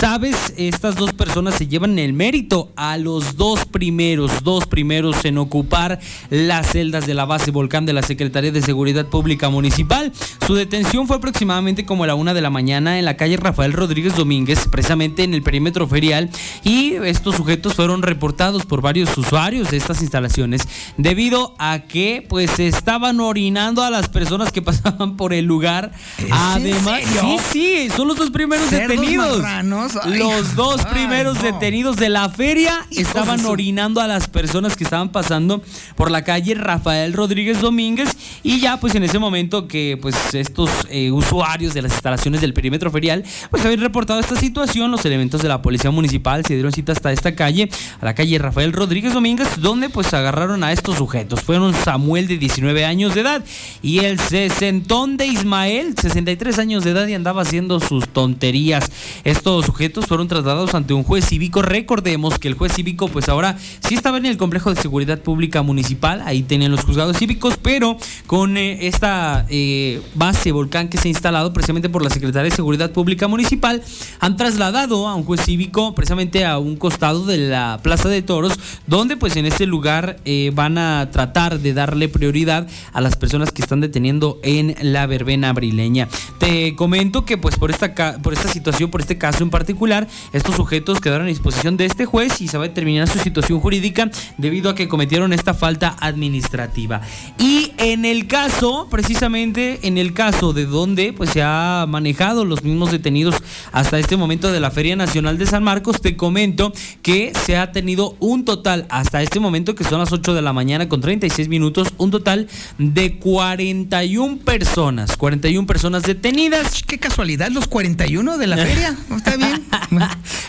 [0.00, 5.38] sabes, estas dos personas se llevan el mérito a los dos primeros, dos primeros en
[5.38, 5.98] ocupar
[6.30, 10.12] las celdas de la base Volcán de la Secretaría de Seguridad Pública Municipal.
[10.46, 13.72] Su detención fue aproximadamente como a la una de la mañana en la calle Rafael
[13.72, 16.30] Rodríguez Domínguez, precisamente en el perímetro ferial,
[16.64, 20.62] y estos sujetos fueron reportados por varios usuarios de estas instalaciones
[20.96, 25.92] debido a que pues estaban orinando a las personas que pasaban por el lugar.
[26.30, 29.42] Además, sí, sí, son los dos primeros ¿Cerdos detenidos.
[29.44, 31.42] Ay, los dos ay, primeros no.
[31.42, 35.62] detenidos de la feria estaban su- orinando a las personas que estaban pasando
[35.96, 38.10] por la calle Rafael Rodríguez Domínguez
[38.42, 42.52] y ya pues en ese momento que pues estos eh, usuarios de las instalaciones del
[42.54, 46.72] perímetro ferial pues habían reportado esta situación, los elementos de la policía municipal se dieron
[46.72, 47.70] cita hasta esta calle,
[48.00, 51.42] a la calle Rafael Rodríguez Domínguez, donde pues agarraron a estos sujetos.
[51.42, 53.44] Fueron Samuel de 19 años de edad
[53.82, 58.90] y el sesentón de Ismael, 63 años de edad y andaba haciendo sus tonterías.
[59.24, 61.62] Estos sujetos fueron trasladados ante un juez cívico.
[61.62, 63.56] Recordemos que el juez cívico pues ahora
[63.86, 67.96] sí estaba en el complejo de seguridad pública municipal, ahí tenían los juzgados cívicos, pero
[68.26, 72.56] con eh, esta eh, base volcán que se ha instalado precisamente por la Secretaría de
[72.56, 73.82] Seguridad Pública Municipal,
[74.20, 78.58] han trasladado a un juez cívico precisamente a un costado de la Plaza de Toros,
[78.86, 83.52] donde pues en este lugar eh, van a tratar de darle prioridad a las personas
[83.52, 86.08] que están deteniendo en la verbena abrileña.
[86.38, 90.56] Te comento que pues por esta, por esta situación, por este caso en particular, estos
[90.56, 94.10] sujetos quedaron a disposición de este juez y se va a determinar su situación jurídica
[94.38, 97.02] debido a que cometieron esta falta administrativa.
[97.38, 102.64] Y en el caso, precisamente en el caso de donde pues se ha manejado los
[102.64, 103.34] mismos detenidos
[103.72, 107.72] hasta este momento de la Feria Nacional de San Marcos, te comento que se ha
[107.72, 111.48] tenido un total hasta este momento que son las 8 de la mañana con 36
[111.48, 112.48] minutos, un total
[112.78, 116.84] de 41 personas, 41 personas detenidas.
[116.84, 118.96] Qué casualidad, los 41 de la feria.
[119.16, 119.66] Está bien.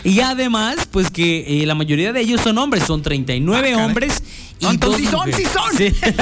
[0.04, 4.22] y además, pues que eh, la mayoría de ellos son hombres, son 39 hombres.
[4.60, 5.96] Y Entonces, sí son, sí mujeres.
[6.00, 6.14] Sí.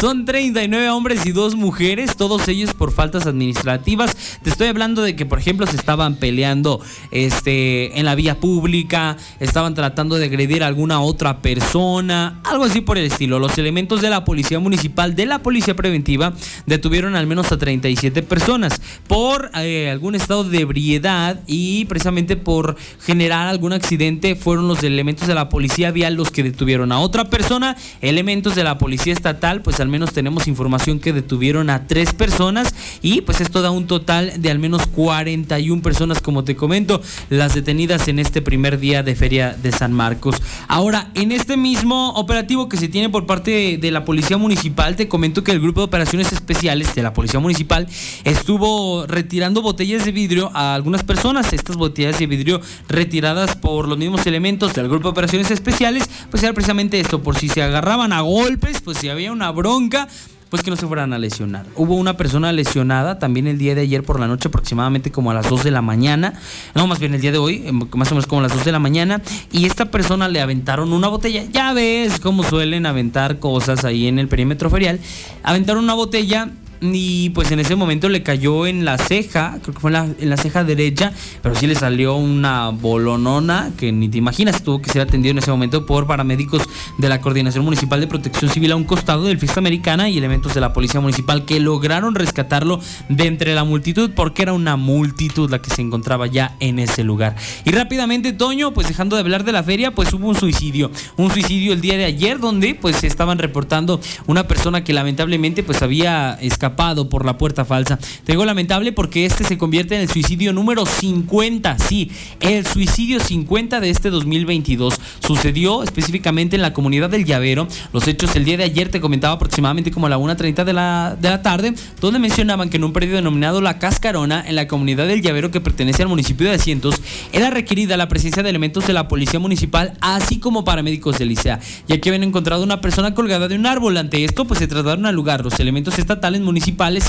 [0.00, 4.14] son 39 hombres y dos mujeres, todos ellos por faltas administrativas.
[4.42, 9.16] Te estoy hablando de que, por ejemplo, se estaban peleando este, en la vía pública,
[9.40, 13.38] estaban tratando de agredir a alguna otra persona, algo así por el estilo.
[13.38, 16.34] Los elementos de la Policía Municipal, de la Policía Preventiva,
[16.66, 22.76] detuvieron al menos a 37 personas por eh, algún estado de ebriedad y precisamente por
[23.00, 27.30] generar algún accidente fueron los elementos de la Policía Vial los que detuvieron a otra
[27.30, 27.76] persona.
[28.02, 32.74] Elementos de la Policía Estatal, pues al menos tenemos información que detuvieron a tres personas
[33.00, 37.00] y pues esto da un total de al menos 41 personas, como te comento,
[37.30, 40.36] las detenidas en este primer día de Feria de San Marcos.
[40.66, 45.06] Ahora, en este mismo operativo que se tiene por parte de la Policía Municipal, te
[45.06, 47.86] comento que el Grupo de Operaciones Especiales de la Policía Municipal
[48.24, 51.52] estuvo retirando botellas de vidrio a algunas personas.
[51.52, 56.42] Estas botellas de vidrio retiradas por los mismos elementos del Grupo de Operaciones Especiales, pues
[56.42, 60.08] era precisamente esto, por si se agarraban a golpes, pues si había una bronca,
[60.50, 61.66] pues que no se fueran a lesionar.
[61.76, 65.34] Hubo una persona lesionada también el día de ayer por la noche, aproximadamente como a
[65.34, 66.34] las 2 de la mañana,
[66.74, 68.64] no, más bien el día de hoy, em, más o menos como a las 2
[68.64, 69.22] de la mañana,
[69.52, 71.44] y esta persona le aventaron una botella.
[71.52, 75.00] Ya ves cómo suelen aventar cosas ahí en el perímetro ferial.
[75.42, 76.50] Aventaron una botella
[76.92, 80.36] y pues en ese momento le cayó en la ceja, creo que fue en la,
[80.36, 81.12] ceja derecha,
[81.42, 85.38] pero sí le salió una bolonona que ni te imaginas, tuvo que ser atendido en
[85.38, 86.62] ese momento por paramédicos
[86.98, 90.52] de la Coordinación Municipal de Protección Civil a un costado del Fiesta Americana y elementos
[90.54, 95.50] de la Policía Municipal que lograron rescatarlo de entre la multitud porque era una multitud
[95.50, 97.36] la que se encontraba ya en ese lugar.
[97.64, 101.30] Y rápidamente, Toño, pues dejando de hablar de la feria, pues hubo un suicidio, un
[101.30, 106.34] suicidio el día de ayer donde pues estaban reportando una persona que lamentablemente pues había
[106.40, 107.98] escapado por la puerta falsa.
[108.24, 112.10] Te digo lamentable porque este se convierte en el suicidio número 50, sí,
[112.40, 114.94] el suicidio 50 de este 2022.
[115.26, 117.68] Sucedió específicamente en la comunidad del Llavero.
[117.92, 121.16] Los hechos el día de ayer te comentaba aproximadamente como a la 1.30 de la,
[121.20, 125.06] de la tarde, donde mencionaban que en un predio denominado La Cascarona, en la comunidad
[125.06, 127.00] del Llavero que pertenece al municipio de Asientos,
[127.32, 131.60] era requerida la presencia de elementos de la policía municipal, así como paramédicos del ICEA,
[131.88, 133.96] ya que habían encontrado una persona colgada de un árbol.
[133.96, 136.63] Ante esto, pues se trasladaron al lugar los elementos estatales municipales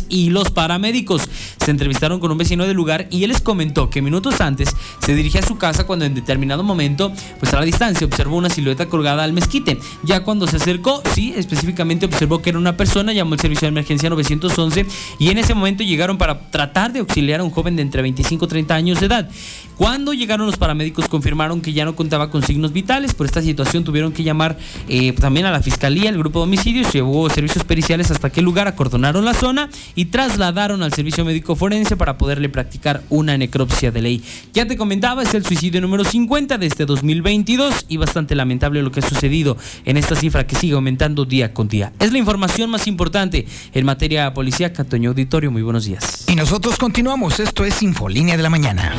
[0.09, 1.23] y los paramédicos.
[1.63, 4.69] Se entrevistaron con un vecino del lugar y él les comentó que minutos antes
[4.99, 8.49] se dirigía a su casa cuando en determinado momento, pues a la distancia, observó una
[8.49, 9.79] silueta colgada al mezquite.
[10.03, 13.69] Ya cuando se acercó, sí, específicamente observó que era una persona, llamó al servicio de
[13.69, 14.85] emergencia 911
[15.19, 18.45] y en ese momento llegaron para tratar de auxiliar a un joven de entre 25
[18.45, 19.29] y 30 años de edad.
[19.77, 23.13] Cuando llegaron los paramédicos confirmaron que ya no contaba con signos vitales.
[23.13, 24.57] Por esta situación tuvieron que llamar
[24.87, 28.67] eh, también a la fiscalía, el grupo de homicidios, llevó servicios periciales hasta aquel lugar,
[28.67, 34.01] acordonaron la zona y trasladaron al servicio médico forense para poderle practicar una necropsia de
[34.01, 34.23] ley.
[34.53, 38.91] Ya te comentaba, es el suicidio número 50 de este 2022 y bastante lamentable lo
[38.91, 41.91] que ha sucedido en esta cifra que sigue aumentando día con día.
[41.99, 44.83] Es la información más importante en materia policíaca.
[44.83, 46.25] Toño Auditorio, muy buenos días.
[46.27, 47.39] Y nosotros continuamos.
[47.39, 48.93] Esto es Infolínea de la Mañana.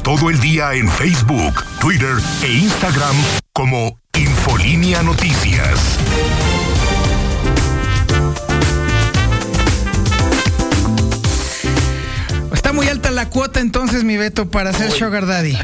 [0.00, 3.16] Síguenos todo el día en Facebook, Twitter e Instagram
[3.52, 5.98] como Infolínea Noticias.
[12.52, 15.56] Está muy alta la cuota entonces, mi Beto, para ser Sugar Daddy.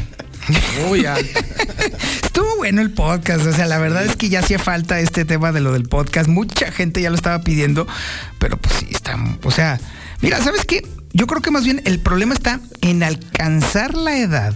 [0.87, 1.39] Muy alta.
[2.23, 5.51] Estuvo bueno el podcast, o sea, la verdad es que ya hacía falta este tema
[5.51, 6.27] de lo del podcast.
[6.29, 7.87] Mucha gente ya lo estaba pidiendo,
[8.39, 9.79] pero pues sí, está, o sea,
[10.21, 10.83] mira, ¿sabes qué?
[11.17, 14.53] Yo creo que más bien el problema está en alcanzar la edad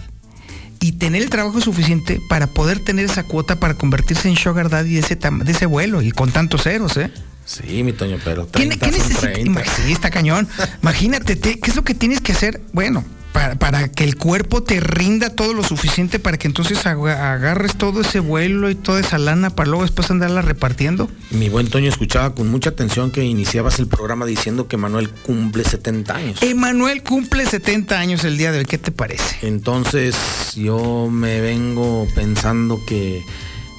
[0.78, 4.94] y tener el trabajo suficiente para poder tener esa cuota para convertirse en Sugar Daddy
[4.94, 7.10] de ese, de ese vuelo y con tantos ceros, ¿eh?
[7.44, 9.32] Sí, mi Toño, pero ¿Qué, 30 qué son necesita?
[9.32, 9.60] 30.
[9.60, 10.48] Ima- Sí, está cañón.
[10.82, 12.60] Imagínate, te- ¿qué es lo que tienes que hacer?
[12.72, 17.32] Bueno, para, para que el cuerpo te rinda todo lo suficiente para que entonces aga-
[17.32, 21.10] agarres todo ese vuelo y toda esa lana para luego después andarla repartiendo.
[21.30, 25.64] Mi buen Toño escuchaba con mucha atención que iniciabas el programa diciendo que Manuel cumple
[25.64, 26.42] 70 años.
[26.42, 29.36] Emanuel cumple 70 años el día de hoy, ¿qué te parece?
[29.46, 30.14] Entonces
[30.54, 33.22] yo me vengo pensando que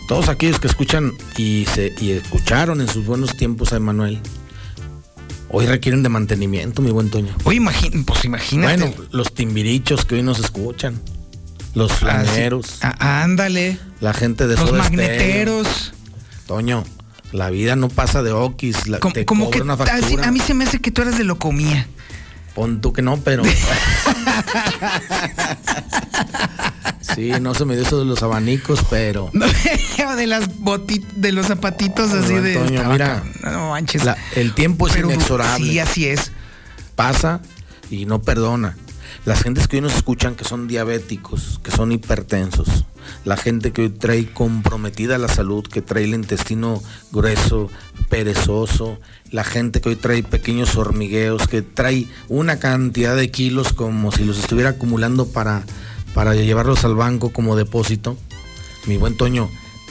[0.08, 4.20] todos aquellos que escuchan y, se, y escucharon en sus buenos tiempos a Emanuel,
[5.54, 7.34] hoy requieren de mantenimiento, mi buen Toño.
[7.46, 8.78] Oye, imagín- pues imagínate.
[8.84, 11.00] Bueno, los timbirichos que hoy nos escuchan,
[11.76, 13.78] los flaneros, Ah, ándale.
[14.02, 15.94] la gente de Los Soda magneteros.
[16.48, 16.84] Toño,
[17.32, 20.28] la vida no pasa de okis, la, te Como cobra que una factura.
[20.28, 21.88] a mí se me hace que tú eres de locomía.
[22.56, 23.42] Pon tú que no, pero.
[27.16, 29.30] sí, no se me dio eso de los abanicos, pero.
[30.18, 32.54] de las boti- de los zapatitos así de.
[32.66, 34.04] Estaba mira, no manches.
[34.04, 35.68] la- el tiempo es Pero, inexorable.
[35.68, 36.32] Sí, así es.
[36.96, 37.42] Pasa
[37.90, 38.78] y no perdona.
[39.26, 42.86] Las gentes que hoy nos escuchan que son diabéticos, que son hipertensos,
[43.24, 46.82] la gente que hoy trae comprometida la salud, que trae el intestino
[47.12, 47.70] grueso,
[48.10, 49.00] perezoso,
[49.32, 54.26] la gente que hoy trae pequeños hormigueos, que trae una cantidad de kilos como si
[54.26, 55.64] los estuviera acumulando para,
[56.14, 58.18] para llevarlos al banco como depósito.
[58.86, 59.50] Mi buen Toño,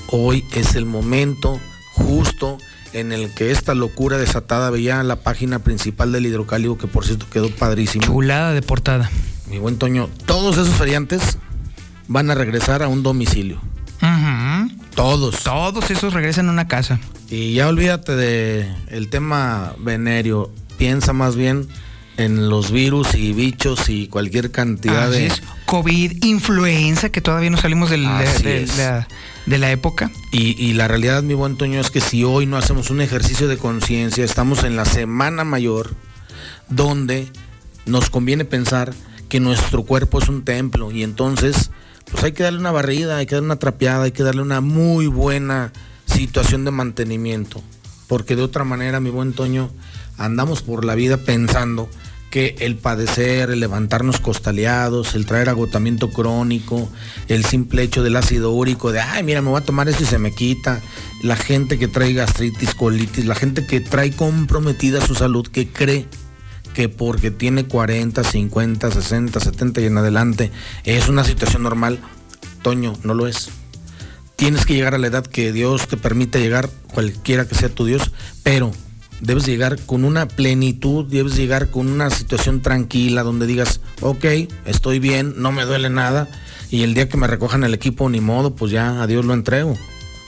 [0.09, 1.61] hoy es el momento
[1.94, 2.59] justo
[2.93, 7.27] en el que esta locura desatada veía la página principal del hidrocálido, que por cierto
[7.31, 8.05] quedó padrísimo.
[8.05, 9.11] Chulada de portada.
[9.49, 11.39] Mi buen Toño, todos esos feriantes
[12.09, 13.61] van a regresar a un domicilio.
[14.94, 15.43] Todos.
[15.43, 16.99] Todos esos regresan a una casa.
[17.31, 20.53] Y ya olvídate de el tema venerio.
[20.77, 21.69] Piensa más bien
[22.16, 25.26] en los virus y bichos y cualquier cantidad Así de.
[25.28, 25.43] es.
[25.66, 29.09] COVID, influenza, que todavía no salimos del- de, de- la,
[29.47, 30.10] de la época.
[30.30, 33.48] Y, y la realidad, mi buen Toño, es que si hoy no hacemos un ejercicio
[33.48, 35.94] de conciencia, estamos en la semana mayor,
[36.68, 37.28] donde
[37.86, 38.93] nos conviene pensar
[39.28, 41.70] que nuestro cuerpo es un templo y entonces
[42.10, 44.60] pues hay que darle una barrida, hay que darle una trapeada, hay que darle una
[44.60, 45.72] muy buena
[46.05, 47.62] situación de mantenimiento,
[48.06, 49.70] porque de otra manera, mi buen Toño,
[50.18, 51.89] andamos por la vida pensando
[52.32, 56.90] que el padecer, el levantarnos costaleados, el traer agotamiento crónico,
[57.28, 60.06] el simple hecho del ácido úrico, de, ay, mira, me voy a tomar esto y
[60.06, 60.80] se me quita,
[61.22, 66.09] la gente que trae gastritis, colitis, la gente que trae comprometida su salud, que cree
[66.72, 70.51] que porque tiene 40, 50, 60, 70 y en adelante
[70.84, 72.01] es una situación normal,
[72.62, 73.51] Toño, no lo es.
[74.36, 77.84] Tienes que llegar a la edad que Dios te permite llegar, cualquiera que sea tu
[77.84, 78.10] Dios,
[78.43, 78.72] pero
[79.23, 84.24] debes llegar con una plenitud, debes llegar con una situación tranquila donde digas, ok,
[84.66, 86.28] estoy bien, no me duele nada,
[86.70, 89.32] y el día que me recojan el equipo, ni modo, pues ya a Dios lo
[89.35, 89.77] entrego.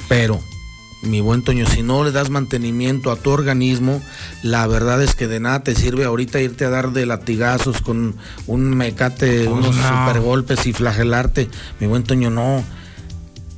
[0.09, 0.41] Pero,
[1.03, 4.01] mi buen Toño, si no le das mantenimiento a tu organismo,
[4.43, 8.15] la verdad es que de nada te sirve ahorita irte a dar de latigazos con
[8.47, 9.83] un mecate, Pues unos no.
[9.83, 11.49] super golpes y flagelarte.
[11.81, 12.63] Mi buen Toño, no.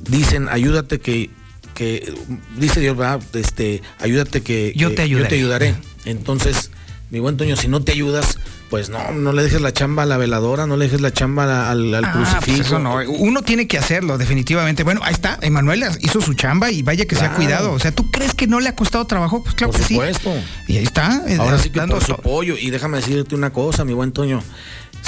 [0.09, 1.29] Dicen, ayúdate que,
[1.77, 2.13] que
[2.57, 3.21] dice Dios, ¿verdad?
[3.33, 5.23] Este, ayúdate que Yo que te ayudaré.
[5.23, 5.75] Yo te ayudaré.
[6.05, 6.71] Entonces,
[7.11, 8.37] mi buen Toño, si no te ayudas,
[8.69, 11.69] pues no, no le dejes la chamba a la veladora, no le dejes la chamba
[11.69, 12.61] al, al Ah, pues crucifijo.
[12.67, 14.83] eso no, uno tiene que hacerlo, definitivamente.
[14.83, 17.35] Bueno, ahí está, Emanuel hizo su chamba y vaya que se ha Claro.
[17.37, 17.71] cuidado.
[17.73, 19.41] O sea, ¿tú crees que no le ha costado trabajo?
[19.43, 20.33] Pues claro Por que supuesto.
[20.65, 20.73] sí.
[20.73, 21.21] Y ahí está.
[21.27, 22.55] eh, Ahora sí que dando por su apoyo.
[22.59, 24.43] Y déjame decirte una cosa, mi buen Toño.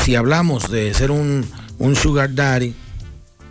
[0.05, 1.45] Si hablamos de ser un,
[1.79, 2.73] un sugar daddy,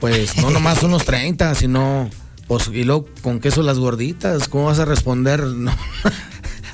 [0.00, 2.08] pues no nomás unos 30, sino...
[2.48, 4.48] Pues, y luego, ¿con queso las gorditas?
[4.48, 5.44] ¿Cómo vas a responder?
[5.58, 5.72] No.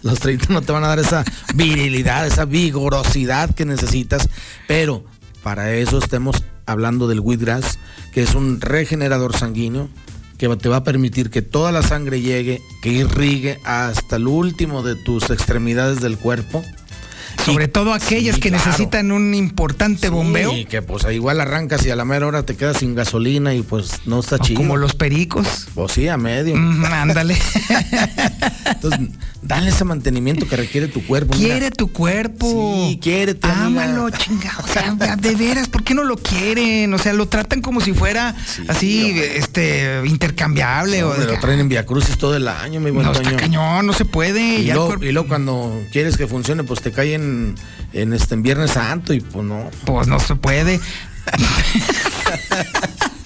[0.02, 1.24] Los 30 no te van a dar esa
[1.54, 4.28] virilidad, esa vigorosidad que necesitas.
[4.68, 5.02] Pero
[5.42, 7.78] para eso estemos hablando del wheatgrass,
[8.12, 9.88] que es un regenerador sanguíneo
[10.36, 14.82] que te va a permitir que toda la sangre llegue, que irrigue hasta el último
[14.82, 16.62] de tus extremidades del cuerpo.
[17.44, 18.64] Sobre todo aquellas Sí, que claro.
[18.66, 20.52] necesitan un importante bombeo.
[20.56, 23.62] Y que pues igual arrancas y a la mera hora te quedas sin gasolina y
[23.62, 24.58] pues no está chido.
[24.60, 25.66] Como los pericos.
[25.74, 26.56] Pues sí, a medio.
[26.56, 27.36] Mm, ándale.
[28.66, 29.00] Entonces,
[29.42, 31.34] dale ese mantenimiento que requiere tu cuerpo.
[31.36, 31.56] mira.
[31.58, 32.74] Quiere tu cuerpo.
[33.00, 33.00] Sí,
[33.42, 33.64] amiga.
[33.66, 34.52] Ámalo, chinga.
[34.62, 36.92] O sea, de veras, ¿por qué no lo quieren?
[36.94, 38.34] O sea, lo tratan como si fuera
[38.68, 41.02] así, este, intercambiable.
[41.02, 43.36] o Hombre, de lo traen en Via Crucis todo el año, mi buen No, está
[43.36, 44.60] cañón, no se puede.
[44.60, 47.54] Y ya luego, y luego cuando quieres que funcione, pues te cae en,
[47.92, 49.70] en este en Viernes Santo y pues no.
[49.84, 50.80] Pues no se puede.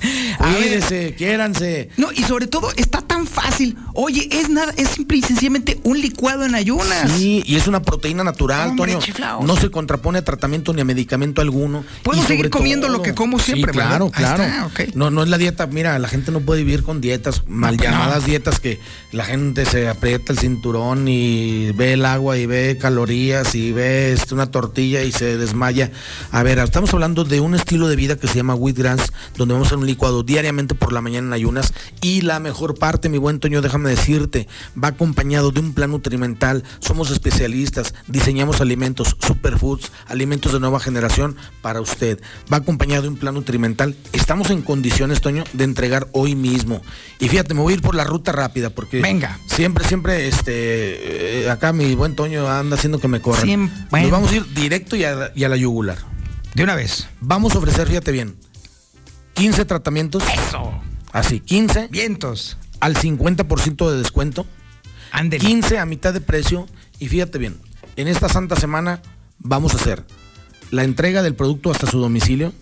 [0.38, 1.90] Cuídense, quiéranse.
[1.96, 3.76] No, y sobre todo está tan fácil.
[3.94, 7.10] Oye, es nada, es simple y sencillamente un licuado en ayunas.
[7.12, 9.40] Sí, y es una proteína natural, Hombre, Toño.
[9.42, 11.84] No se contrapone a tratamiento ni a medicamento alguno.
[12.02, 13.88] Puedo Y seguir comiendo lo que como siempre, sí, ¿verdad?
[13.98, 14.70] claro, Ahí claro.
[14.76, 14.98] está.
[14.98, 15.66] No, no es la dieta.
[15.66, 17.96] Mira, la gente no puede vivir con dietas, mal pues no.
[17.96, 18.80] llamadas dietas que
[19.12, 24.12] la gente se aprieta el cinturón y ve el agua y ve calorías y ve
[24.12, 25.90] este, una tortilla y se desmaya.
[26.30, 29.72] A ver, estamos hablando de un estilo de vida que se llama wheatgrass, donde vamos
[29.72, 33.40] a un licuado diariamente por la mañana en ayunas y la mejor parte, mi buen
[33.40, 34.46] Toño, déjame decirte,
[34.82, 36.62] va acompañado de un plan nutrimental.
[36.78, 42.20] Somos especialistas, diseñamos alimentos, superfoods, alimentos de nueva generación para usted.
[42.52, 43.96] Va acompañado de un plan nutrimental.
[44.12, 46.82] Estamos en condiciones, Toño, de entregar hoy mismo.
[47.18, 49.38] Y fíjate, me voy a ir por la ruta rápida porque Venga.
[49.46, 53.70] siempre, siempre, este, eh, acá mi buen Toño anda haciendo que me corran.
[53.90, 55.98] Nos vamos a ir directo y a, y a la yugular.
[56.54, 57.08] De una vez.
[57.20, 58.36] Vamos a ofrecer, fíjate bien,
[59.38, 60.24] 15 tratamientos.
[60.34, 60.72] Eso.
[61.12, 62.58] Así, 15 Vientos.
[62.80, 64.46] al 50% de descuento.
[65.12, 65.44] Ándele.
[65.44, 66.66] 15 a mitad de precio.
[66.98, 67.56] Y fíjate bien,
[67.94, 69.00] en esta santa semana
[69.38, 70.04] vamos a hacer
[70.72, 72.52] la entrega del producto hasta su domicilio.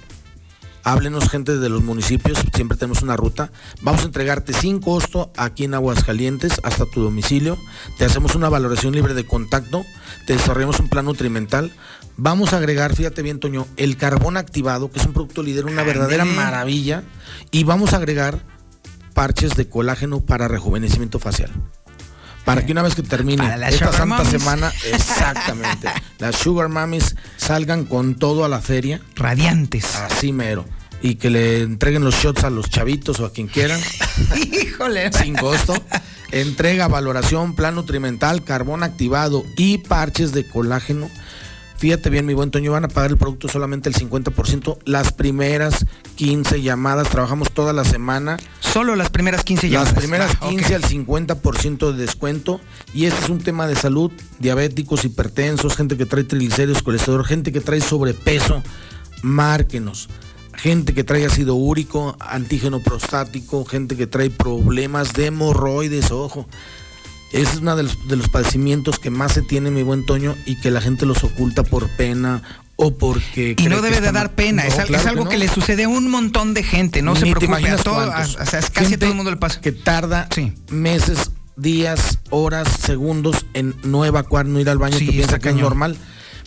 [0.87, 3.51] Háblenos gente de los municipios, siempre tenemos una ruta.
[3.83, 7.59] Vamos a entregarte sin costo aquí en Aguascalientes hasta tu domicilio.
[7.99, 9.85] Te hacemos una valoración libre de contacto,
[10.29, 11.73] te desarrollamos un plan nutrimental.
[12.17, 15.83] Vamos a agregar, fíjate bien, Toño, el carbón activado, que es un producto líder, una
[15.83, 17.03] verdadera maravilla.
[17.51, 18.47] Y vamos a agregar
[19.13, 21.51] parches de colágeno para rejuvenecimiento facial.
[22.47, 27.85] Para que una vez que termine esta sugar santa semana, exactamente, las sugar mummies salgan
[27.85, 29.97] con todo a la feria, Radiantes.
[29.97, 30.65] así mero,
[31.03, 33.81] y que le entreguen los shots a los chavitos o a quien quieran,
[34.53, 35.13] Híjole.
[35.13, 35.75] sin costo.
[36.33, 41.11] Entrega, valoración, plan nutrimental, carbón activado y parches de colágeno.
[41.79, 44.79] Fíjate bien, mi buen Toño, van a pagar el producto solamente el 50%.
[44.87, 48.39] Las primeras 15 llamadas, trabajamos toda la semana.
[48.77, 49.95] Solo las primeras 15 Las llamadas.
[49.95, 50.51] primeras Ah, ok.
[50.51, 52.61] 15 al 50% de descuento.
[52.93, 57.53] Y este es un tema de salud, diabéticos, hipertensos, gente que trae triglicéridos, colesterol, gente
[57.53, 58.63] que trae sobrepeso.
[59.23, 60.11] Márquenos.
[60.53, 66.47] Gente que trae ácido úrico, antígeno prostático, gente que trae problemas de hemorroides, ojo.
[67.33, 70.37] Ese es uno de los, de los padecimientos que más se tiene, mi buen Toño,
[70.45, 72.43] y que la gente los oculta por pena
[72.77, 73.55] o porque...
[73.59, 75.31] Y no debe de dar pena, No, es, al- claro es algo no.
[75.31, 77.83] que, le sucede a un montón de gente, no se Ni te preocupe, a imaginas
[77.85, 79.61] todo, a, o sea, es casi a todo el mundo le pasa.
[79.61, 80.53] Que tarda Sí.
[80.71, 85.49] meses, días, horas, segundos en no evacuar, no ir al baño, Sí, que piensa que
[85.51, 85.97] es normal.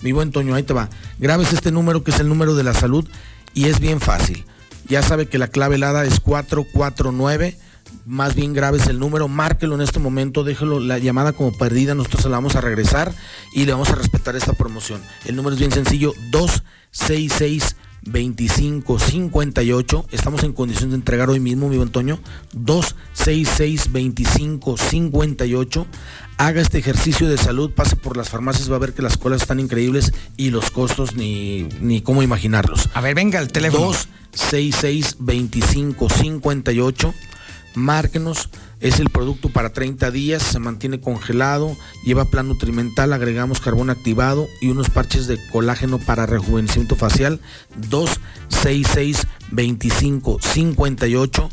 [0.03, 0.89] Mi buen Toño, ahí te va.
[1.17, 3.05] Grabes este número que es el número de la salud
[3.53, 4.45] y es bien fácil.
[4.87, 7.57] Ya sabe que la clave helada es 449.
[8.05, 12.23] Más bien grabes el número, márquelo en este momento, déjelo la llamada como perdida, nosotros
[12.23, 13.13] se la vamos a regresar
[13.53, 15.01] y le vamos a respetar esta promoción.
[15.25, 20.05] El número es bien sencillo, 266 2558.
[20.11, 22.19] Estamos en condición de entregar hoy mismo, mi buen Toño.
[22.53, 25.87] 266 2558.
[26.37, 29.41] Haga este ejercicio de salud, pase por las farmacias, va a ver que las colas
[29.41, 32.89] están increíbles y los costos ni, ni cómo imaginarlos.
[32.93, 33.87] A ver, venga el teléfono.
[33.87, 37.13] 266 2558.
[37.75, 41.75] Márquenos, es el producto para 30 días, se mantiene congelado,
[42.05, 47.39] lleva plan nutrimental, agregamos carbón activado y unos parches de colágeno para rejuvenecimiento facial.
[47.89, 51.49] 266 2558.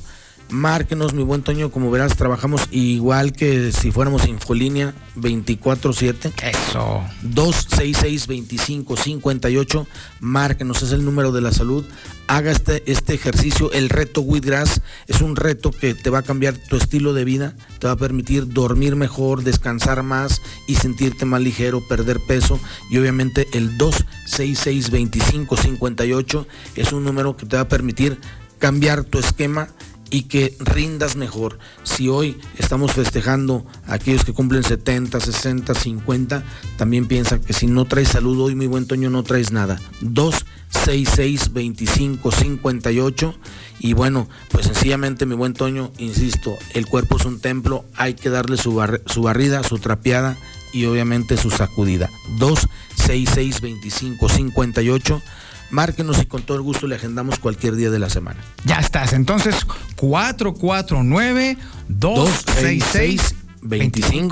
[0.49, 6.33] Márquenos, mi buen Toño, como verás, trabajamos igual que si fuéramos Infolínea 24-7.
[6.43, 7.03] Eso.
[7.25, 9.87] 266-2558.
[10.21, 11.85] Márquenos, es el número de la salud.
[12.29, 13.73] Haga este, este ejercicio.
[13.73, 17.57] El reto Wheatgrass es un reto que te va a cambiar tu estilo de vida,
[17.81, 22.61] te va a permitir dormir mejor, descansar más y sentirte más ligero, perder peso.
[22.89, 26.47] Y obviamente el 266-2558
[26.77, 28.21] es un número que te va a permitir
[28.59, 29.69] cambiar tu esquema
[30.11, 31.59] y que rindas mejor.
[31.83, 36.45] Si hoy estamos festejando a aquellos que cumplen 70, 60, 50,
[36.77, 39.81] también piensa que si no traes salud hoy, mi buen Toño, no traes nada.
[40.01, 43.35] 266 25 58
[43.81, 48.31] y bueno, pues sencillamente mi buen Toño, insisto, el cuerpo es un templo, hay que
[48.31, 50.37] darle su, su barrida, su trapeada
[50.73, 52.11] y obviamente su sacudida.
[52.39, 55.23] 266 25 58
[55.71, 58.41] Márquenos y con todo el gusto le agendamos cualquier día de la semana.
[58.65, 59.13] Ya estás.
[59.13, 59.67] Entonces,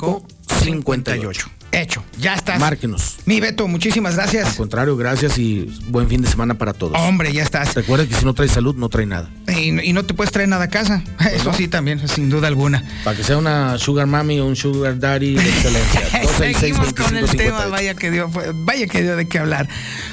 [0.05, 1.51] 449-266-2558.
[1.73, 2.05] Hecho.
[2.21, 2.61] Ya estás.
[2.61, 3.17] Márquenos.
[3.27, 4.51] Mi Beto, muchísimas gracias.
[4.51, 6.97] Al contrario, gracias y buen fin de semana para todos.
[6.97, 7.75] Hombre, ya estás.
[7.75, 9.29] Recuerda que si no trae salud, no trae nada.
[9.49, 11.03] Y, y no te puedes traer nada a casa.
[11.33, 12.85] Eso sí, también, sin duda alguna.
[13.03, 16.01] Para que sea una sugar mami o un sugar daddy de excelencia.
[16.23, 17.37] 266 Seguimos con el 2558.
[17.37, 19.69] tema, vaya que dio, vaya que dio de qué hablar.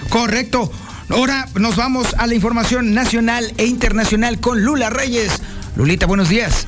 [0.10, 0.72] Correcto.
[1.12, 5.42] Ahora nos vamos a la información nacional e internacional con Lula Reyes.
[5.76, 6.68] Lulita, buenos días.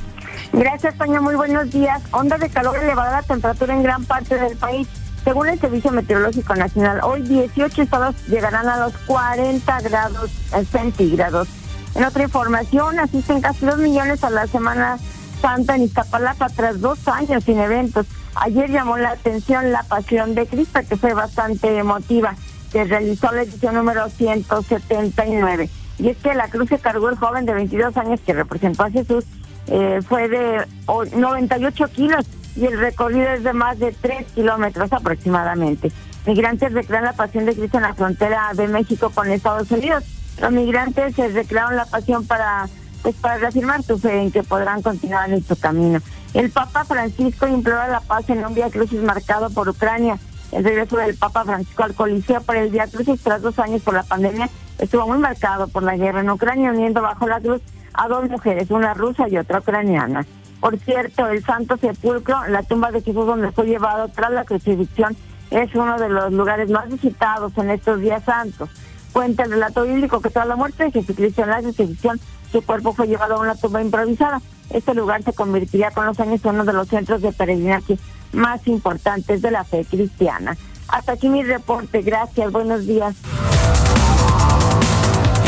[0.52, 1.22] Gracias, Toño.
[1.22, 2.02] Muy buenos días.
[2.12, 4.88] Onda de calor elevada la temperatura en gran parte del país.
[5.24, 10.30] Según el Servicio Meteorológico Nacional, hoy 18 estados llegarán a los 40 grados
[10.70, 11.48] centígrados.
[11.96, 14.98] En otra información, asisten casi 2 millones a la Semana
[15.42, 18.08] Santa en Iztapalapa tras dos años sin eventos.
[18.36, 22.36] Ayer llamó la atención la Pasión de Cristo, que fue bastante emotiva,
[22.74, 25.70] que realizó la edición número 179.
[26.00, 28.90] Y es que la cruz que cargó el joven de 22 años que representó a
[28.92, 29.24] Jesús
[29.68, 32.26] eh, fue de o- 98 kilos
[32.56, 35.92] y el recorrido es de más de 3 kilómetros aproximadamente.
[36.26, 40.04] Migrantes recrean la pasión de Cristo en la frontera de México con Estados Unidos.
[40.42, 42.68] Los migrantes se recrearon la pasión para
[43.04, 46.00] pues para reafirmar su fe en que podrán continuar en su camino.
[46.34, 50.18] El Papa Francisco implora la paz en un Via Crucis marcado por Ucrania.
[50.54, 53.96] El regreso del Papa Francisco al Coliseo por el Via Crucis tras dos años por
[53.96, 57.62] la pandemia estuvo muy marcado por la guerra en Ucrania, uniendo bajo la cruz
[57.96, 60.26] a dos mujeres, una rusa y otra ucraniana.
[60.60, 65.18] Por cierto, el Santo Sepulcro, la tumba de Jesús donde fue llevado tras la crucifixión,
[65.50, 68.70] es uno de los lugares más visitados en estos días santos.
[69.12, 72.20] Cuenta el relato bíblico que tras la muerte de Jesucristo en la crucifixión,
[72.52, 74.40] su cuerpo fue llevado a una tumba improvisada.
[74.70, 77.98] Este lugar se convertiría con los años en uno de los centros de peregrinaje
[78.34, 80.58] más importantes de la fe cristiana.
[80.88, 82.02] Hasta aquí mi reporte.
[82.02, 82.52] Gracias.
[82.52, 83.16] Buenos días.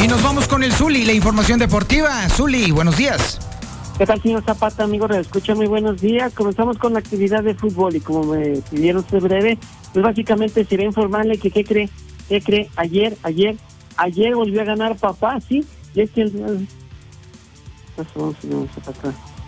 [0.03, 2.29] Y nos vamos con el Zuli, la información deportiva.
[2.29, 3.39] Zuli, buenos días.
[3.97, 5.07] ¿Qué tal, señor Zapata, amigo?
[5.07, 6.33] Escucha, muy buenos días.
[6.33, 9.57] Comenzamos con la actividad de fútbol y como me pidieron ser breve,
[9.93, 11.89] pues básicamente sería informarle que, ¿qué cree?
[12.27, 12.69] ¿Qué cree?
[12.75, 13.55] Ayer, ayer,
[13.95, 15.65] ayer volvió a ganar papá, ¿sí?
[15.93, 16.67] Y es que el...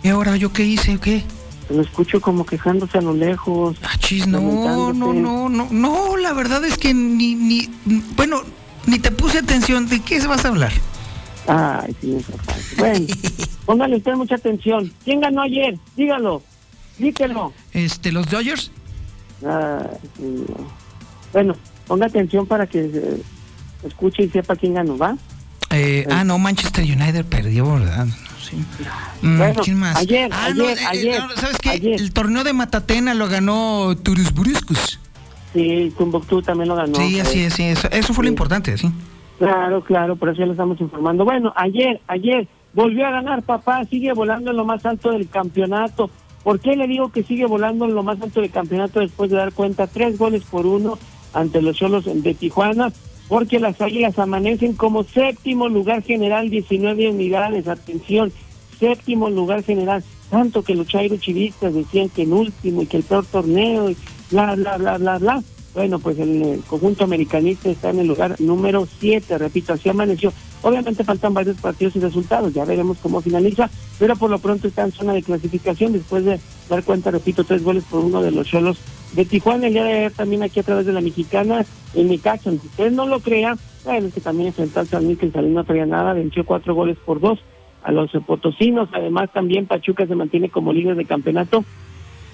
[0.02, 1.22] ¿Y ahora yo qué hice qué?
[1.70, 3.76] Lo escucho como quejándose a lo lejos.
[3.82, 7.68] Ah, chis, no, no, no, no, no, la verdad es que ni, ni,
[8.16, 8.42] bueno,
[8.86, 9.88] ni te puse atención.
[9.88, 10.72] ¿De qué vas a hablar?
[11.46, 12.56] Ay, Zapata.
[12.78, 13.06] Bueno,
[13.66, 14.92] póngale usted mucha atención.
[15.04, 15.78] ¿Quién ganó ayer?
[15.96, 16.42] Dígalo.
[16.98, 17.52] Dígalo.
[17.72, 18.70] Este, los Dodgers.
[19.42, 20.66] Ay, señor.
[21.32, 21.54] Bueno,
[21.86, 23.22] ponga atención para que eh,
[23.84, 25.16] escuche y sepa quién ganó, ¿va?
[25.70, 28.06] Eh, ah, no, Manchester United perdió, ¿verdad?
[28.48, 28.56] Sí.
[29.22, 29.96] Mm, Bueno, ¿Quién más?
[29.96, 31.72] ayer, ah, no, ayer, eh, ayer, no, ¿Sabes qué?
[31.94, 34.98] El torneo de Matatena lo ganó Turus Buriscus.
[35.52, 36.94] Sí, Tumbuktu también lo ganó.
[36.96, 38.32] Sí, así es, sí, eso, eso fue lo Sí.
[38.32, 38.90] importante, sí.
[39.38, 41.24] Claro, claro, por eso ya lo estamos informando.
[41.24, 46.10] Bueno, ayer, ayer volvió a ganar papá, sigue volando en lo más alto del campeonato.
[46.42, 49.36] ¿Por qué le digo que sigue volando en lo más alto del campeonato después de
[49.36, 50.98] dar cuenta tres goles por uno
[51.34, 52.92] ante los Cholos de Tijuana?
[53.28, 58.32] Porque las Águilas amanecen como séptimo lugar general, 19 unidades, atención,
[58.78, 60.02] séptimo lugar general.
[60.30, 63.96] Tanto que los Chairo Chivistas decían que el último y que el peor torneo y
[64.30, 65.42] bla, bla, bla, bla, bla.
[65.74, 70.32] Bueno, pues el, eh, conjunto americanista está en el lugar número 7, repito, así amaneció.
[70.62, 74.82] Obviamente faltan varios partidos y resultados, ya veremos cómo finaliza, pero por lo pronto está
[74.82, 78.48] en zona de clasificación después de dar cuenta, repito, tres goles por uno de los
[78.48, 78.78] Cholos
[79.12, 79.66] de Tijuana.
[79.66, 81.64] El día de ayer también aquí a través de la mexicana,
[81.94, 85.18] en Necaxa, aunque usted no lo crea, bueno, es que también enfrentó al San Luis,
[85.22, 87.38] el no traía nada, venció cuatro goles por dos
[87.82, 88.88] a los potosinos.
[88.92, 91.64] Además, también Pachuca se mantiene como líder de campeonato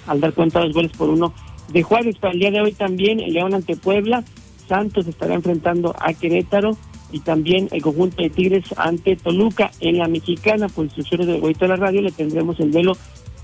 [0.06, 1.32] al dar cuenta dos goles por uno
[1.72, 2.16] de Juárez.
[2.18, 4.24] Para el día de hoy también, el León ante Puebla.
[4.68, 6.76] Santos estará enfrentando a Querétaro.
[7.12, 9.70] y también el conjunto de Tigres ante Toluca.
[9.78, 12.96] En la mexicana, por instrucciones del Boito de la Radio, le tendremos el velo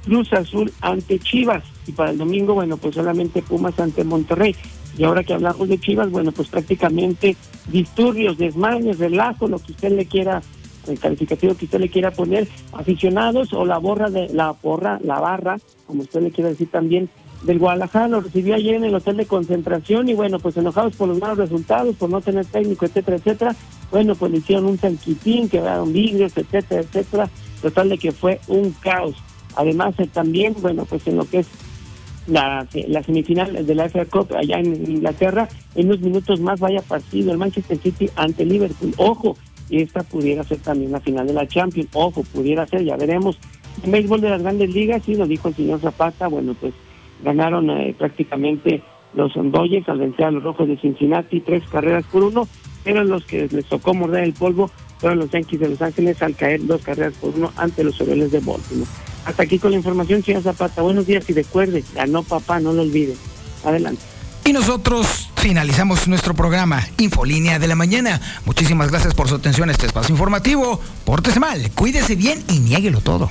[0.05, 1.65] Cruz Azul ante Chivas.
[1.87, 4.55] Y para el domingo, bueno, pues solamente Pumas ante Monterrey.
[4.97, 7.37] Y ahora que hablamos de Chivas, bueno, pues prácticamente
[7.69, 10.43] disturbios, desmanes, relajo, lo que usted le quiera,
[10.87, 15.21] el calificativo que usted le quiera poner, aficionados o la borra de la porra, la
[15.21, 17.09] barra, como usted le quiera decir también,
[17.43, 21.09] del Guadalajara, lo recibió ayer en el hotel de concentración y bueno, pues enojados por
[21.09, 23.57] los malos resultados, por no tener técnico, etcétera, etcétera,
[23.91, 27.31] bueno, pues le hicieron un tanquitín, quedaron vidrios, etcétera, etcétera,
[27.63, 29.17] total de que fue un caos.
[29.57, 31.49] Además, eh, también, bueno, pues en lo que es
[32.27, 36.83] la, la semifinal de la FA Cup allá en Inglaterra, en unos minutos más vaya
[36.83, 38.95] partido el Manchester City ante Liverpool.
[38.97, 39.37] Ojo,
[39.69, 41.89] y esta pudiera ser también la final de la Champions.
[41.93, 43.39] Ojo, pudiera ser, ya veremos.
[43.85, 46.75] En béisbol de las grandes ligas, sí, lo dijo el señor Zapata, bueno, pues
[47.23, 48.83] ganaron eh, prácticamente
[49.15, 52.49] los Dodgers al vencer a los Rojos de Cincinnati, tres carreras por uno,
[52.85, 56.37] eran los que les tocó morder el polvo, fueron los Yankees de Los Ángeles al
[56.37, 58.91] caer dos carreras por uno ante los Orioles de Baltimore.
[59.25, 60.83] Hasta aquí con la información, señor Zapata.
[60.83, 63.17] Buenos días y recuerde, ganó papá, no lo olvide.
[63.65, 64.03] Adelante.
[64.45, 68.21] Y nosotros finalizamos nuestro programa Infolínea de la Mañana.
[68.47, 70.81] Muchísimas gracias por su atención a este espacio informativo.
[71.05, 73.31] Pórtese mal, cuídese bien y niéguelo todo.